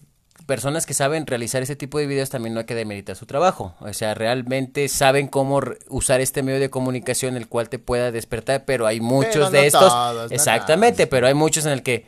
personas 0.45 0.85
que 0.85 0.93
saben 0.93 1.25
realizar 1.27 1.61
ese 1.61 1.75
tipo 1.75 1.97
de 1.99 2.07
videos 2.07 2.29
también 2.29 2.53
no 2.53 2.59
hay 2.59 2.65
que 2.65 2.75
demeritar 2.75 3.15
su 3.15 3.25
trabajo. 3.25 3.75
O 3.79 3.91
sea, 3.93 4.13
realmente 4.13 4.87
saben 4.87 5.27
cómo 5.27 5.61
usar 5.89 6.21
este 6.21 6.43
medio 6.43 6.59
de 6.59 6.69
comunicación 6.69 7.35
el 7.37 7.47
cual 7.47 7.69
te 7.69 7.79
pueda 7.79 8.11
despertar, 8.11 8.65
pero 8.65 8.87
hay 8.87 9.01
muchos 9.01 9.51
de 9.51 9.67
estos. 9.67 10.31
exactamente, 10.31 11.07
pero 11.07 11.27
hay 11.27 11.33
muchos 11.33 11.65
en 11.65 11.71
el 11.71 11.83
que, 11.83 12.05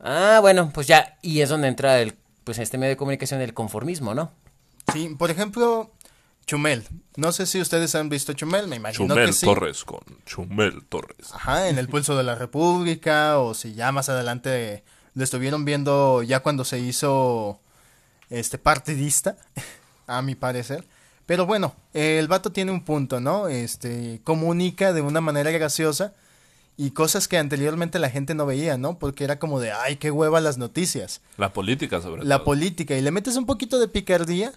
ah, 0.00 0.38
bueno, 0.40 0.70
pues 0.72 0.86
ya, 0.86 1.18
y 1.22 1.40
es 1.40 1.48
donde 1.48 1.68
entra 1.68 2.00
el, 2.00 2.14
pues 2.44 2.58
este 2.58 2.78
medio 2.78 2.90
de 2.90 2.96
comunicación 2.96 3.40
el 3.40 3.54
conformismo, 3.54 4.14
¿no? 4.14 4.32
Sí, 4.92 5.14
por 5.18 5.30
ejemplo, 5.30 5.92
Chumel. 6.46 6.84
No 7.16 7.32
sé 7.32 7.46
si 7.46 7.60
ustedes 7.60 7.94
han 7.94 8.08
visto 8.08 8.32
Chumel, 8.32 8.68
me 8.68 8.76
imagino 8.76 9.14
Chumel 9.14 9.38
Torres 9.38 9.84
con 9.84 10.00
Chumel 10.24 10.84
Torres. 10.88 11.32
Ajá, 11.32 11.68
en 11.68 11.78
el 11.78 11.88
pulso 11.88 12.16
de 12.16 12.24
la 12.24 12.34
República, 12.34 13.38
o 13.38 13.54
si 13.54 13.74
ya 13.74 13.92
más 13.92 14.08
adelante 14.08 14.82
lo 15.14 15.24
estuvieron 15.24 15.64
viendo 15.64 16.22
ya 16.22 16.40
cuando 16.40 16.64
se 16.64 16.78
hizo 16.78 17.60
este 18.30 18.58
partidista, 18.58 19.36
a 20.06 20.22
mi 20.22 20.34
parecer. 20.34 20.84
Pero 21.26 21.44
bueno, 21.44 21.74
el 21.92 22.26
vato 22.26 22.52
tiene 22.52 22.72
un 22.72 22.84
punto, 22.84 23.20
¿no? 23.20 23.48
Este, 23.48 24.20
comunica 24.24 24.92
de 24.92 25.02
una 25.02 25.20
manera 25.20 25.50
graciosa 25.50 26.14
y 26.78 26.92
cosas 26.92 27.28
que 27.28 27.36
anteriormente 27.36 27.98
la 27.98 28.08
gente 28.08 28.34
no 28.34 28.46
veía, 28.46 28.78
¿no? 28.78 28.98
Porque 28.98 29.24
era 29.24 29.38
como 29.38 29.60
de, 29.60 29.72
ay, 29.72 29.96
qué 29.96 30.10
hueva 30.10 30.40
las 30.40 30.56
noticias. 30.56 31.20
La 31.36 31.52
política, 31.52 32.00
sobre 32.00 32.20
todo. 32.20 32.28
La 32.28 32.44
política. 32.44 32.96
Y 32.96 33.02
le 33.02 33.10
metes 33.10 33.36
un 33.36 33.44
poquito 33.44 33.78
de 33.78 33.88
picardía 33.88 34.52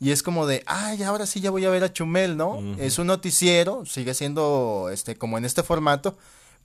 y 0.00 0.10
es 0.10 0.22
como 0.22 0.46
de, 0.46 0.62
ay, 0.66 1.02
ahora 1.02 1.26
sí 1.26 1.40
ya 1.40 1.50
voy 1.50 1.64
a 1.64 1.70
ver 1.70 1.84
a 1.84 1.92
Chumel, 1.92 2.36
¿no? 2.36 2.60
Es 2.78 2.98
un 2.98 3.06
noticiero, 3.06 3.86
sigue 3.86 4.14
siendo, 4.14 4.90
este, 4.92 5.16
como 5.16 5.38
en 5.38 5.44
este 5.44 5.62
formato, 5.62 6.16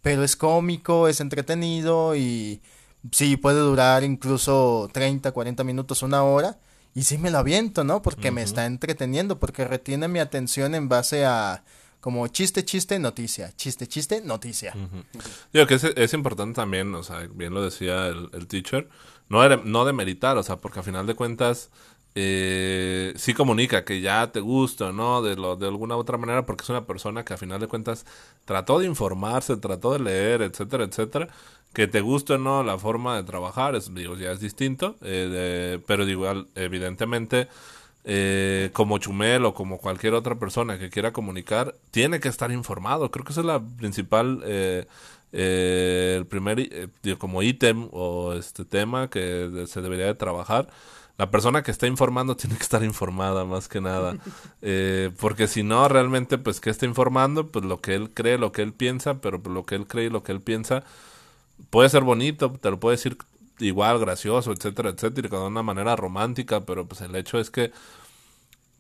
pero 0.02 0.24
es 0.24 0.36
cómico, 0.36 1.08
es 1.08 1.22
entretenido 1.22 2.16
y 2.16 2.62
sí, 3.12 3.38
puede 3.38 3.60
durar 3.60 4.04
incluso 4.04 4.90
30, 4.94 5.32
40 5.32 5.64
minutos, 5.64 6.04
una 6.04 6.24
hora. 6.24 6.58
Y 6.94 7.04
sí 7.04 7.18
me 7.18 7.32
lo 7.32 7.38
aviento, 7.38 7.84
¿no? 7.86 8.02
Porque 8.02 8.32
me 8.32 8.44
está 8.44 8.66
entreteniendo, 8.66 9.40
porque 9.40 9.66
retiene 9.66 10.10
mi 10.10 10.20
atención 10.20 10.76
en 10.76 10.90
base 10.90 11.26
a 11.26 11.64
como 12.02 12.28
chiste, 12.28 12.66
chiste, 12.66 13.00
noticia, 13.00 13.56
chiste, 13.56 13.88
chiste, 13.88 14.22
noticia. 14.22 14.74
Yo 15.54 15.68
que 15.68 15.76
es, 15.76 16.14
importante 16.14 16.56
también, 16.56 16.94
o 16.96 17.04
sea, 17.04 17.28
bien 17.32 17.54
lo 17.54 17.64
decía 17.64 18.08
el, 18.08 18.30
el 18.34 18.48
teacher, 18.48 18.90
no, 19.30 19.48
no 19.58 19.86
demeritar, 19.86 20.36
o 20.38 20.44
sea, 20.44 20.58
porque 20.58 20.80
a 20.80 20.84
final 20.84 21.06
de 21.08 21.14
cuentas 21.14 21.70
eh, 22.14 23.14
sí 23.16 23.34
comunica 23.34 23.86
que 23.86 24.02
ya 24.02 24.32
te 24.32 24.42
gusta, 24.42 24.92
¿no? 24.92 25.22
De, 25.22 25.38
lo, 25.38 25.56
de 25.56 25.68
alguna 25.68 25.96
otra 25.96 26.18
manera, 26.18 26.46
porque 26.46 26.64
es 26.64 26.70
una 26.70 26.86
persona 26.86 27.24
que 27.24 27.34
a 27.34 27.38
final 27.38 27.62
de 27.62 27.68
cuentas 27.68 28.06
trató 28.44 28.80
de 28.80 28.86
informarse, 28.86 29.56
trató 29.58 29.94
de 29.94 30.00
leer, 30.00 30.42
etcétera, 30.42 30.84
etcétera. 30.84 31.30
Que 31.74 31.88
te 31.88 32.02
guste 32.02 32.34
o 32.34 32.38
no 32.38 32.64
la 32.64 32.78
forma 32.78 33.16
de 33.16 33.24
trabajar, 33.24 33.76
es, 33.76 33.94
digo, 33.94 34.16
ya 34.18 34.32
es 34.32 34.40
distinto, 34.40 34.98
eh, 35.02 35.80
pero 35.88 36.08
igual, 36.08 36.48
evidentemente, 36.56 37.48
eh, 38.04 38.72
como 38.74 38.98
Chumel 38.98 39.46
o 39.46 39.54
como 39.54 39.78
cualquier 39.78 40.14
otra 40.14 40.36
persona 40.36 40.78
que 40.78 40.90
quiera 40.90 41.14
comunicar, 41.14 41.76
tiene 41.92 42.20
que 42.20 42.30
estar 42.30 42.52
informado. 42.52 43.10
Creo 43.12 43.24
que 43.24 43.32
esa 43.32 43.42
es 43.42 43.48
la 43.48 43.62
principal, 43.62 44.42
eh, 44.46 44.86
eh 45.32 46.16
el 46.18 46.26
primer, 46.26 46.60
eh, 46.60 46.90
como 47.18 47.42
ítem 47.42 47.88
o 47.92 48.34
este 48.34 48.66
tema 48.66 49.10
que 49.10 49.66
se 49.68 49.82
debería 49.82 50.08
de 50.08 50.16
trabajar 50.16 50.68
la 51.22 51.30
persona 51.30 51.62
que 51.62 51.70
está 51.70 51.86
informando 51.86 52.36
tiene 52.42 52.56
que 52.56 52.64
estar 52.64 52.84
informada 52.84 53.46
más 53.46 53.68
que 53.68 53.80
nada. 53.80 54.18
Eh, 54.64 55.10
porque 55.20 55.48
si 55.48 55.64
no, 55.64 55.88
realmente, 55.88 56.38
pues, 56.38 56.60
¿qué 56.60 56.70
está 56.70 56.86
informando? 56.86 57.48
Pues 57.48 57.66
lo 57.66 57.82
que 57.82 57.96
él 57.96 58.12
cree, 58.14 58.38
lo 58.38 58.52
que 58.52 58.62
él 58.62 58.74
piensa, 58.74 59.20
pero 59.22 59.42
lo 59.44 59.66
que 59.66 59.74
él 59.74 59.88
cree 59.88 60.06
y 60.06 60.10
lo 60.10 60.22
que 60.22 60.32
él 60.32 60.40
piensa 60.40 60.84
puede 61.70 61.90
ser 61.90 62.04
bonito, 62.04 62.52
te 62.52 62.70
lo 62.70 62.80
puede 62.80 62.98
decir 62.98 63.18
igual, 63.60 64.00
gracioso, 64.00 64.52
etcétera, 64.52 64.90
etcétera, 64.90 65.30
de 65.30 65.38
una 65.38 65.64
manera 65.64 65.96
romántica, 65.96 66.66
pero 66.66 66.88
pues 66.88 67.02
el 67.02 67.16
hecho 67.16 67.40
es 67.40 67.52
que 67.52 67.72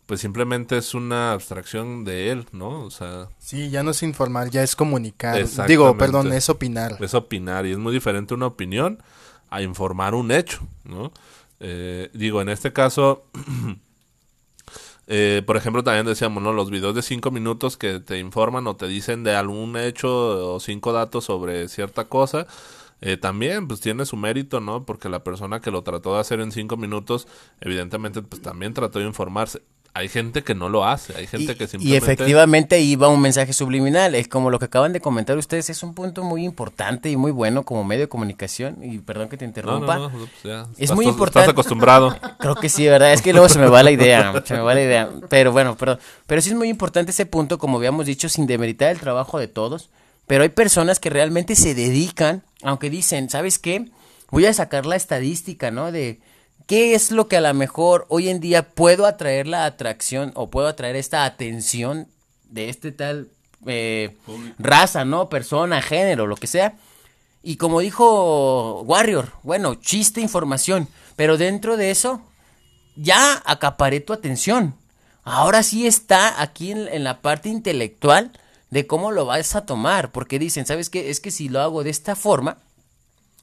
pues 0.05 0.19
simplemente 0.19 0.77
es 0.77 0.93
una 0.93 1.31
abstracción 1.31 2.03
de 2.03 2.31
él, 2.31 2.45
¿no? 2.51 2.83
O 2.83 2.91
sea... 2.91 3.29
Sí, 3.37 3.69
ya 3.69 3.81
no 3.81 3.91
es 3.91 4.03
informar, 4.03 4.49
ya 4.49 4.61
es 4.61 4.75
comunicar. 4.75 5.41
Digo, 5.67 5.97
perdón, 5.97 6.33
es 6.33 6.49
opinar. 6.49 6.97
Es 6.99 7.13
opinar 7.13 7.65
y 7.65 7.71
es 7.71 7.77
muy 7.77 7.93
diferente 7.93 8.33
una 8.33 8.47
opinión 8.47 9.01
a 9.49 9.61
informar 9.61 10.13
un 10.13 10.31
hecho, 10.31 10.67
¿no? 10.83 11.13
Eh, 11.61 12.09
digo, 12.13 12.41
en 12.41 12.49
este 12.49 12.73
caso, 12.73 13.25
eh, 15.13 15.43
por 15.45 15.57
ejemplo, 15.57 15.83
también 15.83 16.05
decíamos, 16.05 16.41
¿no? 16.41 16.53
Los 16.53 16.71
videos 16.71 16.95
de 16.95 17.01
cinco 17.01 17.31
minutos 17.31 17.75
que 17.75 17.99
te 17.99 18.17
informan 18.17 18.65
o 18.67 18.77
te 18.77 18.87
dicen 18.87 19.25
de 19.25 19.35
algún 19.35 19.75
hecho 19.75 20.53
o 20.55 20.59
cinco 20.61 20.93
datos 20.93 21.25
sobre 21.25 21.67
cierta 21.67 22.05
cosa. 22.05 22.47
Eh, 23.01 23.17
también 23.17 23.67
pues 23.67 23.81
tiene 23.81 24.05
su 24.05 24.15
mérito, 24.15 24.61
¿no? 24.61 24.85
Porque 24.85 25.09
la 25.09 25.21
persona 25.21 25.59
que 25.59 25.69
lo 25.69 25.83
trató 25.83 26.13
de 26.13 26.21
hacer 26.21 26.39
en 26.39 26.53
cinco 26.53 26.77
minutos, 26.77 27.27
evidentemente 27.59 28.21
pues 28.21 28.41
también 28.41 28.73
trató 28.73 28.99
de 28.99 29.05
informarse 29.05 29.61
hay 29.93 30.07
gente 30.07 30.43
que 30.43 30.55
no 30.55 30.69
lo 30.69 30.85
hace, 30.85 31.13
hay 31.17 31.27
gente 31.27 31.57
que 31.57 31.67
simplemente... 31.67 31.85
Y 31.85 31.95
efectivamente 31.95 32.79
iba 32.79 33.09
un 33.09 33.19
mensaje 33.19 33.51
subliminal, 33.51 34.15
es 34.15 34.27
como 34.29 34.49
lo 34.49 34.57
que 34.57 34.65
acaban 34.65 34.93
de 34.93 35.01
comentar 35.01 35.37
ustedes, 35.37 35.69
es 35.69 35.83
un 35.83 35.93
punto 35.93 36.23
muy 36.23 36.45
importante 36.45 37.09
y 37.09 37.17
muy 37.17 37.31
bueno 37.31 37.63
como 37.63 37.83
medio 37.83 38.03
de 38.03 38.09
comunicación, 38.09 38.77
y 38.81 38.99
perdón 38.99 39.27
que 39.27 39.35
te 39.35 39.43
interrumpa, 39.43 39.97
no, 39.97 40.09
no, 40.09 40.27
pues 40.41 40.67
es 40.77 40.91
muy 40.93 41.05
importante... 41.05 41.39
Estás 41.39 41.53
acostumbrado. 41.53 42.15
Creo 42.39 42.55
que 42.55 42.69
sí, 42.69 42.87
¿verdad? 42.87 43.11
Es 43.11 43.21
que 43.21 43.33
luego 43.33 43.49
se 43.49 43.59
me 43.59 43.67
va 43.67 43.83
la 43.83 43.91
idea, 43.91 44.41
se 44.45 44.53
me 44.53 44.61
va 44.61 44.73
la 44.73 44.81
idea, 44.81 45.09
pero 45.29 45.51
bueno, 45.51 45.75
perdón, 45.75 45.99
pero 46.25 46.41
sí 46.41 46.49
es 46.51 46.55
muy 46.55 46.69
importante 46.69 47.11
ese 47.11 47.25
punto, 47.25 47.57
como 47.57 47.77
habíamos 47.77 48.05
dicho, 48.05 48.29
sin 48.29 48.47
demeritar 48.47 48.91
el 48.91 48.99
trabajo 48.99 49.39
de 49.39 49.49
todos, 49.49 49.89
pero 50.25 50.43
hay 50.43 50.49
personas 50.49 50.99
que 50.99 51.09
realmente 51.09 51.55
se 51.55 51.75
dedican, 51.75 52.43
aunque 52.63 52.89
dicen, 52.89 53.29
¿sabes 53.29 53.59
qué? 53.59 53.89
Voy 54.29 54.45
a 54.45 54.53
sacar 54.53 54.85
la 54.85 54.95
estadística, 54.95 55.71
¿no? 55.71 55.91
De 55.91 56.21
¿Qué 56.71 56.95
es 56.95 57.11
lo 57.11 57.27
que 57.27 57.35
a 57.35 57.41
lo 57.41 57.53
mejor 57.53 58.05
hoy 58.07 58.29
en 58.29 58.39
día 58.39 58.69
puedo 58.69 59.05
atraer 59.05 59.45
la 59.45 59.65
atracción 59.65 60.31
o 60.35 60.49
puedo 60.49 60.67
atraer 60.69 60.95
esta 60.95 61.25
atención 61.25 62.07
de 62.45 62.69
este 62.69 62.93
tal 62.93 63.27
eh, 63.65 64.15
raza, 64.57 65.03
¿no? 65.03 65.27
Persona, 65.27 65.81
género, 65.81 66.27
lo 66.27 66.37
que 66.37 66.47
sea. 66.47 66.77
Y 67.43 67.57
como 67.57 67.81
dijo 67.81 68.83
Warrior, 68.83 69.33
bueno, 69.43 69.75
chiste, 69.75 70.21
información, 70.21 70.87
pero 71.17 71.37
dentro 71.37 71.75
de 71.75 71.91
eso 71.91 72.21
ya 72.95 73.43
acaparé 73.45 73.99
tu 73.99 74.13
atención. 74.13 74.73
Ahora 75.25 75.63
sí 75.63 75.85
está 75.85 76.41
aquí 76.41 76.71
en, 76.71 77.03
la 77.03 77.21
parte 77.21 77.49
intelectual 77.49 78.31
de 78.69 78.87
cómo 78.87 79.11
lo 79.11 79.25
vas 79.25 79.57
a 79.57 79.65
tomar, 79.65 80.13
porque 80.13 80.39
dicen, 80.39 80.65
¿sabes 80.65 80.89
qué? 80.89 81.09
Es 81.09 81.19
que 81.19 81.31
si 81.31 81.49
lo 81.49 81.59
hago 81.59 81.83
de 81.83 81.89
esta 81.89 82.15
forma, 82.15 82.59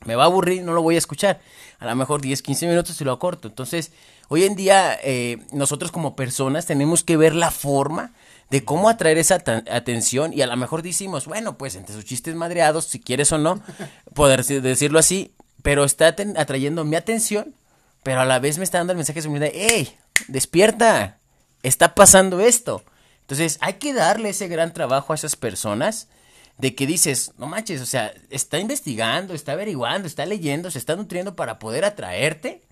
me 0.05 0.15
va 0.15 0.25
a 0.25 0.27
aburrir, 0.27 0.63
no 0.63 0.73
lo 0.73 0.83
voy 0.83 0.95
a 0.95 0.99
escuchar. 0.99 1.41
A 1.79 1.87
lo 1.87 1.97
mejor 1.97 2.21
10, 2.21 2.43
15 2.43 2.67
minutos 2.67 3.01
y 3.01 3.05
lo 3.05 3.19
corto. 3.19 3.49
Entonces, 3.49 3.93
hoy 4.29 4.45
en 4.45 4.55
día 4.57 4.99
eh, 5.03 5.39
nosotros 5.53 5.93
como 5.93 6.17
personas 6.17 6.67
tenemos 6.67 7.05
que 7.05 7.17
ver 7.17 7.35
la 7.35 7.51
forma 7.51 8.13
de 8.51 8.65
cómo 8.65 8.89
atraer 8.89 9.19
esa 9.19 9.35
atención 9.35 10.33
y 10.33 10.43
a 10.43 10.47
lo 10.47 10.57
mejor 10.57 10.83
decimos, 10.83 11.27
bueno, 11.27 11.59
pues 11.59 11.75
entre 11.75 11.95
sus 11.95 12.05
chistes 12.05 12.35
madreados, 12.35 12.87
si 12.87 12.99
quieres 12.99 13.31
o 13.33 13.39
no, 13.39 13.61
poder 14.15 14.45
decirlo 14.45 14.99
así, 14.99 15.33
pero 15.63 15.85
está 15.85 16.15
atrayendo 16.37 16.85
mi 16.85 16.97
atención, 16.97 17.55
pero 18.03 18.21
a 18.21 18.25
la 18.25 18.39
vez 18.39 18.59
me 18.59 18.65
está 18.65 18.79
dando 18.79 18.93
el 18.93 18.97
mensaje 18.97 19.21
de, 19.21 19.53
hey, 19.55 19.97
despierta, 20.29 21.19
está 21.63 21.95
pasando 21.95 22.41
esto. 22.41 22.83
Entonces 23.23 23.59
hay 23.61 23.75
que 23.75 23.93
darle 23.93 24.31
ese 24.31 24.49
gran 24.49 24.73
trabajo 24.73 25.13
a 25.13 25.17
esas 25.17 25.37
personas 25.37 26.09
de 26.59 26.75
que 26.75 26.87
dices, 26.87 27.33
no 27.39 27.47
manches, 27.47 27.81
o 27.81 27.87
sea, 27.87 28.13
está 28.31 28.59
investigando, 28.59 29.33
está 29.33 29.53
averiguando, 29.53 30.09
está 30.09 30.27
leyendo, 30.27 30.71
se 30.71 30.79
está 30.79 30.97
nutriendo 30.97 31.37
para 31.37 31.59
poder 31.59 31.85
atraerte 31.85 32.63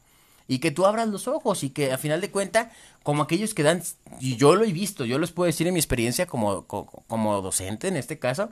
y 0.49 0.59
que 0.59 0.71
tú 0.71 0.87
abras 0.87 1.09
los 1.09 1.29
ojos 1.29 1.63
y 1.63 1.71
que 1.71 1.93
a 1.93 1.99
final 1.99 2.21
de 2.21 2.31
cuenta, 2.31 2.71
como 3.03 3.23
aquellos 3.23 3.55
que 3.55 3.63
dan, 3.63 3.83
y 4.21 4.37
yo 4.37 4.57
lo 4.57 4.65
he 4.65 4.73
visto, 4.73 5.05
yo 5.05 5.19
les 5.19 5.33
puedo 5.33 5.47
decir 5.47 5.67
en 5.67 5.75
mi 5.75 5.81
experiencia 5.81 6.27
como, 6.27 6.67
como, 6.67 7.43
docente 7.43 7.89
en 7.89 7.97
este 7.97 8.19
caso, 8.19 8.51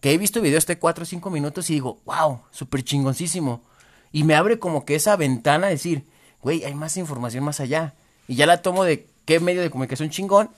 que 0.00 0.12
he 0.12 0.18
visto 0.18 0.40
videos 0.40 0.66
de 0.66 0.78
4 0.78 1.02
o 1.02 1.06
5 1.06 1.30
minutos 1.30 1.70
y 1.70 1.74
digo, 1.74 2.00
wow, 2.04 2.40
súper 2.50 2.82
chingoncísimo. 2.82 3.62
Y 4.10 4.24
me 4.24 4.34
abre 4.34 4.58
como 4.58 4.84
que 4.84 4.96
esa 4.96 5.16
ventana 5.16 5.68
decir, 5.68 6.06
güey, 6.40 6.64
hay 6.64 6.74
más 6.74 6.96
información 6.96 7.44
más 7.44 7.60
allá. 7.60 7.94
Y 8.26 8.34
ya 8.34 8.46
la 8.46 8.62
tomo 8.62 8.84
de 8.84 9.06
qué 9.24 9.38
medio 9.38 9.62
de 9.62 9.70
comunicación 9.70 10.10
chingón 10.10 10.50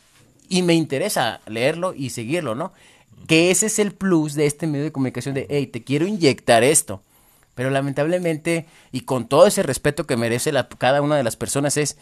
y 0.49 0.63
me 0.63 0.75
interesa 0.75 1.41
leerlo 1.47 1.95
y 1.95 2.11
seguirlo, 2.11 2.55
¿no? 2.55 2.73
Que 3.27 3.51
ese 3.51 3.67
es 3.67 3.79
el 3.79 3.93
plus 3.93 4.35
de 4.35 4.47
este 4.47 4.67
medio 4.67 4.85
de 4.85 4.93
comunicación 4.93 5.35
de, 5.35 5.47
hey, 5.49 5.67
te 5.67 5.83
quiero 5.83 6.07
inyectar 6.07 6.63
esto. 6.63 7.03
Pero 7.55 7.71
lamentablemente, 7.71 8.67
y 8.93 9.03
con 9.03 9.29
todo 9.29 9.47
ese 9.47 9.63
respeto 9.63 10.07
que 10.07 10.17
merece 10.17 10.53
la, 10.53 10.69
cada 10.69 11.03
una 11.03 11.17
de 11.17 11.23
las 11.23 11.37
personas, 11.37 11.77
es 11.77 11.97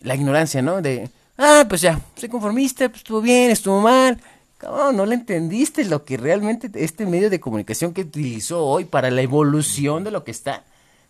la 0.00 0.14
ignorancia, 0.14 0.62
¿no? 0.62 0.82
De, 0.82 1.08
ah, 1.38 1.64
pues 1.68 1.80
ya, 1.80 2.00
soy 2.16 2.28
conformista, 2.28 2.88
pues 2.88 2.98
estuvo 2.98 3.20
bien, 3.20 3.50
estuvo 3.50 3.80
mal. 3.80 4.20
Cabrón, 4.58 4.96
no 4.96 5.06
le 5.06 5.14
entendiste 5.14 5.84
lo 5.86 6.04
que 6.04 6.18
realmente 6.18 6.70
este 6.74 7.06
medio 7.06 7.30
de 7.30 7.40
comunicación 7.40 7.94
que 7.94 8.02
utilizó 8.02 8.66
hoy 8.66 8.84
para 8.84 9.10
la 9.10 9.22
evolución 9.22 10.04
de 10.04 10.10
lo 10.10 10.22
que 10.22 10.30
está. 10.30 10.64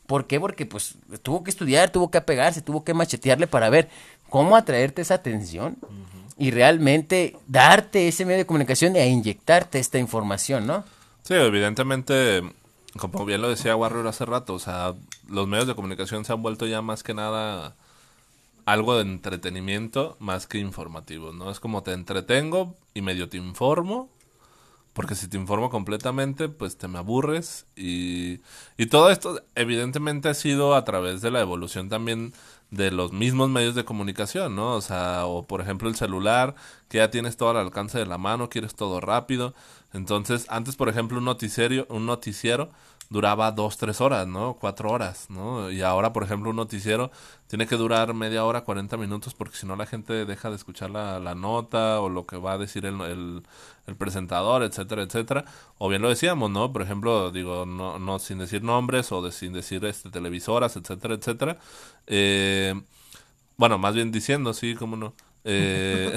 ¿Por 0.07 0.26
qué? 0.26 0.38
Porque 0.38 0.66
pues 0.66 0.94
tuvo 1.22 1.42
que 1.42 1.51
estudiar, 1.51 1.90
tuvo 1.90 2.11
que 2.11 2.18
apegarse, 2.18 2.62
tuvo 2.62 2.84
que 2.84 2.94
machetearle 2.94 3.48
para 3.48 3.68
ver 3.70 3.88
cómo 4.28 4.57
atraerte 4.57 5.03
esa 5.03 5.14
atención 5.14 5.76
y 6.41 6.51
realmente 6.51 7.36
darte 7.47 8.09
ese 8.09 8.24
medio 8.24 8.38
de 8.38 8.47
comunicación 8.47 8.97
e 8.97 9.07
inyectarte 9.09 9.78
esta 9.78 9.99
información, 9.99 10.66
¿no? 10.66 10.84
Sí, 11.22 11.34
evidentemente 11.34 12.43
como 12.99 13.24
bien 13.24 13.41
lo 13.41 13.49
decía 13.49 13.76
Warrior 13.76 14.07
hace 14.09 14.24
rato, 14.24 14.55
o 14.55 14.59
sea, 14.59 14.95
los 15.28 15.47
medios 15.47 15.68
de 15.68 15.74
comunicación 15.74 16.24
se 16.24 16.32
han 16.32 16.43
vuelto 16.43 16.66
ya 16.66 16.82
más 16.82 17.03
que 17.03 17.14
nada 17.14 17.76
algo 18.64 18.97
de 18.97 19.03
entretenimiento 19.03 20.16
más 20.18 20.47
que 20.47 20.59
informativo, 20.59 21.32
¿no? 21.32 21.51
Es 21.51 21.61
como 21.61 21.82
te 21.82 21.93
entretengo 21.93 22.74
y 22.95 23.03
medio 23.03 23.28
te 23.28 23.36
informo, 23.36 24.09
porque 24.93 25.14
si 25.14 25.28
te 25.28 25.36
informo 25.36 25.70
completamente, 25.70 26.49
pues 26.49 26.76
te 26.76 26.88
me 26.88 26.99
aburres 26.99 27.66
y, 27.76 28.41
y 28.76 28.86
todo 28.86 29.11
esto 29.11 29.43
evidentemente 29.55 30.28
ha 30.28 30.34
sido 30.34 30.74
a 30.74 30.84
través 30.84 31.20
de 31.20 31.30
la 31.30 31.41
evolución 31.41 31.88
también 31.88 32.32
de 32.70 32.90
los 32.90 33.12
mismos 33.12 33.48
medios 33.50 33.74
de 33.74 33.84
comunicación, 33.84 34.54
¿no? 34.56 34.74
O 34.74 34.80
sea, 34.80 35.26
o 35.26 35.46
por 35.46 35.60
ejemplo 35.60 35.88
el 35.88 35.96
celular, 35.96 36.54
que 36.88 36.98
ya 36.98 37.10
tienes 37.10 37.36
todo 37.36 37.50
al 37.50 37.56
alcance 37.58 37.98
de 37.98 38.06
la 38.06 38.18
mano, 38.18 38.48
quieres 38.48 38.74
todo 38.74 39.00
rápido. 39.00 39.54
Entonces, 39.92 40.46
antes, 40.48 40.76
por 40.76 40.88
ejemplo, 40.88 41.18
un 41.18 41.24
noticiero, 41.24 41.86
un 41.90 42.06
noticiero 42.06 42.70
duraba 43.10 43.50
dos, 43.50 43.76
tres 43.76 44.00
horas, 44.00 44.26
¿no? 44.28 44.54
Cuatro 44.54 44.90
horas, 44.90 45.28
¿no? 45.30 45.70
Y 45.70 45.82
ahora, 45.82 46.12
por 46.12 46.22
ejemplo, 46.22 46.50
un 46.50 46.56
noticiero 46.56 47.10
tiene 47.48 47.66
que 47.66 47.76
durar 47.76 48.14
media 48.14 48.44
hora, 48.44 48.62
cuarenta 48.62 48.96
minutos, 48.96 49.34
porque 49.34 49.56
si 49.56 49.66
no 49.66 49.74
la 49.76 49.86
gente 49.86 50.24
deja 50.24 50.48
de 50.48 50.56
escuchar 50.56 50.90
la, 50.90 51.18
la 51.18 51.34
nota 51.34 52.00
o 52.00 52.08
lo 52.08 52.24
que 52.26 52.36
va 52.36 52.52
a 52.52 52.58
decir 52.58 52.86
el, 52.86 53.00
el, 53.00 53.42
el, 53.91 53.97
presentador, 53.97 54.62
etcétera, 54.62 55.03
etcétera. 55.03 55.45
O 55.78 55.88
bien 55.88 56.03
lo 56.03 56.09
decíamos, 56.09 56.51
¿no? 56.51 56.72
Por 56.72 56.82
ejemplo, 56.82 57.30
digo, 57.30 57.66
no, 57.66 57.99
no 57.99 58.18
sin 58.18 58.38
decir 58.38 58.62
nombres 58.62 59.12
o 59.12 59.22
de, 59.22 59.32
sin 59.32 59.53
decir 59.53 59.84
este, 59.84 60.11
televisoras, 60.11 60.76
etcétera, 60.76 61.14
etcétera. 61.14 61.59
Eh, 62.07 62.80
bueno, 63.57 63.78
más 63.78 63.95
bien 63.95 64.11
diciendo, 64.12 64.55
sí, 64.55 64.74
cómo 64.74 64.97
no. 64.97 65.14
Eh, 65.45 66.14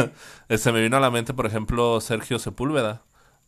se 0.56 0.72
me 0.72 0.82
vino 0.82 0.96
a 0.96 1.00
la 1.00 1.10
mente, 1.10 1.34
por 1.34 1.46
ejemplo, 1.46 2.00
Sergio 2.00 2.38
Sepúlveda. 2.38 3.02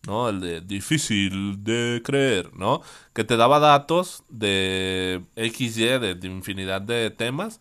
¿no? 0.06 0.28
El 0.28 0.40
de 0.40 0.60
difícil 0.60 1.62
de 1.64 2.02
creer, 2.04 2.52
¿no? 2.54 2.82
Que 3.12 3.24
te 3.24 3.36
daba 3.36 3.58
datos 3.58 4.22
de 4.28 5.22
XY, 5.36 5.98
de, 5.98 6.14
de 6.14 6.28
infinidad 6.28 6.80
de 6.80 7.10
temas, 7.10 7.60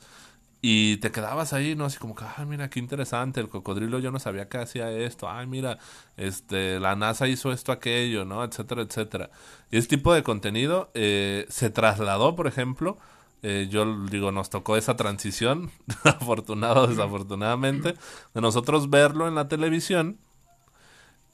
y 0.61 0.97
te 0.97 1.11
quedabas 1.11 1.53
ahí, 1.53 1.75
¿no? 1.75 1.85
Así 1.85 1.97
como 1.97 2.15
que, 2.15 2.25
ay, 2.37 2.45
mira, 2.45 2.69
qué 2.69 2.79
interesante, 2.79 3.39
el 3.39 3.49
cocodrilo 3.49 3.99
yo 3.99 4.11
no 4.11 4.19
sabía 4.19 4.49
que 4.49 4.57
hacía 4.57 4.91
esto, 4.91 5.29
ay, 5.29 5.47
mira, 5.47 5.77
este, 6.17 6.79
la 6.79 6.95
NASA 6.95 7.27
hizo 7.27 7.51
esto, 7.51 7.71
aquello, 7.71 8.25
¿no? 8.25 8.43
Etcétera, 8.43 8.81
etcétera. 8.81 9.29
Y 9.71 9.77
ese 9.77 9.87
tipo 9.87 10.13
de 10.13 10.23
contenido 10.23 10.89
eh, 10.93 11.45
se 11.49 11.69
trasladó, 11.69 12.35
por 12.35 12.47
ejemplo, 12.47 12.97
eh, 13.43 13.67
yo 13.69 14.05
digo, 14.07 14.31
nos 14.31 14.49
tocó 14.49 14.77
esa 14.77 14.95
transición, 14.95 15.71
afortunado 16.03 16.83
o 16.83 16.87
desafortunadamente, 16.87 17.95
de 18.33 18.41
nosotros 18.41 18.89
verlo 18.89 19.27
en 19.27 19.35
la 19.35 19.47
televisión 19.47 20.17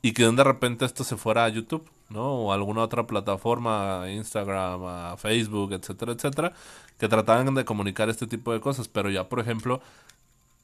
y 0.01 0.11
que 0.11 0.29
de 0.29 0.43
repente 0.43 0.83
esto 0.85 1.05
se 1.05 1.15
fuera 1.15 1.45
a 1.45 1.49
YouTube, 1.49 1.89
¿no? 2.13 2.33
O 2.33 2.53
alguna 2.53 2.83
otra 2.83 3.05
plataforma, 3.07 4.05
Instagram, 4.09 5.17
Facebook, 5.17 5.73
etcétera, 5.73 6.13
etcétera, 6.13 6.53
que 6.97 7.09
trataban 7.09 7.53
de 7.55 7.65
comunicar 7.65 8.09
este 8.09 8.27
tipo 8.27 8.53
de 8.53 8.61
cosas. 8.61 8.87
Pero 8.87 9.09
ya, 9.09 9.27
por 9.29 9.39
ejemplo, 9.39 9.81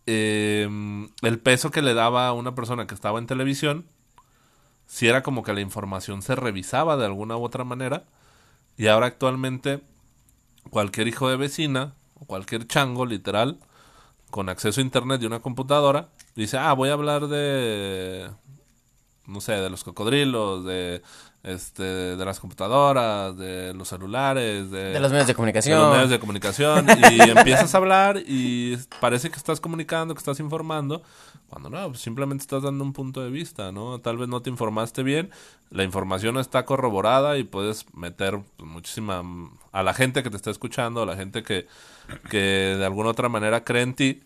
em, 0.05 1.09
el 1.21 1.39
peso 1.39 1.71
que 1.71 1.81
le 1.81 1.93
daba 1.93 2.27
a 2.27 2.33
una 2.33 2.55
persona 2.55 2.87
que 2.87 2.95
estaba 2.95 3.19
en 3.19 3.27
televisión, 3.27 3.85
si 4.87 5.07
era 5.07 5.23
como 5.23 5.43
que 5.43 5.53
la 5.53 5.61
información 5.61 6.21
se 6.21 6.35
revisaba 6.35 6.97
de 6.97 7.05
alguna 7.05 7.37
u 7.37 7.43
otra 7.43 7.63
manera, 7.63 8.05
y 8.77 8.87
ahora 8.87 9.07
actualmente 9.07 9.81
cualquier 10.71 11.07
hijo 11.07 11.29
de 11.29 11.37
vecina, 11.37 11.93
o 12.15 12.25
cualquier 12.25 12.67
chango, 12.67 13.05
literal, 13.05 13.59
con 14.31 14.49
acceso 14.49 14.81
a 14.81 14.83
internet 14.83 15.21
y 15.21 15.25
una 15.25 15.41
computadora, 15.41 16.09
dice, 16.35 16.57
ah, 16.57 16.73
voy 16.73 16.89
a 16.89 16.93
hablar 16.93 17.27
de 17.27 18.29
no 19.29 19.41
sé, 19.41 19.53
de 19.53 19.69
los 19.69 19.83
cocodrilos, 19.83 20.65
de 20.65 21.01
este 21.43 21.83
de 21.83 22.25
las 22.25 22.39
computadoras, 22.39 23.37
de 23.37 23.73
los 23.73 23.87
celulares, 23.87 24.69
de, 24.71 24.99
los 24.99 25.11
medios 25.11 25.27
de 25.27 25.35
comunicación. 25.35 25.77
De 25.77 25.85
los 25.85 25.93
medios 25.93 26.09
de 26.09 26.19
comunicación 26.19 26.87
y 27.11 27.29
empiezas 27.29 27.73
a 27.73 27.77
hablar 27.77 28.21
y 28.25 28.77
parece 28.99 29.29
que 29.29 29.37
estás 29.37 29.59
comunicando, 29.59 30.13
que 30.13 30.19
estás 30.19 30.39
informando, 30.39 31.01
cuando 31.47 31.69
no, 31.69 31.87
pues 31.87 32.01
simplemente 32.01 32.41
estás 32.41 32.63
dando 32.63 32.83
un 32.83 32.93
punto 32.93 33.21
de 33.21 33.29
vista, 33.29 33.71
¿no? 33.71 33.99
Tal 33.99 34.17
vez 34.17 34.27
no 34.27 34.41
te 34.41 34.49
informaste 34.49 35.01
bien, 35.03 35.31
la 35.71 35.83
información 35.83 36.33
no 36.33 36.41
está 36.41 36.65
corroborada 36.65 37.37
y 37.37 37.43
puedes 37.43 37.85
meter 37.93 38.39
pues, 38.57 38.69
muchísima 38.69 39.23
a 39.71 39.83
la 39.83 39.93
gente 39.93 40.23
que 40.23 40.29
te 40.29 40.37
está 40.37 40.51
escuchando, 40.51 41.01
a 41.01 41.05
la 41.05 41.15
gente 41.15 41.43
que 41.43 41.67
que 42.29 42.75
de 42.77 42.85
alguna 42.85 43.09
otra 43.09 43.29
manera 43.29 43.63
cree 43.63 43.83
en 43.83 43.93
ti, 43.93 44.23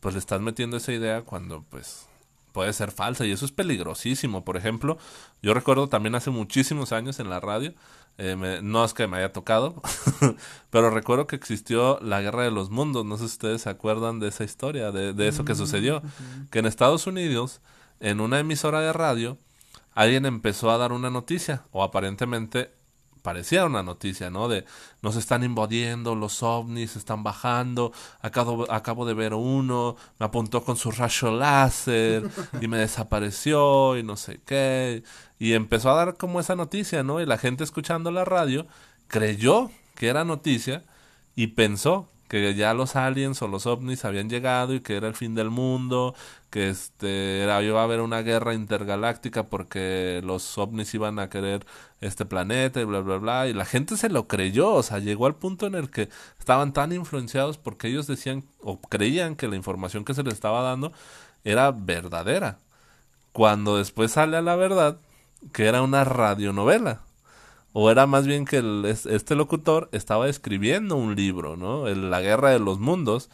pues 0.00 0.14
le 0.14 0.18
estás 0.18 0.40
metiendo 0.40 0.76
esa 0.76 0.92
idea 0.92 1.22
cuando 1.22 1.64
pues 1.70 2.06
puede 2.52 2.72
ser 2.72 2.90
falsa 2.90 3.26
y 3.26 3.32
eso 3.32 3.44
es 3.44 3.52
peligrosísimo. 3.52 4.44
Por 4.44 4.56
ejemplo, 4.56 4.98
yo 5.42 5.54
recuerdo 5.54 5.88
también 5.88 6.14
hace 6.14 6.30
muchísimos 6.30 6.92
años 6.92 7.20
en 7.20 7.30
la 7.30 7.40
radio, 7.40 7.74
eh, 8.18 8.60
no 8.62 8.84
es 8.84 8.92
que 8.92 9.06
me 9.06 9.16
haya 9.16 9.32
tocado, 9.32 9.80
pero 10.70 10.90
recuerdo 10.90 11.26
que 11.26 11.36
existió 11.36 11.98
la 12.00 12.20
guerra 12.20 12.44
de 12.44 12.50
los 12.50 12.70
mundos. 12.70 13.06
No 13.06 13.16
sé 13.16 13.28
si 13.28 13.34
ustedes 13.34 13.62
se 13.62 13.70
acuerdan 13.70 14.20
de 14.20 14.28
esa 14.28 14.44
historia, 14.44 14.92
de, 14.92 15.12
de 15.14 15.28
eso 15.28 15.44
que 15.44 15.54
mm, 15.54 15.56
sucedió. 15.56 16.02
Que 16.50 16.58
en 16.58 16.66
Estados 16.66 17.06
Unidos, 17.06 17.60
en 17.98 18.20
una 18.20 18.38
emisora 18.38 18.80
de 18.80 18.92
radio, 18.92 19.38
alguien 19.94 20.26
empezó 20.26 20.70
a 20.70 20.78
dar 20.78 20.92
una 20.92 21.10
noticia, 21.10 21.64
o 21.72 21.82
aparentemente 21.82 22.72
parecía 23.22 23.64
una 23.64 23.82
noticia, 23.82 24.30
¿no? 24.30 24.48
De 24.48 24.64
nos 25.02 25.16
están 25.16 25.44
invadiendo, 25.44 26.14
los 26.14 26.42
ovnis 26.42 26.96
están 26.96 27.22
bajando, 27.22 27.92
acabo, 28.20 28.70
acabo 28.70 29.06
de 29.06 29.14
ver 29.14 29.34
uno, 29.34 29.96
me 30.18 30.26
apuntó 30.26 30.64
con 30.64 30.76
su 30.76 30.90
rayo 30.90 31.30
láser 31.30 32.28
y 32.60 32.68
me 32.68 32.78
desapareció 32.78 33.96
y 33.96 34.02
no 34.02 34.16
sé 34.16 34.40
qué. 34.44 35.02
Y 35.38 35.54
empezó 35.54 35.90
a 35.90 35.94
dar 35.94 36.16
como 36.16 36.40
esa 36.40 36.56
noticia, 36.56 37.02
¿no? 37.02 37.20
Y 37.20 37.26
la 37.26 37.38
gente 37.38 37.64
escuchando 37.64 38.10
la 38.10 38.24
radio 38.24 38.66
creyó 39.08 39.70
que 39.94 40.08
era 40.08 40.24
noticia 40.24 40.84
y 41.34 41.48
pensó 41.48 42.08
que 42.30 42.54
ya 42.54 42.74
los 42.74 42.94
aliens 42.94 43.42
o 43.42 43.48
los 43.48 43.66
ovnis 43.66 44.04
habían 44.04 44.30
llegado 44.30 44.72
y 44.72 44.80
que 44.80 44.96
era 44.96 45.08
el 45.08 45.14
fin 45.14 45.34
del 45.34 45.50
mundo, 45.50 46.14
que 46.48 46.70
este 46.70 47.40
era, 47.42 47.60
iba 47.60 47.80
a 47.80 47.84
haber 47.84 48.00
una 48.00 48.22
guerra 48.22 48.54
intergaláctica 48.54 49.48
porque 49.48 50.20
los 50.24 50.56
ovnis 50.56 50.94
iban 50.94 51.18
a 51.18 51.28
querer 51.28 51.66
este 52.00 52.24
planeta 52.26 52.80
y 52.80 52.84
bla 52.84 53.00
bla 53.00 53.16
bla 53.16 53.48
y 53.48 53.52
la 53.52 53.64
gente 53.64 53.96
se 53.96 54.08
lo 54.10 54.28
creyó, 54.28 54.74
o 54.74 54.82
sea, 54.84 55.00
llegó 55.00 55.26
al 55.26 55.34
punto 55.34 55.66
en 55.66 55.74
el 55.74 55.90
que 55.90 56.08
estaban 56.38 56.72
tan 56.72 56.92
influenciados 56.92 57.58
porque 57.58 57.88
ellos 57.88 58.06
decían 58.06 58.44
o 58.60 58.80
creían 58.80 59.34
que 59.34 59.48
la 59.48 59.56
información 59.56 60.04
que 60.04 60.14
se 60.14 60.22
les 60.22 60.34
estaba 60.34 60.62
dando 60.62 60.92
era 61.42 61.72
verdadera. 61.72 62.60
Cuando 63.32 63.78
después 63.78 64.12
sale 64.12 64.36
a 64.36 64.42
la 64.42 64.54
verdad 64.54 65.00
que 65.52 65.66
era 65.66 65.82
una 65.82 66.04
radionovela 66.04 67.02
o 67.72 67.90
era 67.90 68.06
más 68.06 68.26
bien 68.26 68.44
que 68.44 68.58
el, 68.58 68.84
este 68.84 69.34
locutor 69.34 69.88
estaba 69.92 70.28
escribiendo 70.28 70.96
un 70.96 71.14
libro, 71.14 71.56
¿no? 71.56 71.86
la 71.88 72.20
guerra 72.20 72.50
de 72.50 72.58
los 72.58 72.78
mundos. 72.78 73.30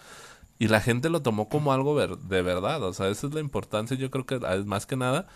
Y 0.59 0.69
la 0.69 0.81
gente 0.81 1.11
lo 1.11 1.21
tomó 1.21 1.51
como 1.51 1.71
algo 1.75 2.01
de 2.01 2.43
verdad. 2.43 2.83
O 2.83 2.95
sea, 2.95 3.09
esa 3.09 3.27
es 3.27 3.35
la 3.35 3.41
importancia, 3.41 3.95
yo 3.95 4.11
creo 4.11 4.25
que 4.25 4.37
es 4.37 4.65
más 4.65 4.87
que 4.87 4.97
nada 4.97 5.27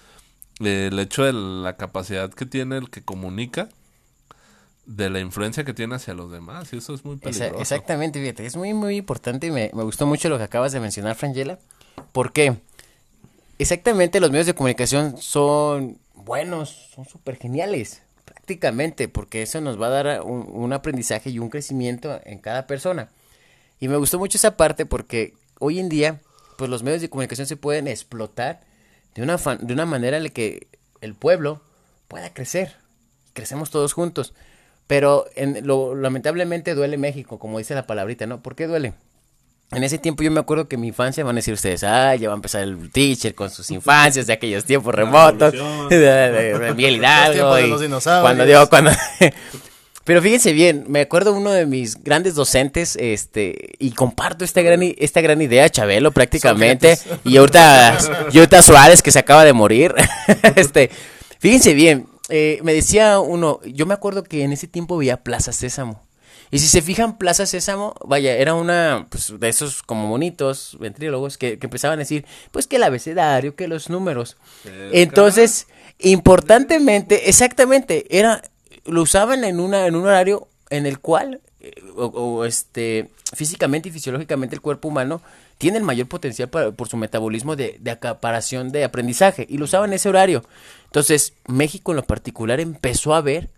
el 0.59 0.99
hecho 0.99 1.25
de 1.25 1.33
la 1.33 1.77
capacidad 1.77 2.31
que 2.31 2.47
tiene 2.47 2.77
el 2.79 2.91
que 2.91 3.03
comunica 3.03 3.69
de 4.87 5.09
la 5.09 5.21
influencia 5.21 5.65
que 5.65 5.75
tiene 5.75 5.95
hacia 5.95 6.15
los 6.15 6.33
demás. 6.33 6.73
Y 6.73 6.79
eso 6.79 6.95
es 6.95 7.05
muy 7.05 7.17
peligroso. 7.17 7.61
Exactamente, 7.61 8.21
fíjate. 8.21 8.47
Es 8.47 8.57
muy, 8.57 8.73
muy 8.73 8.97
importante 8.97 9.47
y 9.47 9.51
me, 9.51 9.71
me 9.75 9.83
gustó 9.83 10.07
mucho 10.07 10.29
lo 10.29 10.39
que 10.39 10.45
acabas 10.45 10.73
de 10.73 10.81
mencionar, 10.81 11.17
Frangela. 11.17 11.59
porque 12.13 12.57
Exactamente, 13.59 14.21
los 14.21 14.31
medios 14.31 14.47
de 14.47 14.55
comunicación 14.55 15.19
son 15.19 15.99
buenos, 16.15 16.89
son 16.95 17.05
súper 17.05 17.37
geniales 17.37 18.01
prácticamente, 18.51 19.07
porque 19.07 19.43
eso 19.43 19.61
nos 19.61 19.81
va 19.81 19.87
a 19.87 19.91
dar 19.91 20.23
un, 20.23 20.73
aprendizaje 20.73 21.31
y 21.31 21.39
un 21.39 21.51
crecimiento 21.51 22.21
en 22.25 22.41
cada 22.41 22.67
persona. 22.67 23.09
Y 23.79 23.87
me 23.87 23.97
gustó 23.97 24.19
mucho 24.19 24.39
esa 24.39 24.57
parte 24.57 24.87
porque 24.87 25.35
hoy 25.61 25.79
en 25.79 25.89
día, 25.89 26.21
pues 26.59 26.69
los 26.69 26.83
medios 26.83 27.01
de 27.01 27.09
comunicación 27.09 27.47
se 27.47 27.57
pueden 27.57 27.87
explotar 27.87 28.61
de 29.15 29.23
una, 29.23 29.37
de 29.37 29.73
una 29.73 29.87
manera 29.87 30.17
en 30.17 30.25
la 30.25 30.29
que 30.31 30.67
el 31.01 31.15
pueblo 31.15 31.63
pueda 32.09 32.35
crecer. 32.35 32.75
Crecemos 33.35 33.71
todos 33.71 33.93
juntos. 33.93 34.35
Pero 34.89 35.27
en, 35.37 35.65
lo, 35.65 35.95
lamentablemente 35.95 36.75
duele 36.75 36.99
México, 36.99 37.39
como 37.39 37.59
dice 37.59 37.77
la 37.77 37.87
palabrita, 37.87 38.27
¿no? 38.27 38.43
¿Por 38.43 38.57
qué 38.57 38.67
duele? 38.67 38.95
En 39.73 39.85
ese 39.85 39.99
tiempo 39.99 40.25
yo 40.25 40.33
me 40.33 40.41
acuerdo 40.41 40.67
que 40.67 40.77
mi 40.77 40.89
infancia, 40.89 41.23
van 41.23 41.37
a 41.37 41.39
decir 41.39 41.55
ustedes, 41.55 41.85
ah, 41.85 42.17
ya 42.17 42.29
va 42.29 42.35
a 42.35 42.37
empezar 42.37 42.63
el 42.63 42.91
teacher 42.91 43.37
con 43.37 43.51
sus 43.51 43.71
infancias 43.71 44.27
de 44.27 44.33
aquellos 44.33 44.65
tiempos 44.65 44.93
remotos, 44.93 45.53
de, 45.91 46.73
Miguel 46.75 46.97
Hidalgo, 46.97 47.57
cuando 48.21 48.69
cuando... 48.69 48.91
Pero 50.05 50.23
fíjense 50.23 50.53
bien, 50.53 50.87
me 50.89 51.03
acuerdo 51.03 51.33
uno 51.33 51.53
de 51.53 51.67
mis 51.67 52.03
grandes 52.03 52.35
docentes, 52.35 52.97
este, 52.99 53.75
y 53.79 53.93
comparto 53.93 54.45
esta 54.45 54.61
gran, 54.61 54.81
esta 54.99 55.21
gran 55.21 55.41
idea, 55.41 55.69
Chabelo, 55.69 56.11
prácticamente, 56.11 56.99
y 57.23 57.37
ahorita, 57.37 57.99
y 58.33 58.39
ahorita 58.39 58.63
Suárez, 58.63 59.03
que 59.03 59.13
se 59.13 59.21
acaba 59.21 59.45
de 59.45 59.53
morir, 59.53 59.95
este, 60.57 60.91
fíjense 61.39 61.75
bien, 61.75 62.09
eh, 62.29 62.59
me 62.65 62.73
decía 62.73 63.21
uno, 63.21 63.61
yo 63.65 63.87
me 63.87 63.95
acuerdo 63.95 64.25
que 64.25 64.43
en 64.43 64.51
ese 64.53 64.67
tiempo 64.67 64.97
veía 64.97 65.23
Plaza 65.23 65.53
Sésamo, 65.53 66.03
y 66.51 66.59
si 66.59 66.67
se 66.67 66.83
fijan, 66.83 67.17
Plaza 67.17 67.47
Sésamo, 67.47 67.95
vaya, 68.05 68.35
era 68.37 68.55
una, 68.55 69.07
pues, 69.09 69.33
de 69.39 69.49
esos 69.49 69.83
como 69.85 70.09
bonitos 70.09 70.77
ventrílogos 70.81 71.39
que, 71.39 71.59
que 71.59 71.67
empezaban 71.67 71.99
a 71.99 72.03
decir, 72.03 72.27
pues, 72.51 72.67
que 72.67 72.77
el 72.77 72.83
abecedario, 72.83 73.55
que 73.55 73.69
los 73.69 73.89
números. 73.89 74.37
Entonces, 74.93 75.69
importantemente, 76.01 77.29
exactamente, 77.29 78.07
era, 78.19 78.43
lo 78.85 79.03
usaban 79.03 79.45
en 79.45 79.61
una, 79.61 79.87
en 79.87 79.95
un 79.95 80.07
horario 80.07 80.49
en 80.71 80.87
el 80.87 80.99
cual, 80.99 81.41
eh, 81.61 81.73
o, 81.97 82.45
este, 82.45 83.11
físicamente 83.33 83.89
y 83.89 83.93
fisiológicamente 83.93 84.57
el 84.57 84.61
cuerpo 84.61 84.89
humano 84.89 85.23
tiene 85.59 85.79
el 85.79 85.85
mayor 85.85 86.09
potencial 86.09 86.49
por 86.49 86.89
su 86.89 86.97
metabolismo 86.97 87.55
de, 87.55 87.77
de 87.81 87.91
acaparación 87.93 88.73
de 88.73 88.83
aprendizaje, 88.83 89.47
y 89.49 89.59
lo 89.59 89.67
usaban 89.67 89.91
en 89.91 89.95
ese 89.95 90.09
horario. 90.09 90.43
Entonces, 90.87 91.35
México 91.47 91.93
en 91.93 91.97
lo 91.97 92.05
particular 92.05 92.59
empezó 92.59 93.15
a 93.15 93.21
ver 93.21 93.51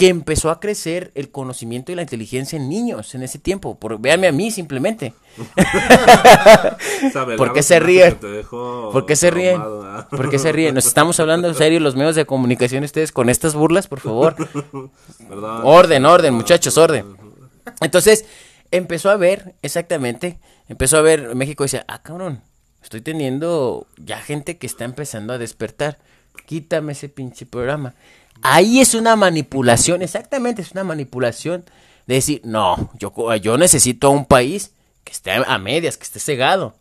que 0.00 0.08
empezó 0.08 0.48
a 0.48 0.60
crecer 0.60 1.12
el 1.14 1.30
conocimiento 1.30 1.92
y 1.92 1.94
la 1.94 2.00
inteligencia 2.00 2.56
en 2.56 2.70
niños 2.70 3.14
en 3.14 3.22
ese 3.22 3.38
tiempo. 3.38 3.78
Por, 3.78 4.00
véanme 4.00 4.28
a 4.28 4.32
mí 4.32 4.50
simplemente. 4.50 5.12
¿Por 7.36 7.52
qué 7.52 7.62
se 7.62 7.80
ríen? 7.80 8.16
¿Por 8.50 9.04
qué 9.04 9.14
se 9.14 9.30
ríen? 9.30 9.60
¿Por 10.08 10.30
qué 10.30 10.38
se 10.38 10.52
ríen? 10.52 10.74
Nos 10.74 10.86
estamos 10.86 11.20
hablando 11.20 11.48
en 11.48 11.54
serio 11.54 11.80
los 11.80 11.96
medios 11.96 12.16
de 12.16 12.24
comunicación 12.24 12.82
ustedes 12.82 13.12
con 13.12 13.28
estas 13.28 13.54
burlas, 13.54 13.88
por 13.88 14.00
favor. 14.00 14.36
Orden, 15.64 16.06
orden, 16.06 16.32
muchachos, 16.32 16.78
orden. 16.78 17.04
Entonces, 17.82 18.24
empezó 18.70 19.10
a 19.10 19.16
ver, 19.16 19.54
exactamente, 19.60 20.38
empezó 20.70 20.96
a 20.96 21.02
ver, 21.02 21.34
México 21.34 21.64
dice, 21.64 21.84
ah, 21.88 22.02
cabrón, 22.02 22.42
estoy 22.82 23.02
teniendo 23.02 23.86
ya 23.98 24.16
gente 24.16 24.56
que 24.56 24.66
está 24.66 24.86
empezando 24.86 25.34
a 25.34 25.38
despertar. 25.38 25.98
Quítame 26.46 26.92
ese 26.92 27.10
pinche 27.10 27.44
programa. 27.44 27.94
Ahí 28.42 28.80
es 28.80 28.94
una 28.94 29.16
manipulación, 29.16 30.02
exactamente, 30.02 30.62
es 30.62 30.72
una 30.72 30.84
manipulación 30.84 31.64
de 32.06 32.14
decir, 32.14 32.40
no, 32.44 32.90
yo, 32.98 33.12
yo 33.36 33.58
necesito 33.58 34.10
un 34.10 34.24
país 34.24 34.72
que 35.04 35.12
esté 35.12 35.32
a 35.32 35.58
medias, 35.58 35.96
que 35.96 36.04
esté 36.04 36.18
cegado. 36.20 36.74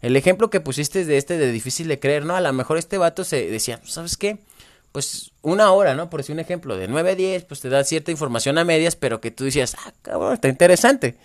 El 0.00 0.16
ejemplo 0.16 0.50
que 0.50 0.60
pusiste 0.60 1.04
de 1.04 1.16
este 1.16 1.38
de 1.38 1.52
difícil 1.52 1.86
de 1.88 2.00
creer, 2.00 2.24
¿no? 2.24 2.34
A 2.34 2.40
lo 2.40 2.52
mejor 2.52 2.78
este 2.78 2.98
vato 2.98 3.22
se 3.24 3.46
decía, 3.46 3.80
¿sabes 3.84 4.16
qué? 4.16 4.38
Pues 4.90 5.30
una 5.42 5.70
hora, 5.72 5.94
¿no? 5.94 6.10
Por 6.10 6.20
decir 6.20 6.32
un 6.32 6.40
ejemplo, 6.40 6.76
de 6.76 6.88
9 6.88 7.12
a 7.12 7.14
10, 7.14 7.44
pues 7.44 7.60
te 7.60 7.68
da 7.68 7.84
cierta 7.84 8.10
información 8.10 8.58
a 8.58 8.64
medias, 8.64 8.96
pero 8.96 9.20
que 9.20 9.30
tú 9.30 9.44
decías, 9.44 9.76
ah, 9.86 9.92
cabrón, 10.02 10.34
está 10.34 10.48
interesante. 10.48 11.16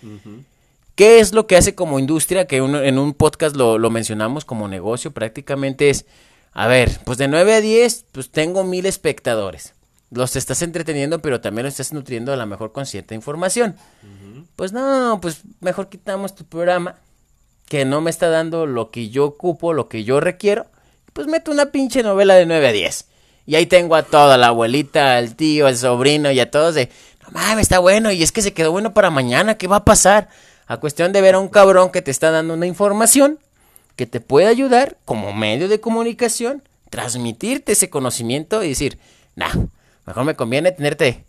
¿Qué 0.94 1.20
es 1.20 1.32
lo 1.32 1.46
que 1.46 1.56
hace 1.56 1.74
como 1.74 1.98
industria? 1.98 2.46
Que 2.46 2.58
en 2.58 2.98
un 2.98 3.14
podcast 3.14 3.56
lo, 3.56 3.78
lo 3.78 3.90
mencionamos 3.90 4.44
como 4.44 4.68
negocio, 4.68 5.10
prácticamente 5.10 5.90
es, 5.90 6.06
a 6.52 6.66
ver, 6.68 7.00
pues 7.04 7.18
de 7.18 7.28
9 7.28 7.54
a 7.54 7.60
10, 7.60 8.06
pues 8.12 8.30
tengo 8.30 8.62
mil 8.64 8.86
espectadores 8.86 9.74
los 10.10 10.36
estás 10.36 10.62
entreteniendo, 10.62 11.20
pero 11.20 11.40
también 11.40 11.64
los 11.64 11.72
estás 11.72 11.92
nutriendo 11.92 12.32
a 12.32 12.36
lo 12.36 12.46
mejor 12.46 12.72
con 12.72 12.86
cierta 12.86 13.14
información. 13.14 13.76
Pues 14.56 14.72
no, 14.72 15.18
pues 15.20 15.42
mejor 15.60 15.88
quitamos 15.88 16.34
tu 16.34 16.44
programa, 16.44 16.96
que 17.66 17.84
no 17.84 18.00
me 18.00 18.10
está 18.10 18.28
dando 18.28 18.66
lo 18.66 18.90
que 18.90 19.10
yo 19.10 19.26
ocupo, 19.26 19.72
lo 19.72 19.88
que 19.88 20.04
yo 20.04 20.20
requiero. 20.20 20.66
Pues 21.12 21.26
meto 21.26 21.50
una 21.50 21.66
pinche 21.66 22.02
novela 22.02 22.34
de 22.34 22.46
9 22.46 22.68
a 22.68 22.72
10. 22.72 23.04
Y 23.46 23.54
ahí 23.54 23.66
tengo 23.66 23.94
a 23.94 24.02
toda 24.02 24.36
la 24.36 24.48
abuelita, 24.48 25.16
al 25.16 25.34
tío, 25.34 25.66
al 25.66 25.76
sobrino 25.76 26.30
y 26.30 26.40
a 26.40 26.50
todos 26.50 26.74
de, 26.74 26.90
no 27.22 27.30
mames, 27.32 27.62
está 27.62 27.78
bueno, 27.78 28.12
y 28.12 28.22
es 28.22 28.30
que 28.32 28.42
se 28.42 28.52
quedó 28.52 28.72
bueno 28.72 28.92
para 28.92 29.10
mañana, 29.10 29.56
¿qué 29.56 29.66
va 29.66 29.76
a 29.76 29.84
pasar? 29.84 30.28
A 30.66 30.76
cuestión 30.76 31.12
de 31.12 31.22
ver 31.22 31.34
a 31.34 31.38
un 31.38 31.48
cabrón 31.48 31.90
que 31.90 32.02
te 32.02 32.10
está 32.10 32.30
dando 32.30 32.54
una 32.54 32.66
información 32.66 33.38
que 33.96 34.06
te 34.06 34.20
puede 34.20 34.46
ayudar 34.46 34.96
como 35.04 35.32
medio 35.32 35.66
de 35.66 35.80
comunicación, 35.80 36.62
transmitirte 36.88 37.72
ese 37.72 37.90
conocimiento 37.90 38.62
y 38.62 38.68
decir, 38.68 38.98
nah, 39.34 39.50
Mejor 40.08 40.24
me 40.24 40.34
conviene 40.36 40.72
tenerte. 40.72 41.26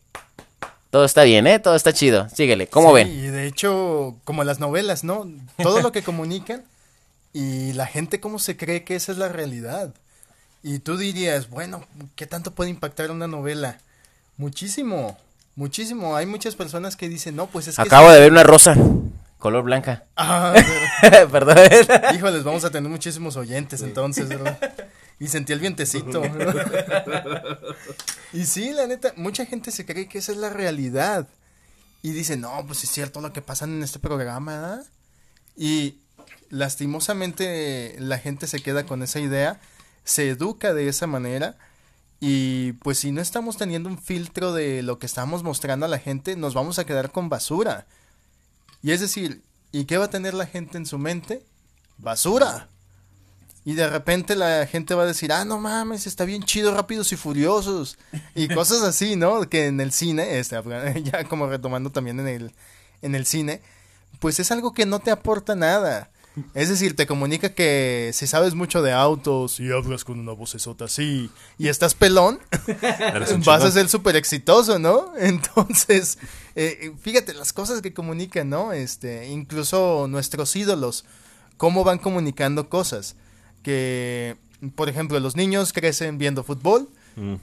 Todo 0.89 1.03
está 1.03 1.23
bien, 1.23 1.47
¿eh? 1.47 1.59
Todo 1.59 1.75
está 1.75 1.91
chido. 1.91 2.29
Síguele. 2.29 2.67
¿Cómo 2.67 2.93
ven? 2.93 3.09
Y 3.09 3.27
de 3.27 3.45
hecho, 3.45 4.15
como 4.23 4.45
las 4.45 4.61
novelas, 4.61 5.03
¿no? 5.03 5.29
Todo 5.61 5.81
lo 5.81 5.91
que 5.91 6.01
comunican 6.01 6.63
y 7.33 7.73
la 7.73 7.87
gente 7.87 8.21
cómo 8.21 8.39
se 8.39 8.55
cree 8.55 8.85
que 8.85 8.95
esa 8.95 9.11
es 9.11 9.17
la 9.17 9.27
realidad. 9.27 9.93
Y 10.63 10.79
tú 10.79 10.95
dirías, 10.95 11.49
bueno, 11.49 11.83
¿qué 12.15 12.25
tanto 12.25 12.51
puede 12.51 12.69
impactar 12.69 13.11
una 13.11 13.27
novela? 13.27 13.79
Muchísimo, 14.37 15.17
muchísimo. 15.57 16.15
Hay 16.15 16.25
muchas 16.25 16.55
personas 16.55 16.95
que 16.95 17.09
dicen, 17.09 17.35
no, 17.35 17.47
pues 17.47 17.67
es 17.67 17.75
que... 17.75 17.81
Acabo 17.81 18.09
de 18.09 18.21
ver 18.21 18.31
una 18.31 18.43
rosa, 18.43 18.77
color 19.39 19.65
blanca. 19.65 20.05
Ah, 20.15 20.53
Perdón. 21.31 21.57
Híjoles, 22.15 22.45
vamos 22.45 22.63
a 22.63 22.69
tener 22.69 22.89
muchísimos 22.89 23.35
oyentes 23.35 23.81
entonces, 23.81 24.29
¿verdad? 24.29 24.57
Y 25.19 25.27
sentí 25.27 25.51
el 25.51 25.59
vientecito. 25.59 26.23
y 28.33 28.45
sí, 28.45 28.71
la 28.71 28.87
neta, 28.87 29.13
mucha 29.17 29.45
gente 29.45 29.71
se 29.71 29.85
cree 29.85 30.07
que 30.07 30.19
esa 30.19 30.31
es 30.31 30.37
la 30.37 30.49
realidad. 30.49 31.27
Y 32.01 32.11
dice, 32.11 32.37
no, 32.37 32.65
pues 32.65 32.83
es 32.85 32.89
cierto 32.89 33.19
lo 33.19 33.33
que 33.33 33.41
pasa 33.41 33.65
en 33.65 33.83
este 33.83 33.99
programa, 33.99 34.59
¿verdad? 34.59 34.85
Y 35.57 35.99
lastimosamente 36.49 37.97
la 37.99 38.17
gente 38.17 38.47
se 38.47 38.61
queda 38.61 38.85
con 38.85 39.03
esa 39.03 39.19
idea, 39.19 39.59
se 40.05 40.29
educa 40.29 40.73
de 40.73 40.87
esa 40.87 41.05
manera. 41.05 41.57
Y 42.21 42.73
pues 42.73 42.99
si 42.99 43.11
no 43.11 43.21
estamos 43.21 43.57
teniendo 43.57 43.89
un 43.89 43.97
filtro 43.97 44.53
de 44.53 44.83
lo 44.83 44.99
que 44.99 45.05
estamos 45.05 45.43
mostrando 45.43 45.85
a 45.85 45.89
la 45.89 45.99
gente, 45.99 46.37
nos 46.37 46.53
vamos 46.53 46.79
a 46.79 46.85
quedar 46.85 47.11
con 47.11 47.27
basura. 47.27 47.87
Y 48.81 48.91
es 48.91 49.01
decir, 49.01 49.43
¿y 49.73 49.83
qué 49.83 49.97
va 49.97 50.05
a 50.05 50.09
tener 50.09 50.33
la 50.33 50.45
gente 50.45 50.77
en 50.77 50.85
su 50.85 50.97
mente? 50.97 51.45
Basura. 51.97 52.69
Y 53.69 53.75
de 53.75 53.87
repente 53.87 54.35
la 54.35 54.65
gente 54.65 54.95
va 54.95 55.03
a 55.03 55.05
decir, 55.05 55.31
ah, 55.31 55.45
no 55.45 55.59
mames, 55.59 56.07
está 56.07 56.25
bien 56.25 56.41
chido, 56.41 56.73
rápidos 56.73 57.11
y 57.11 57.15
furiosos. 57.15 57.99
Y 58.33 58.47
cosas 58.55 58.81
así, 58.81 59.15
¿no? 59.15 59.47
Que 59.47 59.67
en 59.67 59.79
el 59.79 59.91
cine, 59.91 60.39
este, 60.39 60.55
ya 61.03 61.23
como 61.25 61.45
retomando 61.45 61.91
también 61.91 62.19
en 62.19 62.27
el, 62.27 62.51
en 63.03 63.13
el 63.13 63.27
cine, 63.27 63.61
pues 64.17 64.39
es 64.39 64.51
algo 64.51 64.73
que 64.73 64.87
no 64.87 64.97
te 64.97 65.11
aporta 65.11 65.53
nada. 65.53 66.09
Es 66.55 66.69
decir, 66.69 66.95
te 66.95 67.05
comunica 67.05 67.53
que 67.53 68.09
si 68.11 68.25
sabes 68.25 68.55
mucho 68.55 68.81
de 68.81 68.91
autos 68.91 69.59
y 69.59 69.71
hablas 69.71 70.03
con 70.03 70.19
una 70.19 70.31
vocesota 70.31 70.85
así 70.85 71.29
y 71.59 71.67
estás 71.67 71.93
pelón, 71.93 72.39
vas 73.45 73.63
a 73.63 73.69
ser 73.69 73.87
súper 73.87 74.15
exitoso, 74.15 74.79
¿no? 74.79 75.13
Entonces, 75.15 76.17
eh, 76.55 76.91
fíjate 76.99 77.35
las 77.35 77.53
cosas 77.53 77.83
que 77.83 77.93
comunican, 77.93 78.49
¿no? 78.49 78.73
Este, 78.73 79.27
incluso 79.27 80.07
nuestros 80.09 80.55
ídolos, 80.55 81.05
cómo 81.57 81.83
van 81.83 81.99
comunicando 81.99 82.67
cosas. 82.67 83.15
Que, 83.63 84.37
por 84.75 84.89
ejemplo, 84.89 85.19
los 85.19 85.35
niños 85.35 85.73
crecen 85.73 86.17
viendo 86.17 86.43
fútbol 86.43 86.89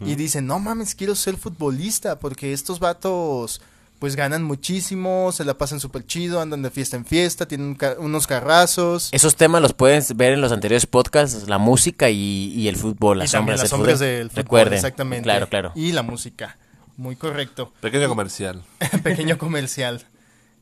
y 0.00 0.14
dicen, 0.14 0.46
no 0.46 0.58
mames, 0.58 0.94
quiero 0.94 1.14
ser 1.14 1.36
futbolista 1.36 2.18
porque 2.18 2.54
estos 2.54 2.80
vatos 2.80 3.60
pues 3.98 4.16
ganan 4.16 4.42
muchísimo, 4.42 5.32
se 5.32 5.44
la 5.44 5.56
pasan 5.58 5.80
súper 5.80 6.06
chido, 6.06 6.40
andan 6.40 6.62
de 6.62 6.70
fiesta 6.70 6.96
en 6.96 7.04
fiesta, 7.04 7.46
tienen 7.46 7.76
unos 7.98 8.26
carrazos. 8.26 9.08
Esos 9.12 9.36
temas 9.36 9.62
los 9.62 9.72
puedes 9.72 10.16
ver 10.16 10.32
en 10.32 10.40
los 10.40 10.52
anteriores 10.52 10.86
podcasts, 10.86 11.48
la 11.48 11.58
música 11.58 12.10
y, 12.10 12.68
el 12.68 12.76
fútbol, 12.76 13.18
las 13.18 13.30
sombras, 13.30 13.60
las 13.60 13.70
sombras 13.70 13.98
del 13.98 14.28
fútbol. 14.28 14.44
Recuerden, 14.44 14.74
exactamente. 14.74 15.24
Claro, 15.24 15.48
claro. 15.48 15.72
Y 15.74 15.92
la 15.92 16.02
música, 16.02 16.56
muy 16.96 17.16
correcto. 17.16 17.72
Pequeño 17.80 18.08
comercial. 18.08 18.62
Pequeño 19.02 19.38
comercial 19.38 20.06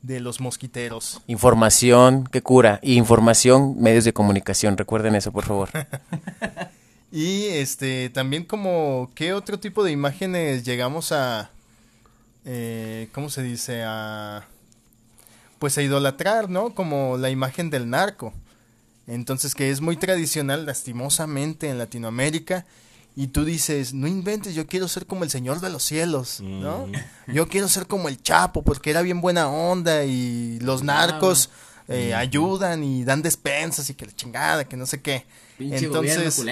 de 0.04 0.20
los 0.20 0.40
mosquiteros. 0.40 1.20
Información 1.26 2.24
que 2.24 2.42
cura 2.42 2.78
y 2.82 2.94
información, 2.94 3.76
medios 3.80 4.04
de 4.04 4.12
comunicación, 4.12 4.76
recuerden 4.76 5.14
eso, 5.14 5.32
por 5.32 5.44
favor. 5.44 5.70
y 7.12 7.46
este, 7.46 8.10
también 8.10 8.44
como, 8.44 9.10
¿qué 9.14 9.32
otro 9.32 9.58
tipo 9.58 9.82
de 9.82 9.92
imágenes 9.92 10.64
llegamos 10.64 11.12
a 11.12 11.50
eh, 12.44 13.08
¿cómo 13.12 13.30
se 13.30 13.42
dice? 13.42 13.82
A, 13.84 14.46
pues 15.58 15.78
a 15.78 15.82
idolatrar, 15.82 16.50
¿no? 16.50 16.74
Como 16.74 17.16
la 17.16 17.30
imagen 17.30 17.70
del 17.70 17.88
narco. 17.88 18.32
Entonces, 19.06 19.54
que 19.54 19.70
es 19.70 19.80
muy 19.80 19.96
tradicional, 19.96 20.66
lastimosamente, 20.66 21.68
en 21.68 21.78
Latinoamérica. 21.78 22.66
Y 23.16 23.28
tú 23.28 23.44
dices, 23.44 23.94
no 23.94 24.08
inventes, 24.08 24.54
yo 24.54 24.66
quiero 24.66 24.88
ser 24.88 25.06
como 25.06 25.22
el 25.22 25.30
Señor 25.30 25.60
de 25.60 25.70
los 25.70 25.84
Cielos, 25.84 26.40
¿no? 26.40 26.88
Mm. 26.88 27.32
Yo 27.32 27.46
quiero 27.48 27.68
ser 27.68 27.86
como 27.86 28.08
el 28.08 28.20
Chapo, 28.20 28.62
porque 28.62 28.90
era 28.90 29.02
bien 29.02 29.20
buena 29.20 29.48
onda 29.48 30.04
y 30.04 30.58
los 30.60 30.82
narcos 30.82 31.48
eh, 31.86 32.12
ayudan 32.12 32.82
y 32.82 33.04
dan 33.04 33.22
despensas 33.22 33.88
y 33.88 33.94
que 33.94 34.06
la 34.06 34.12
chingada, 34.12 34.64
que 34.64 34.76
no 34.76 34.84
sé 34.84 35.00
qué. 35.00 35.26
entonces, 35.58 36.44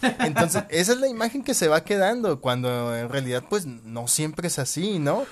entonces, 0.18 0.64
esa 0.70 0.92
es 0.92 0.98
la 0.98 1.06
imagen 1.06 1.44
que 1.44 1.54
se 1.54 1.68
va 1.68 1.84
quedando, 1.84 2.40
cuando 2.40 2.96
en 2.96 3.08
realidad, 3.08 3.44
pues, 3.48 3.66
no 3.66 4.08
siempre 4.08 4.48
es 4.48 4.58
así, 4.58 4.98
¿no? 4.98 5.24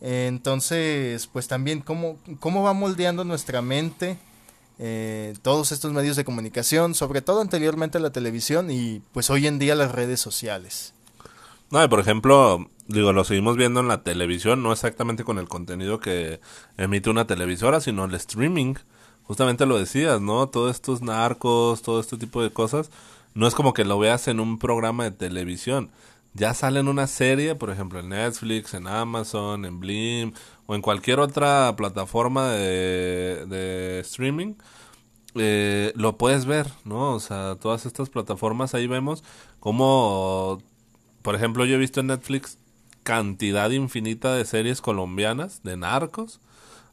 Entonces, 0.00 1.26
pues 1.26 1.48
también, 1.48 1.80
¿cómo, 1.80 2.18
cómo 2.40 2.62
va 2.62 2.72
moldeando 2.72 3.24
nuestra 3.24 3.60
mente 3.60 4.18
eh, 4.84 5.34
todos 5.42 5.70
estos 5.70 5.92
medios 5.92 6.16
de 6.16 6.24
comunicación, 6.24 6.96
sobre 6.96 7.22
todo 7.22 7.40
anteriormente 7.40 8.00
la 8.00 8.10
televisión 8.10 8.68
y 8.68 9.00
pues 9.12 9.30
hoy 9.30 9.46
en 9.46 9.60
día 9.60 9.76
las 9.76 9.92
redes 9.92 10.18
sociales? 10.18 10.92
No, 11.70 11.88
por 11.88 12.00
ejemplo, 12.00 12.68
digo, 12.88 13.12
lo 13.12 13.22
seguimos 13.22 13.56
viendo 13.56 13.78
en 13.78 13.86
la 13.86 14.02
televisión, 14.02 14.60
no 14.60 14.72
exactamente 14.72 15.22
con 15.22 15.38
el 15.38 15.46
contenido 15.46 16.00
que 16.00 16.40
emite 16.78 17.10
una 17.10 17.28
televisora, 17.28 17.80
sino 17.80 18.06
el 18.06 18.14
streaming. 18.16 18.74
Justamente 19.22 19.66
lo 19.66 19.78
decías, 19.78 20.20
¿no? 20.20 20.48
Todos 20.48 20.74
estos 20.74 21.00
narcos, 21.00 21.82
todo 21.82 22.00
este 22.00 22.18
tipo 22.18 22.42
de 22.42 22.50
cosas, 22.50 22.90
no 23.34 23.46
es 23.46 23.54
como 23.54 23.74
que 23.74 23.84
lo 23.84 24.00
veas 24.00 24.26
en 24.26 24.40
un 24.40 24.58
programa 24.58 25.04
de 25.04 25.12
televisión. 25.12 25.92
Ya 26.34 26.54
sale 26.54 26.80
en 26.80 26.88
una 26.88 27.06
serie, 27.06 27.54
por 27.54 27.70
ejemplo, 27.70 28.00
en 28.00 28.08
Netflix, 28.08 28.74
en 28.74 28.88
Amazon, 28.88 29.64
en 29.64 29.78
Blim 29.78 30.32
o 30.66 30.74
en 30.74 30.82
cualquier 30.82 31.20
otra 31.20 31.74
plataforma 31.76 32.50
de, 32.50 33.46
de 33.46 34.00
streaming. 34.00 34.54
Eh, 35.34 35.92
lo 35.96 36.18
puedes 36.18 36.44
ver, 36.44 36.68
¿no? 36.84 37.14
O 37.14 37.20
sea, 37.20 37.56
todas 37.56 37.86
estas 37.86 38.10
plataformas 38.10 38.74
ahí 38.74 38.86
vemos 38.86 39.24
cómo 39.60 40.60
por 41.22 41.36
ejemplo, 41.36 41.64
yo 41.64 41.76
he 41.76 41.78
visto 41.78 42.00
en 42.00 42.08
Netflix 42.08 42.58
cantidad 43.04 43.70
infinita 43.70 44.34
de 44.34 44.44
series 44.44 44.80
colombianas 44.80 45.62
de 45.62 45.76
narcos. 45.76 46.40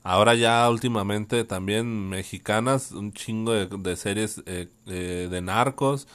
Ahora 0.04 0.36
ya 0.36 0.70
últimamente 0.70 1.44
también 1.44 2.10
mexicanas, 2.10 2.92
un 2.92 3.12
chingo 3.12 3.54
de, 3.54 3.96
series 3.96 4.42
eh, 4.46 4.70
eh, 4.86 5.28
de 5.30 5.42
narcos 5.42 6.08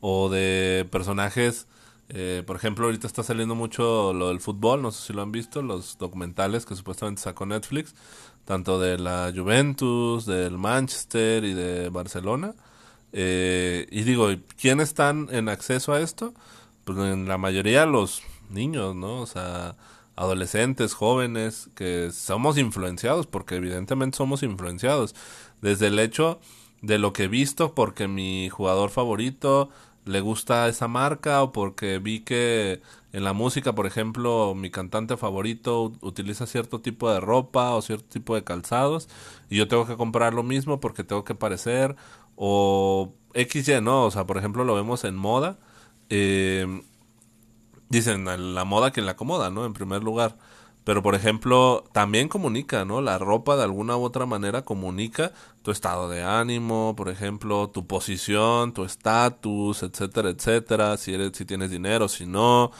o 0.00 0.28
de 0.28 0.86
personajes. 0.90 1.66
Eh, 2.14 2.42
por 2.46 2.56
ejemplo, 2.56 2.84
ahorita 2.86 3.06
está 3.06 3.22
saliendo 3.22 3.54
mucho 3.54 4.12
lo 4.12 4.28
del 4.28 4.40
fútbol, 4.40 4.82
no 4.82 4.92
sé 4.92 5.06
si 5.06 5.12
lo 5.12 5.22
han 5.22 5.32
visto, 5.32 5.62
los 5.62 5.96
documentales 5.98 6.66
que 6.66 6.76
supuestamente 6.76 7.22
sacó 7.22 7.46
Netflix, 7.46 7.94
tanto 8.44 8.78
de 8.78 8.98
la 8.98 9.32
Juventus, 9.34 10.26
del 10.26 10.58
Manchester 10.58 11.44
y 11.44 11.54
de 11.54 11.88
Barcelona. 11.88 12.54
y 13.12 14.02
digo, 14.02 14.28
¿quiénes 14.60 14.88
están 14.88 15.28
en 15.30 15.48
acceso 15.48 15.92
a 15.92 16.00
esto? 16.00 16.34
pues 16.84 16.98
en 16.98 17.28
la 17.28 17.38
mayoría 17.38 17.86
los 17.86 18.22
niños, 18.50 18.94
¿no? 18.94 19.20
O 19.20 19.26
sea, 19.26 19.76
adolescentes, 20.16 20.94
jóvenes, 20.94 21.70
que 21.74 22.10
somos 22.12 22.58
influenciados, 22.58 23.26
porque 23.26 23.56
evidentemente 23.56 24.16
somos 24.16 24.42
influenciados. 24.42 25.14
Desde 25.60 25.88
el 25.88 25.98
hecho 25.98 26.40
de 26.80 26.98
lo 26.98 27.12
que 27.12 27.24
he 27.24 27.28
visto, 27.28 27.74
porque 27.74 28.08
mi 28.08 28.48
jugador 28.48 28.90
favorito 28.90 29.70
le 30.04 30.20
gusta 30.20 30.68
esa 30.68 30.88
marca, 30.88 31.42
o 31.42 31.52
porque 31.52 31.98
vi 31.98 32.20
que 32.20 32.82
en 33.12 33.24
la 33.24 33.32
música, 33.32 33.74
por 33.74 33.86
ejemplo, 33.86 34.54
mi 34.54 34.70
cantante 34.70 35.16
favorito 35.16 35.92
utiliza 36.00 36.46
cierto 36.46 36.80
tipo 36.80 37.10
de 37.12 37.20
ropa 37.20 37.74
o 37.74 37.82
cierto 37.82 38.06
tipo 38.08 38.34
de 38.34 38.44
calzados, 38.44 39.08
y 39.50 39.56
yo 39.56 39.68
tengo 39.68 39.86
que 39.86 39.96
comprar 39.96 40.34
lo 40.34 40.42
mismo 40.42 40.80
porque 40.80 41.04
tengo 41.04 41.24
que 41.24 41.34
parecer, 41.34 41.96
o 42.36 43.12
XY, 43.34 43.80
¿no? 43.82 44.04
O 44.06 44.10
sea, 44.10 44.26
por 44.26 44.38
ejemplo, 44.38 44.64
lo 44.64 44.74
vemos 44.74 45.04
en 45.04 45.16
moda 45.16 45.58
eh, 46.14 46.66
dicen 47.88 48.24
la 48.54 48.64
moda 48.64 48.92
que 48.92 49.02
la 49.02 49.12
acomoda, 49.12 49.50
¿no? 49.50 49.64
En 49.64 49.72
primer 49.72 50.02
lugar. 50.02 50.36
Pero, 50.84 51.02
por 51.02 51.14
ejemplo, 51.14 51.84
también 51.92 52.28
comunica, 52.28 52.84
¿no? 52.84 53.00
La 53.00 53.18
ropa 53.18 53.56
de 53.56 53.62
alguna 53.62 53.96
u 53.96 54.02
otra 54.02 54.26
manera 54.26 54.62
comunica 54.62 55.32
tu 55.62 55.70
estado 55.70 56.08
de 56.08 56.22
ánimo, 56.24 56.94
por 56.96 57.08
ejemplo, 57.08 57.70
tu 57.70 57.86
posición, 57.86 58.72
tu 58.72 58.84
estatus, 58.84 59.84
etcétera, 59.84 60.30
etcétera, 60.30 60.96
si, 60.96 61.14
eres, 61.14 61.32
si 61.34 61.44
tienes 61.44 61.70
dinero, 61.70 62.08
si 62.08 62.26
no, 62.26 62.72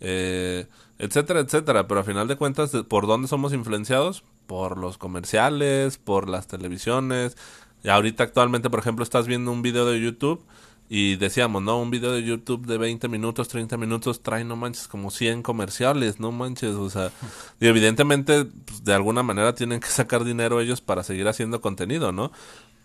eh, 0.00 0.66
etcétera, 0.98 1.40
etcétera. 1.40 1.88
Pero 1.88 2.00
a 2.00 2.04
final 2.04 2.28
de 2.28 2.36
cuentas, 2.36 2.70
¿por 2.88 3.08
dónde 3.08 3.26
somos 3.26 3.52
influenciados? 3.52 4.22
Por 4.46 4.78
los 4.78 4.96
comerciales, 4.96 5.98
por 5.98 6.28
las 6.28 6.46
televisiones. 6.46 7.36
Y 7.82 7.88
ahorita 7.88 8.22
actualmente, 8.22 8.70
por 8.70 8.80
ejemplo, 8.80 9.02
estás 9.02 9.26
viendo 9.26 9.50
un 9.50 9.62
video 9.62 9.86
de 9.86 10.00
YouTube 10.00 10.44
y 10.88 11.16
decíamos, 11.16 11.62
¿no? 11.62 11.80
Un 11.80 11.90
video 11.90 12.12
de 12.12 12.22
YouTube 12.22 12.66
de 12.66 12.78
20 12.78 13.08
minutos, 13.08 13.48
30 13.48 13.76
minutos 13.76 14.22
trae, 14.22 14.44
no 14.44 14.56
manches, 14.56 14.88
como 14.88 15.10
100 15.10 15.42
comerciales, 15.42 16.18
no 16.18 16.32
manches, 16.32 16.74
o 16.74 16.88
sea, 16.88 17.12
evidentemente, 17.60 18.46
pues, 18.46 18.84
de 18.84 18.94
alguna 18.94 19.22
manera 19.22 19.54
tienen 19.54 19.80
que 19.80 19.88
sacar 19.88 20.24
dinero 20.24 20.60
ellos 20.60 20.80
para 20.80 21.02
seguir 21.02 21.28
haciendo 21.28 21.60
contenido, 21.60 22.12
¿no? 22.12 22.32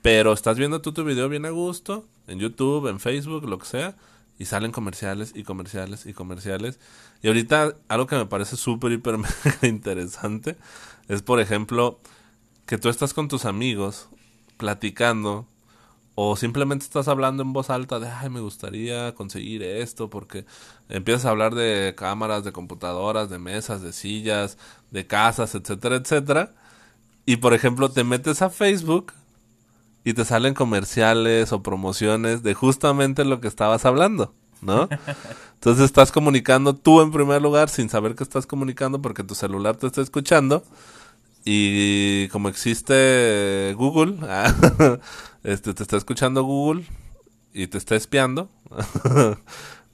Pero 0.01 0.34
estás 0.34 0.58
viendo 0.58 0.82
tú 0.82 0.91
tu 0.91 1.06
video 1.06 1.30
bien 1.30 1.45
a 1.45 1.49
gusto, 1.49 2.06
en 2.28 2.39
YouTube, 2.39 2.88
en 2.88 2.99
Facebook, 2.99 3.47
lo 3.47 3.58
que 3.58 3.66
sea, 3.66 3.95
y 4.38 4.45
salen 4.45 4.72
comerciales 4.72 5.32
y 5.34 5.43
comerciales 5.43 6.06
y 6.06 6.14
comerciales. 6.14 6.80
Y 7.22 7.28
ahorita 7.28 7.76
algo 7.88 8.08
que 8.08 8.18
me 8.18 8.26
parece 8.26 8.58
súper, 8.58 8.91
hiper, 8.91 9.18
interesante 9.62 10.58
es, 11.08 11.22
por 11.22 11.39
ejemplo, 11.39 11.99
que 12.66 12.78
tú 12.78 12.89
estás 12.89 13.14
con 13.14 13.28
tus 13.28 13.45
amigos 13.45 14.10
platicando 14.58 15.47
o 16.16 16.36
simplemente 16.36 16.86
estás 16.86 17.07
hablando 17.07 17.41
en 17.41 17.53
voz 17.53 17.70
alta 17.70 17.99
de, 17.99 18.07
ay, 18.07 18.30
me 18.30 18.39
gustaría 18.39 19.16
conseguir 19.16 19.64
esto, 19.64 20.09
porque 20.09 20.45
empiezas 20.89 21.26
a 21.26 21.32
hablar 21.32 21.55
de 21.55 21.95
cámaras, 21.97 22.43
de 22.43 22.51
computadoras, 22.51 23.30
de 23.30 23.39
mesas, 23.39 23.82
de 23.82 23.93
sillas, 23.93 24.57
de 24.91 25.07
casas, 25.07 25.55
etcétera, 25.55 25.95
etcétera. 25.95 26.53
Y 27.26 27.38
por 27.38 27.53
ejemplo, 27.53 27.89
te 27.89 28.03
metes 28.03 28.41
a 28.41 28.49
Facebook 28.49 29.14
y 30.03 30.14
te 30.14 30.26
salen 30.26 30.53
comerciales 30.53 31.51
o 31.51 31.64
promociones 31.64 32.43
de 32.43 32.53
justamente 32.53 33.24
lo 33.24 33.39
que 33.41 33.47
estabas 33.47 33.86
hablando, 33.86 34.34
¿no? 34.61 34.89
Entonces 35.55 35.86
estás 35.86 36.11
comunicando 36.11 36.76
tú 36.76 37.01
en 37.01 37.11
primer 37.11 37.41
lugar 37.41 37.70
sin 37.70 37.89
saber 37.89 38.16
que 38.16 38.24
estás 38.24 38.45
comunicando 38.45 39.01
porque 39.01 39.24
tu 39.24 39.34
celular 39.34 39.78
te 39.78 39.88
está 39.88 40.01
escuchando. 40.01 40.64
Y 41.46 42.28
como 42.30 42.50
existe 42.50 43.74
Google, 43.78 44.18
este, 45.44 45.74
te 45.74 45.84
está 45.84 45.98
escuchando 45.98 46.44
Google 46.44 46.86
y 47.54 47.68
te 47.68 47.78
está 47.78 47.96
espiando. 47.96 48.50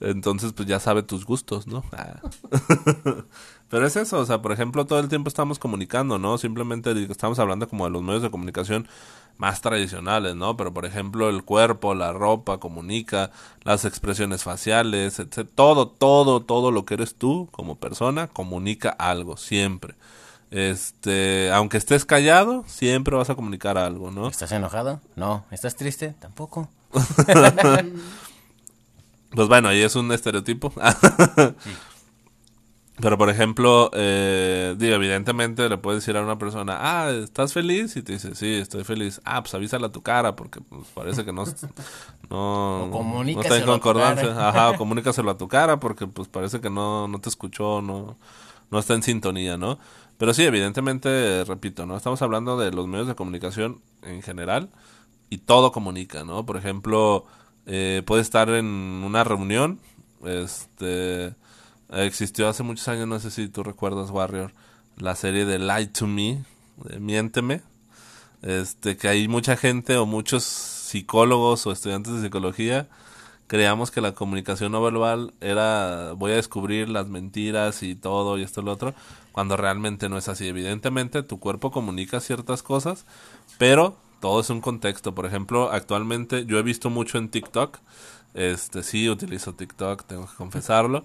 Entonces, 0.00 0.52
pues 0.54 0.66
ya 0.66 0.80
sabe 0.80 1.02
tus 1.02 1.26
gustos, 1.26 1.66
¿no? 1.66 1.84
Ah. 1.92 2.20
Pero 3.68 3.86
es 3.86 3.96
eso, 3.96 4.18
o 4.18 4.26
sea, 4.26 4.42
por 4.42 4.50
ejemplo, 4.50 4.86
todo 4.86 4.98
el 4.98 5.08
tiempo 5.08 5.28
estamos 5.28 5.58
comunicando, 5.58 6.18
¿no? 6.18 6.38
Simplemente 6.38 6.90
estamos 7.10 7.38
hablando 7.38 7.68
como 7.68 7.84
de 7.84 7.90
los 7.90 8.02
medios 8.02 8.22
de 8.22 8.30
comunicación 8.30 8.88
más 9.36 9.60
tradicionales, 9.60 10.34
¿no? 10.34 10.56
Pero, 10.56 10.72
por 10.72 10.86
ejemplo, 10.86 11.28
el 11.28 11.44
cuerpo, 11.44 11.94
la 11.94 12.12
ropa 12.12 12.58
comunica, 12.58 13.30
las 13.62 13.84
expresiones 13.84 14.42
faciales, 14.42 15.18
etc. 15.18 15.48
Todo, 15.54 15.88
todo, 15.88 16.40
todo 16.42 16.70
lo 16.70 16.84
que 16.84 16.94
eres 16.94 17.14
tú 17.14 17.48
como 17.52 17.78
persona 17.78 18.26
comunica 18.28 18.90
algo, 18.90 19.36
siempre. 19.36 19.94
Este, 20.50 21.50
aunque 21.52 21.76
estés 21.76 22.04
callado, 22.04 22.64
siempre 22.66 23.16
vas 23.16 23.30
a 23.30 23.34
comunicar 23.34 23.78
algo, 23.78 24.10
¿no? 24.10 24.28
¿Estás 24.28 24.52
enojado? 24.52 25.00
No. 25.16 25.44
¿Estás 25.50 25.76
triste? 25.76 26.14
Tampoco. 26.20 26.68
Pues 29.32 29.46
bueno, 29.46 29.68
ahí 29.68 29.80
es 29.80 29.94
un 29.94 30.10
estereotipo. 30.10 30.72
Pero 33.00 33.16
por 33.16 33.30
ejemplo, 33.30 33.90
eh, 33.94 34.74
digo, 34.76 34.96
evidentemente 34.96 35.68
le 35.68 35.78
puedes 35.78 36.02
decir 36.02 36.16
a 36.18 36.22
una 36.22 36.36
persona, 36.36 36.76
ah, 36.80 37.10
¿estás 37.10 37.54
feliz? 37.54 37.96
Y 37.96 38.02
te 38.02 38.12
dice, 38.12 38.34
sí, 38.34 38.54
estoy 38.54 38.84
feliz. 38.84 39.22
Ah, 39.24 39.40
pues 39.40 39.54
avísala 39.54 39.86
a 39.86 39.92
tu 39.92 40.02
cara, 40.02 40.36
porque 40.36 40.60
pues, 40.60 40.86
parece 40.92 41.24
que 41.24 41.32
no, 41.32 41.44
no, 42.28 42.88
no 42.88 43.40
está 43.40 43.56
en 43.56 43.64
concordancia. 43.64 44.48
Ajá, 44.48 44.70
o 44.70 44.76
comunícaselo 44.78 45.30
a 45.30 45.38
tu 45.38 45.48
cara, 45.48 45.80
porque 45.80 46.06
pues 46.08 46.28
parece 46.28 46.60
que 46.60 46.68
no, 46.68 47.08
no 47.08 47.20
te 47.20 47.30
escuchó, 47.30 47.80
no, 47.80 48.18
no 48.70 48.78
está 48.78 48.92
en 48.94 49.02
sintonía, 49.02 49.56
¿no? 49.56 49.78
Pero 50.20 50.34
sí, 50.34 50.42
evidentemente, 50.42 51.44
repito, 51.44 51.86
¿no? 51.86 51.96
Estamos 51.96 52.20
hablando 52.20 52.58
de 52.58 52.72
los 52.72 52.86
medios 52.86 53.06
de 53.08 53.14
comunicación 53.14 53.80
en 54.02 54.20
general 54.20 54.68
y 55.30 55.38
todo 55.38 55.72
comunica, 55.72 56.24
¿no? 56.24 56.44
Por 56.44 56.58
ejemplo, 56.58 57.24
eh, 57.64 58.02
puede 58.04 58.20
estar 58.20 58.50
en 58.50 58.66
una 58.66 59.24
reunión, 59.24 59.80
este 60.26 61.34
Existió 61.88 62.48
hace 62.48 62.62
muchos 62.62 62.86
años, 62.88 63.08
no 63.08 63.18
sé 63.18 63.30
si 63.30 63.48
tú 63.48 63.62
recuerdas, 63.62 64.10
Warrior, 64.10 64.52
la 64.98 65.16
serie 65.16 65.46
de 65.46 65.58
Lie 65.58 65.86
to 65.86 66.06
Me, 66.06 66.44
de 66.84 67.00
Miénteme. 67.00 67.62
Este, 68.42 68.98
que 68.98 69.08
hay 69.08 69.26
mucha 69.26 69.56
gente 69.56 69.96
o 69.96 70.04
muchos 70.04 70.44
psicólogos 70.44 71.66
o 71.66 71.72
estudiantes 71.72 72.12
de 72.12 72.20
psicología 72.20 72.88
creíamos 73.50 73.90
que 73.90 74.00
la 74.00 74.12
comunicación 74.12 74.70
no 74.70 74.80
verbal 74.80 75.34
era 75.40 76.12
voy 76.12 76.30
a 76.30 76.36
descubrir 76.36 76.88
las 76.88 77.08
mentiras 77.08 77.82
y 77.82 77.96
todo 77.96 78.38
y 78.38 78.42
esto 78.42 78.60
y 78.60 78.64
lo 78.64 78.70
otro, 78.70 78.94
cuando 79.32 79.56
realmente 79.56 80.08
no 80.08 80.16
es 80.16 80.28
así. 80.28 80.46
Evidentemente 80.46 81.24
tu 81.24 81.40
cuerpo 81.40 81.72
comunica 81.72 82.20
ciertas 82.20 82.62
cosas, 82.62 83.06
pero 83.58 83.96
todo 84.20 84.40
es 84.40 84.50
un 84.50 84.60
contexto. 84.60 85.16
Por 85.16 85.26
ejemplo, 85.26 85.72
actualmente 85.72 86.46
yo 86.46 86.58
he 86.58 86.62
visto 86.62 86.90
mucho 86.90 87.18
en 87.18 87.28
TikTok, 87.28 87.78
este 88.34 88.84
sí 88.84 89.08
utilizo 89.08 89.52
TikTok, 89.52 90.04
tengo 90.04 90.26
que 90.28 90.36
confesarlo 90.36 91.04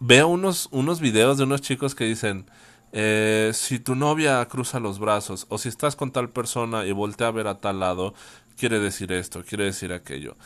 veo 0.00 0.28
unos, 0.28 0.68
unos 0.70 1.00
videos 1.00 1.38
de 1.38 1.44
unos 1.44 1.62
chicos 1.62 1.94
que 1.94 2.04
dicen, 2.04 2.44
eh, 2.92 3.52
si 3.54 3.78
tu 3.78 3.94
novia 3.94 4.44
cruza 4.46 4.78
los 4.80 4.98
brazos 4.98 5.46
o 5.48 5.56
si 5.56 5.70
estás 5.70 5.96
con 5.96 6.12
tal 6.12 6.28
persona 6.28 6.84
y 6.84 6.92
voltea 6.92 7.28
a 7.28 7.32
ver 7.32 7.46
a 7.46 7.58
tal 7.58 7.80
lado, 7.80 8.12
quiere 8.58 8.80
decir 8.80 9.12
esto, 9.12 9.42
quiere 9.44 9.64
decir 9.64 9.92
aquello. 9.92 10.36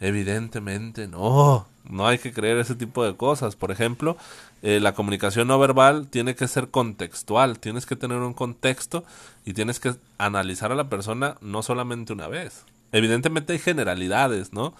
Evidentemente 0.00 1.08
no, 1.08 1.66
no 1.88 2.06
hay 2.06 2.18
que 2.18 2.32
creer 2.32 2.58
ese 2.58 2.74
tipo 2.74 3.04
de 3.04 3.16
cosas. 3.16 3.56
Por 3.56 3.70
ejemplo, 3.70 4.16
eh, 4.62 4.80
la 4.80 4.94
comunicación 4.94 5.48
no 5.48 5.58
verbal 5.58 6.08
tiene 6.08 6.34
que 6.34 6.48
ser 6.48 6.68
contextual, 6.68 7.58
tienes 7.58 7.86
que 7.86 7.96
tener 7.96 8.18
un 8.18 8.34
contexto 8.34 9.04
y 9.44 9.52
tienes 9.54 9.80
que 9.80 9.94
analizar 10.18 10.72
a 10.72 10.76
la 10.76 10.88
persona 10.88 11.36
no 11.40 11.62
solamente 11.62 12.12
una 12.12 12.28
vez. 12.28 12.64
Evidentemente 12.92 13.52
hay 13.52 13.58
generalidades, 13.58 14.52
¿no? 14.52 14.74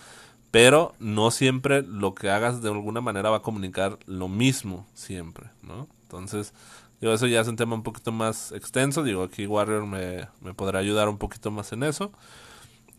pero 0.56 0.94
no 0.98 1.30
siempre 1.30 1.82
lo 1.82 2.14
que 2.14 2.30
hagas 2.30 2.62
de 2.62 2.70
alguna 2.70 3.02
manera 3.02 3.28
va 3.28 3.36
a 3.36 3.42
comunicar 3.42 3.98
lo 4.06 4.26
mismo 4.26 4.86
siempre, 4.94 5.50
¿no? 5.62 5.86
Entonces, 6.02 6.54
yo 7.02 7.12
eso 7.12 7.26
ya 7.26 7.42
es 7.42 7.48
un 7.48 7.56
tema 7.56 7.74
un 7.74 7.82
poquito 7.82 8.10
más 8.10 8.52
extenso, 8.52 9.02
digo, 9.02 9.22
aquí 9.22 9.46
Warrior 9.46 9.84
me, 9.84 10.28
me 10.40 10.54
podrá 10.54 10.78
ayudar 10.78 11.10
un 11.10 11.18
poquito 11.18 11.50
más 11.50 11.72
en 11.72 11.82
eso. 11.82 12.10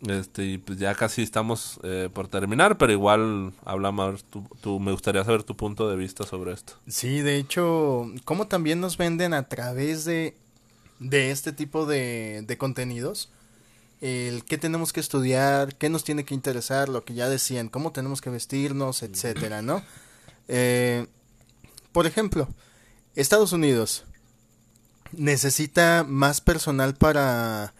Este, 0.05 0.59
pues 0.59 0.77
ya 0.77 0.93
casi 0.93 1.23
estamos 1.23 1.79
eh, 1.83 2.09
por 2.13 2.27
terminar, 2.27 2.77
pero 2.77 2.91
igual 2.91 3.53
hablamos, 3.65 4.25
tú, 4.61 4.79
me 4.79 4.91
gustaría 4.91 5.23
saber 5.23 5.43
tu 5.43 5.55
punto 5.55 5.89
de 5.89 5.95
vista 5.95 6.23
sobre 6.23 6.53
esto. 6.53 6.73
Sí, 6.87 7.21
de 7.21 7.37
hecho, 7.37 8.05
cómo 8.23 8.47
también 8.47 8.79
nos 8.79 8.97
venden 8.97 9.33
a 9.33 9.47
través 9.49 10.05
de, 10.05 10.35
de 10.99 11.31
este 11.31 11.51
tipo 11.51 11.87
de, 11.87 12.43
de 12.45 12.57
contenidos, 12.59 13.31
el 13.99 14.45
qué 14.45 14.59
tenemos 14.59 14.93
que 14.93 14.99
estudiar, 14.99 15.75
qué 15.75 15.89
nos 15.89 16.03
tiene 16.03 16.25
que 16.25 16.35
interesar, 16.35 16.89
lo 16.89 17.03
que 17.03 17.15
ya 17.15 17.27
decían, 17.27 17.67
cómo 17.67 17.91
tenemos 17.91 18.21
que 18.21 18.29
vestirnos, 18.29 19.01
etcétera, 19.01 19.63
¿no? 19.63 19.81
Eh, 20.47 21.07
por 21.91 22.05
ejemplo, 22.05 22.47
Estados 23.15 23.51
Unidos 23.51 24.03
necesita 25.11 26.05
más 26.07 26.41
personal 26.41 26.93
para 26.93 27.73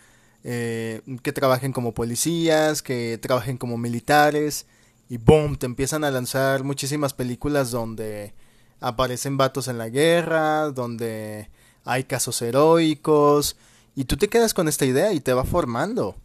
eh, 0.43 1.01
que 1.23 1.33
trabajen 1.33 1.73
como 1.73 1.93
policías, 1.93 2.81
que 2.81 3.17
trabajen 3.17 3.57
como 3.57 3.77
militares, 3.77 4.65
y 5.09 5.17
boom, 5.17 5.57
te 5.57 5.65
empiezan 5.65 6.03
a 6.03 6.11
lanzar 6.11 6.63
muchísimas 6.63 7.13
películas 7.13 7.71
donde 7.71 8.33
aparecen 8.79 9.37
vatos 9.37 9.67
en 9.67 9.77
la 9.77 9.89
guerra, 9.89 10.69
donde 10.71 11.49
hay 11.85 12.03
casos 12.03 12.41
heroicos, 12.41 13.57
y 13.95 14.05
tú 14.05 14.17
te 14.17 14.27
quedas 14.27 14.53
con 14.53 14.67
esta 14.67 14.85
idea 14.85 15.13
y 15.13 15.19
te 15.19 15.33
va 15.33 15.43
formando. 15.43 16.15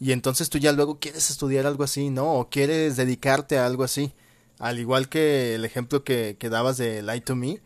Y 0.00 0.12
entonces 0.12 0.50
tú 0.50 0.58
ya 0.58 0.72
luego 0.72 0.98
quieres 0.98 1.30
estudiar 1.30 1.66
algo 1.66 1.84
así, 1.84 2.10
¿no? 2.10 2.34
O 2.34 2.50
quieres 2.50 2.96
dedicarte 2.96 3.58
a 3.58 3.66
algo 3.66 3.84
así. 3.84 4.12
Al 4.58 4.78
igual 4.78 5.08
que 5.08 5.54
el 5.54 5.64
ejemplo 5.64 6.04
que, 6.04 6.36
que 6.38 6.50
dabas 6.50 6.76
de 6.76 7.02
Lie 7.02 7.20
to 7.22 7.36
Me, 7.36 7.60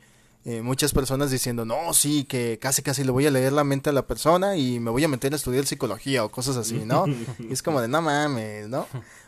eh, 0.49 0.63
muchas 0.63 0.95
personas 0.95 1.31
diciendo, 1.31 1.67
no, 1.67 1.93
sí, 1.93 2.25
que 2.25 2.59
casi 2.59 2.81
casi 2.81 3.05
le 3.05 3.11
voy 3.11 3.27
a 3.27 3.31
leer 3.31 3.53
la 3.53 3.65
mente 3.65 3.91
a 3.91 3.93
la 3.93 4.07
persona 4.07 4.57
y 4.57 4.81
me 4.81 4.91
voy 4.91 5.05
a 5.05 5.09
meter 5.09 5.35
a 5.35 5.37
estudiar 5.37 5.67
psicología 5.67 6.25
o 6.25 6.31
cosas 6.31 6.57
así, 6.57 6.87
¿no? 6.87 7.05
y 7.39 7.53
es 7.53 7.63
como 7.63 7.83
de, 7.83 7.89
no 7.89 8.01
mames, 8.01 8.67
¿no? 8.67 8.87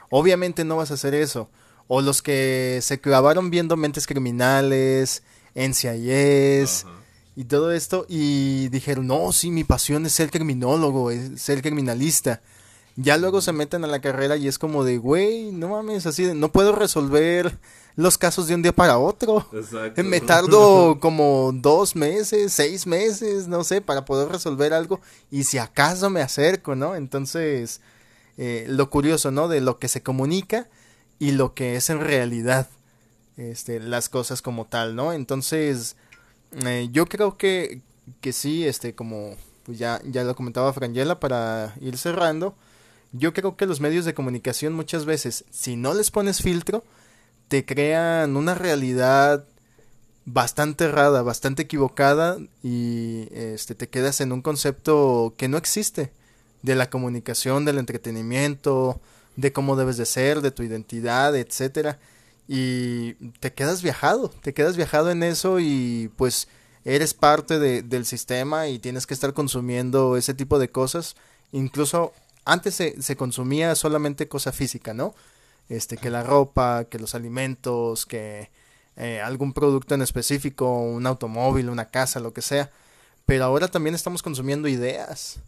Obviamente 0.09 0.65
no 0.65 0.77
vas 0.77 0.93
a 0.93 0.95
hacer 0.95 1.13
eso. 1.13 1.51
O 1.89 2.01
los 2.01 2.23
que 2.23 2.79
se 2.81 3.03
clavaron 3.03 3.51
viendo 3.51 3.77
mentes 3.77 4.07
criminales, 4.07 5.23
NCIS, 5.55 6.87
y 7.37 7.45
todo 7.45 7.71
esto 7.71 8.07
y 8.09 8.71
dijeron, 8.71 9.07
no, 9.07 9.31
sí, 9.33 9.51
mi 9.51 9.65
pasión 9.65 10.07
es 10.07 10.15
ser 10.15 10.31
criminólogo, 10.31 11.11
es 11.11 11.39
ser 11.43 11.61
criminalista. 11.61 12.41
Ya 12.97 13.19
luego 13.19 13.43
se 13.43 13.53
meten 13.53 13.85
a 13.85 13.89
la 13.89 14.01
carrera 14.01 14.39
y 14.39 14.49
es 14.49 14.59
como 14.59 14.85
de, 14.85 14.97
güey, 14.97 15.53
no 15.53 15.69
mames, 15.69 16.07
así 16.07 16.25
de, 16.25 16.35
no 16.35 16.51
puedo 16.51 16.73
resolver 16.73 17.59
los 17.97 18.19
casos 18.19 18.47
de 18.47 18.55
un 18.55 18.63
día 18.63 18.73
para 18.73 18.99
otro. 18.99 19.47
Exacto. 19.53 20.03
Me 20.05 20.21
tardo 20.21 20.99
como 21.01 21.53
dos 21.55 21.97
meses, 21.97 22.53
seis 22.53 22.87
meses, 22.87 23.49
no 23.49 23.65
sé, 23.65 23.81
para 23.81 24.05
poder 24.05 24.29
resolver 24.29 24.73
algo 24.73 25.01
y 25.31 25.45
si 25.45 25.59
acaso 25.59 26.11
me 26.11 26.23
acerco, 26.23 26.75
¿no? 26.75 26.95
Entonces, 26.95 27.81
eh, 28.37 28.67
lo 28.69 28.91
curioso, 28.91 29.31
¿no? 29.31 29.49
De 29.49 29.61
lo 29.61 29.79
que 29.79 29.89
se 29.89 30.03
comunica 30.03 30.69
y 31.19 31.33
lo 31.33 31.55
que 31.55 31.77
es 31.77 31.91
en 31.91 32.01
realidad, 32.01 32.69
este, 33.37 33.81
las 33.81 34.09
cosas 34.09 34.43
como 34.43 34.67
tal, 34.67 34.97
¿no? 34.97 35.13
Entonces, 35.13 35.97
eh, 36.65 36.89
yo 36.93 37.07
creo 37.07 37.37
que, 37.37 37.83
que 38.21 38.33
sí, 38.33 38.67
este, 38.67 38.95
como 38.95 39.37
pues 39.65 39.79
ya, 39.79 40.01
ya 40.05 40.25
lo 40.25 40.35
comentaba 40.35 40.73
Frangela 40.73 41.21
para 41.21 41.75
ir 41.81 41.99
cerrando, 41.99 42.55
yo 43.13 43.33
creo 43.33 43.57
que 43.57 43.67
los 43.67 43.81
medios 43.81 44.05
de 44.05 44.15
comunicación 44.15 44.73
muchas 44.73 45.05
veces, 45.05 45.45
si 45.51 45.77
no 45.77 45.95
les 45.95 46.11
pones 46.11 46.43
filtro, 46.43 46.85
te 47.51 47.65
crean 47.67 48.37
una 48.37 48.55
realidad 48.55 49.45
bastante 50.25 50.85
errada, 50.85 51.23
bastante 51.23 51.63
equivocada 51.63 52.39
y 52.63 53.27
este 53.33 53.75
te 53.75 53.89
quedas 53.89 54.21
en 54.21 54.31
un 54.31 54.41
concepto 54.41 55.35
que 55.37 55.49
no 55.49 55.59
existe 55.59 56.13
de 56.63 56.77
la 56.77 56.89
comunicación, 56.89 57.65
del 57.65 57.79
entretenimiento, 57.79 59.01
de 59.35 59.53
cómo 59.53 59.75
debes 59.75 59.97
de 59.97 60.07
ser, 60.07 60.43
de 60.43 60.53
tu 60.53 60.63
identidad, 60.63 61.35
etcétera 61.35 61.99
y 62.47 63.15
te 63.41 63.53
quedas 63.53 63.83
viajado, 63.83 64.29
te 64.29 64.55
quedas 64.55 64.77
viajado 64.77 65.11
en 65.11 65.25
eso 65.25 65.59
y 65.59 66.13
pues 66.17 66.47
eres 66.85 67.15
parte 67.15 67.59
de, 67.59 67.83
del 67.83 68.07
sistema 68.07 68.69
y 68.69 68.79
tienes 68.79 69.09
que 69.09 69.15
estar 69.15 69.35
consumiendo 69.35 70.17
ese 70.17 70.35
tipo 70.35 70.61
de 70.61 70.69
cosas. 70.71 71.17
Incluso 71.51 72.13
antes 72.45 72.77
se, 72.77 73.03
se 73.03 73.17
consumía 73.17 73.75
solamente 73.75 74.29
cosa 74.29 74.53
física, 74.53 74.95
¿no? 74.95 75.17
Este, 75.71 75.97
que 75.97 76.11
la 76.11 76.23
ropa, 76.23 76.85
que 76.85 76.99
los 76.99 77.15
alimentos, 77.15 78.05
que 78.05 78.51
eh, 78.97 79.23
algún 79.23 79.55
producto 79.55 79.95
en 79.95 80.03
específico, 80.03 80.83
un 80.83 81.07
automóvil, 81.07 81.71
una 81.71 81.91
casa, 81.91 82.21
lo 82.21 82.35
que 82.35 82.43
sea. 82.43 82.71
Pero 83.25 83.45
ahora 83.45 83.69
también 83.69 83.95
estamos 83.95 84.23
consumiendo 84.23 84.69
ideas. 84.69 85.41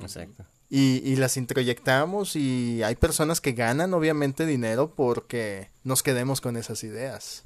Exacto 0.00 0.44
y, 0.76 1.14
las 1.16 1.36
introyectamos 1.36 2.34
y 2.34 2.82
hay 2.82 2.96
personas 2.96 3.40
que 3.40 3.52
ganan 3.52 3.94
obviamente 3.94 4.44
dinero 4.44 4.92
porque 4.94 5.68
nos 5.84 6.02
quedemos 6.02 6.40
con 6.40 6.56
esas 6.56 6.82
ideas. 6.82 7.44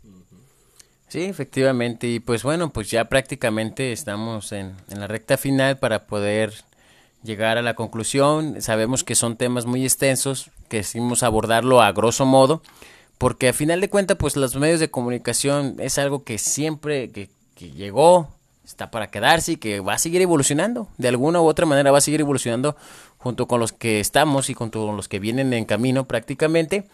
Sí, 1.09 1.25
efectivamente. 1.25 2.07
Y 2.07 2.21
pues 2.21 2.43
bueno, 2.43 2.73
pues 2.73 2.91
ya 2.91 3.07
prácticamente 3.07 3.93
estamos 3.93 4.53
en, 4.53 4.77
en, 4.89 5.01
la 5.01 5.07
recta 5.07 5.37
final 5.37 5.79
para 5.79 6.07
poder 6.07 6.55
llegar 7.23 7.59
a 7.59 7.63
la 7.63 7.75
conclusión. 7.75 8.63
Sabemos 8.63 9.05
que 9.05 9.15
son 9.15 9.37
temas 9.37 9.67
muy 9.67 9.85
extensos, 9.85 10.51
que 10.69 10.79
decidimos 10.79 11.23
abordarlo 11.23 11.81
a 11.83 11.93
grosso 11.93 12.25
modo, 12.27 12.63
porque 13.19 13.49
a 13.49 13.53
final 13.53 13.81
de 13.81 13.91
cuentas, 13.91 14.17
pues 14.19 14.37
los 14.37 14.55
medios 14.57 14.81
de 14.81 14.91
comunicación 14.91 15.77
es 15.79 15.99
algo 15.99 16.23
que 16.25 16.39
siempre, 16.39 17.11
que, 17.11 17.31
que 17.55 17.71
llegó, 17.73 18.29
está 18.65 18.91
para 18.91 19.11
quedarse 19.11 19.53
y 19.53 19.57
que 19.57 19.81
va 19.81 19.95
a 19.95 19.99
seguir 19.99 20.21
evolucionando. 20.21 20.89
De 20.99 21.09
alguna 21.09 21.41
u 21.41 21.47
otra 21.47 21.67
manera 21.67 21.91
va 21.91 21.99
a 21.99 22.03
seguir 22.03 22.21
evolucionando 22.21 22.77
junto 23.17 23.49
con 23.49 23.61
los 23.61 23.73
que 23.73 23.99
estamos 23.99 24.51
y 24.51 24.55
junto 24.55 24.87
con 24.87 24.97
los 24.97 25.09
que 25.09 25.19
vienen 25.19 25.53
en 25.53 25.65
camino 25.65 26.07
prácticamente. 26.07 26.87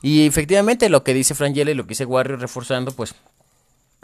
Y 0.00 0.26
efectivamente 0.26 0.88
lo 0.88 1.04
que 1.04 1.14
dice 1.14 1.34
Frangela 1.34 1.70
y 1.70 1.74
lo 1.74 1.84
que 1.84 1.90
dice 1.90 2.04
Warrior 2.04 2.40
reforzando, 2.40 2.90
pues 2.92 3.14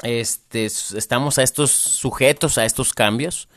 este, 0.02 0.66
estamos 0.66 1.38
a 1.38 1.42
estos 1.42 1.70
sujetos, 1.70 2.56
a 2.58 2.64
estos 2.64 2.92
cambios, 2.92 3.48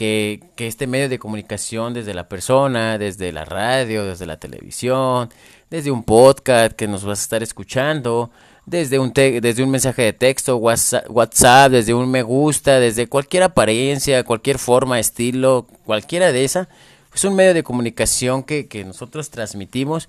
que, 0.00 0.40
este 0.56 0.86
medio 0.86 1.10
de 1.10 1.18
comunicación 1.18 1.92
desde 1.92 2.14
la 2.14 2.26
persona, 2.26 2.96
desde 2.96 3.32
la 3.32 3.44
radio, 3.44 4.06
desde 4.06 4.24
la 4.24 4.38
televisión, 4.38 5.28
desde 5.68 5.90
un 5.90 6.04
podcast 6.04 6.72
que 6.72 6.88
nos 6.88 7.04
vas 7.04 7.20
a 7.20 7.22
estar 7.22 7.42
escuchando, 7.42 8.30
desde 8.64 8.98
un, 8.98 9.12
desde 9.12 9.62
un 9.62 9.70
mensaje 9.70 10.00
de 10.00 10.14
texto, 10.14 10.56
WhatsApp, 10.56 11.70
desde 11.70 11.92
un 11.92 12.10
me 12.10 12.22
gusta, 12.22 12.80
desde 12.80 13.08
cualquier 13.08 13.42
apariencia, 13.42 14.24
cualquier 14.24 14.58
forma, 14.58 14.98
estilo, 14.98 15.66
cualquiera 15.84 16.32
de 16.32 16.44
esa, 16.44 16.70
es 17.14 17.22
un 17.24 17.36
medio 17.36 17.52
de 17.52 17.62
comunicación 17.62 18.42
que, 18.42 18.68
que 18.68 18.86
nosotros 18.86 19.28
transmitimos. 19.28 20.08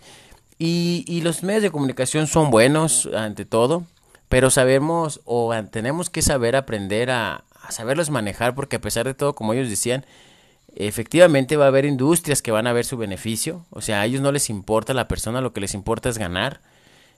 Y, 0.57 1.03
y, 1.05 1.19
los 1.19 1.43
medios 1.43 1.63
de 1.63 1.71
comunicación 1.71 2.27
son 2.27 2.49
buenos 2.49 3.09
ante 3.13 3.43
todo, 3.43 3.83
pero 4.29 4.51
sabemos 4.51 5.19
o 5.25 5.53
tenemos 5.69 6.09
que 6.09 6.21
saber 6.21 6.55
aprender 6.55 7.11
a, 7.11 7.43
a 7.61 7.71
saberlos 7.71 8.09
manejar 8.09 8.55
porque 8.55 8.77
a 8.77 8.81
pesar 8.81 9.05
de 9.05 9.13
todo, 9.13 9.33
como 9.35 9.53
ellos 9.53 9.69
decían, 9.69 10.05
efectivamente 10.75 11.57
va 11.57 11.65
a 11.65 11.69
haber 11.69 11.85
industrias 11.85 12.41
que 12.41 12.51
van 12.51 12.67
a 12.67 12.73
ver 12.73 12.85
su 12.85 12.97
beneficio, 12.97 13.65
o 13.69 13.81
sea, 13.81 14.01
a 14.01 14.05
ellos 14.05 14.21
no 14.21 14.31
les 14.31 14.49
importa 14.49 14.93
la 14.93 15.07
persona, 15.07 15.41
lo 15.41 15.53
que 15.53 15.61
les 15.61 15.73
importa 15.73 16.09
es 16.09 16.17
ganar. 16.17 16.61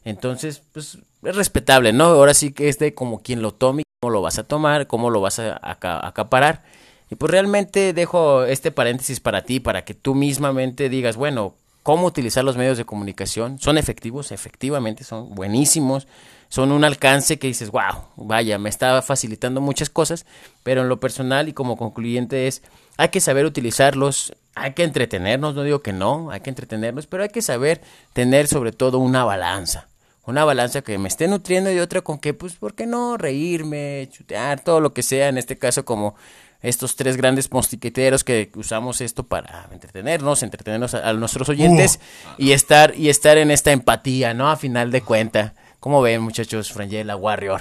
Entonces, 0.05 0.61
pues 0.73 0.97
es 1.23 1.35
respetable, 1.35 1.93
¿no? 1.93 2.05
Ahora 2.05 2.33
sí 2.33 2.51
que 2.51 2.67
es 2.67 2.77
de 2.79 2.93
como 2.93 3.21
quien 3.21 3.41
lo 3.41 3.53
tome, 3.53 3.83
cómo 4.01 4.11
lo 4.11 4.21
vas 4.21 4.37
a 4.37 4.43
tomar, 4.43 4.87
cómo 4.87 5.09
lo 5.09 5.21
vas 5.21 5.39
a 5.39 5.59
acaparar. 5.61 6.63
Y 7.09 7.15
pues 7.15 7.31
realmente 7.31 7.93
dejo 7.93 8.43
este 8.43 8.71
paréntesis 8.71 9.19
para 9.19 9.43
ti, 9.43 9.59
para 9.59 9.85
que 9.85 9.93
tú 9.93 10.15
mismamente 10.15 10.89
digas, 10.89 11.15
bueno, 11.15 11.53
cómo 11.83 12.07
utilizar 12.07 12.43
los 12.43 12.57
medios 12.57 12.77
de 12.77 12.85
comunicación. 12.85 13.59
Son 13.59 13.77
efectivos, 13.77 14.31
efectivamente, 14.31 15.03
son 15.03 15.35
buenísimos. 15.35 16.07
Son 16.53 16.71
un 16.71 16.83
alcance 16.83 17.39
que 17.39 17.47
dices, 17.47 17.71
wow, 17.71 18.03
vaya, 18.15 18.59
me 18.59 18.69
está 18.69 19.01
facilitando 19.01 19.59
muchas 19.59 19.89
cosas, 19.89 20.27
pero 20.61 20.81
en 20.81 20.87
lo 20.87 20.99
personal 20.99 21.49
y 21.49 21.53
como 21.53 21.77
concluyente 21.77 22.45
es, 22.45 22.61
hay 22.95 23.09
que 23.09 23.21
saber 23.21 23.47
utilizarlos, 23.47 24.35
hay 24.53 24.73
que 24.73 24.83
entretenernos, 24.83 25.55
no 25.55 25.63
digo 25.63 25.81
que 25.81 25.93
no, 25.93 26.29
hay 26.29 26.41
que 26.41 26.51
entretenernos, 26.51 27.07
pero 27.07 27.23
hay 27.23 27.29
que 27.29 27.41
saber 27.41 27.81
tener 28.13 28.45
sobre 28.45 28.71
todo 28.71 28.99
una 28.99 29.23
balanza. 29.23 29.87
Una 30.27 30.45
balanza 30.45 30.83
que 30.83 30.99
me 30.99 31.07
esté 31.07 31.27
nutriendo 31.27 31.71
y 31.71 31.79
otra 31.79 32.01
con 32.01 32.19
que, 32.19 32.35
pues, 32.35 32.53
¿por 32.53 32.75
qué 32.75 32.85
no? 32.85 33.17
Reírme, 33.17 34.07
chutear, 34.11 34.59
todo 34.59 34.79
lo 34.79 34.93
que 34.93 35.01
sea, 35.01 35.29
en 35.29 35.39
este 35.39 35.57
caso 35.57 35.85
como 35.85 36.13
estos 36.61 36.95
tres 36.95 37.17
grandes 37.17 37.47
postiqueteros 37.47 38.23
que 38.23 38.51
usamos 38.53 39.01
esto 39.01 39.23
para 39.23 39.69
entretenernos, 39.71 40.43
entretenernos 40.43 40.93
a, 40.93 41.13
nuestros 41.13 41.49
oyentes 41.49 41.99
uh. 42.27 42.33
y 42.37 42.51
estar 42.51 42.93
y 42.95 43.09
estar 43.09 43.39
en 43.39 43.49
esta 43.49 43.71
empatía, 43.71 44.35
¿no? 44.35 44.51
A 44.51 44.55
final 44.55 44.91
de 44.91 45.01
cuenta. 45.01 45.55
¿Cómo 45.83 46.01
ven, 46.01 46.21
muchachos, 46.21 46.71
Frangela 46.71 47.17
Warrior? 47.17 47.59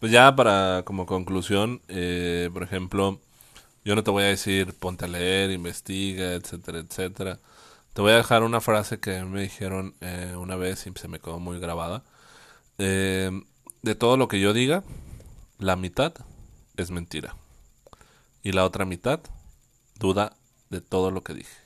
Pues 0.00 0.10
ya 0.10 0.34
para 0.34 0.82
como 0.86 1.04
conclusión, 1.04 1.82
eh, 1.88 2.48
por 2.54 2.62
ejemplo, 2.62 3.20
yo 3.84 3.94
no 3.94 4.02
te 4.02 4.10
voy 4.10 4.22
a 4.22 4.28
decir 4.28 4.72
ponte 4.72 5.04
a 5.04 5.08
leer, 5.08 5.50
investiga, 5.50 6.32
etcétera, 6.32 6.78
etcétera. 6.78 7.40
Te 7.92 8.00
voy 8.00 8.12
a 8.12 8.16
dejar 8.16 8.44
una 8.44 8.62
frase 8.62 8.98
que 8.98 9.22
me 9.24 9.42
dijeron 9.42 9.94
eh, 10.00 10.34
una 10.38 10.56
vez 10.56 10.86
y 10.86 10.92
se 10.98 11.06
me 11.06 11.18
quedó 11.18 11.38
muy 11.38 11.60
grabada. 11.60 12.02
Eh, 12.78 13.30
de 13.82 13.94
todo 13.94 14.16
lo 14.16 14.26
que 14.26 14.40
yo 14.40 14.54
diga, 14.54 14.82
la 15.58 15.76
mitad 15.76 16.14
es 16.78 16.90
mentira 16.90 17.36
y 18.42 18.52
la 18.52 18.64
otra 18.64 18.86
mitad 18.86 19.20
duda 19.98 20.34
de 20.70 20.80
todo 20.80 21.10
lo 21.10 21.22
que 21.22 21.34
dije. 21.34 21.58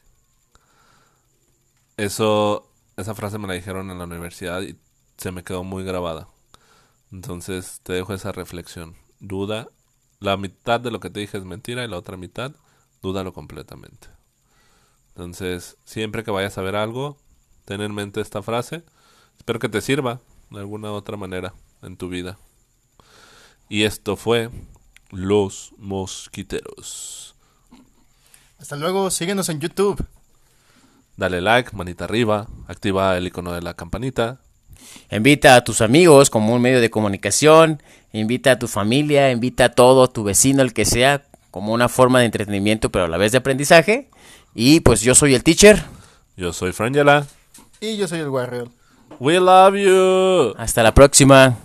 Eso, 1.96 2.68
esa 2.96 3.14
frase 3.14 3.38
me 3.38 3.46
la 3.46 3.54
dijeron 3.54 3.92
en 3.92 3.98
la 3.98 4.06
universidad 4.06 4.60
y 4.62 4.76
se 5.18 5.32
me 5.32 5.44
quedó 5.44 5.64
muy 5.64 5.84
grabada. 5.84 6.28
Entonces 7.12 7.80
te 7.82 7.92
dejo 7.92 8.14
esa 8.14 8.32
reflexión. 8.32 8.96
Duda, 9.20 9.68
la 10.20 10.36
mitad 10.36 10.80
de 10.80 10.90
lo 10.90 11.00
que 11.00 11.10
te 11.10 11.20
dije 11.20 11.36
es 11.36 11.44
mentira 11.44 11.84
y 11.84 11.88
la 11.88 11.98
otra 11.98 12.16
mitad, 12.16 12.52
dúdalo 13.02 13.32
completamente. 13.32 14.08
Entonces, 15.08 15.76
siempre 15.84 16.22
que 16.22 16.30
vayas 16.30 16.56
a 16.58 16.62
ver 16.62 16.76
algo, 16.76 17.18
ten 17.64 17.80
en 17.80 17.94
mente 17.94 18.20
esta 18.20 18.42
frase. 18.42 18.84
Espero 19.36 19.58
que 19.58 19.68
te 19.68 19.80
sirva 19.80 20.20
de 20.50 20.60
alguna 20.60 20.92
otra 20.92 21.16
manera 21.16 21.54
en 21.82 21.96
tu 21.96 22.08
vida. 22.08 22.38
Y 23.68 23.82
esto 23.82 24.16
fue 24.16 24.50
los 25.10 25.72
mosquiteros. 25.76 27.34
Hasta 28.58 28.76
luego, 28.76 29.10
síguenos 29.10 29.48
en 29.48 29.60
YouTube. 29.60 30.04
Dale 31.16 31.40
like, 31.40 31.74
manita 31.74 32.04
arriba, 32.04 32.46
activa 32.68 33.16
el 33.16 33.26
icono 33.26 33.52
de 33.52 33.62
la 33.62 33.74
campanita. 33.74 34.40
Invita 35.10 35.56
a 35.56 35.64
tus 35.64 35.80
amigos 35.80 36.30
como 36.30 36.54
un 36.54 36.62
medio 36.62 36.80
de 36.80 36.90
comunicación, 36.90 37.82
invita 38.12 38.52
a 38.52 38.58
tu 38.58 38.68
familia, 38.68 39.30
invita 39.30 39.66
a 39.66 39.68
todo, 39.70 40.04
a 40.04 40.12
tu 40.12 40.24
vecino, 40.24 40.62
el 40.62 40.72
que 40.72 40.84
sea, 40.84 41.24
como 41.50 41.72
una 41.72 41.88
forma 41.88 42.20
de 42.20 42.26
entretenimiento, 42.26 42.90
pero 42.90 43.06
a 43.06 43.08
la 43.08 43.16
vez 43.16 43.32
de 43.32 43.38
aprendizaje. 43.38 44.08
Y 44.54 44.80
pues 44.80 45.00
yo 45.00 45.14
soy 45.14 45.34
el 45.34 45.42
teacher. 45.42 45.82
Yo 46.36 46.52
soy 46.52 46.72
Frangela. 46.72 47.26
Y 47.80 47.96
yo 47.96 48.08
soy 48.08 48.20
el 48.20 48.28
Warrior. 48.28 48.68
We 49.18 49.40
love 49.40 49.74
you. 49.76 50.54
Hasta 50.58 50.82
la 50.82 50.94
próxima. 50.94 51.56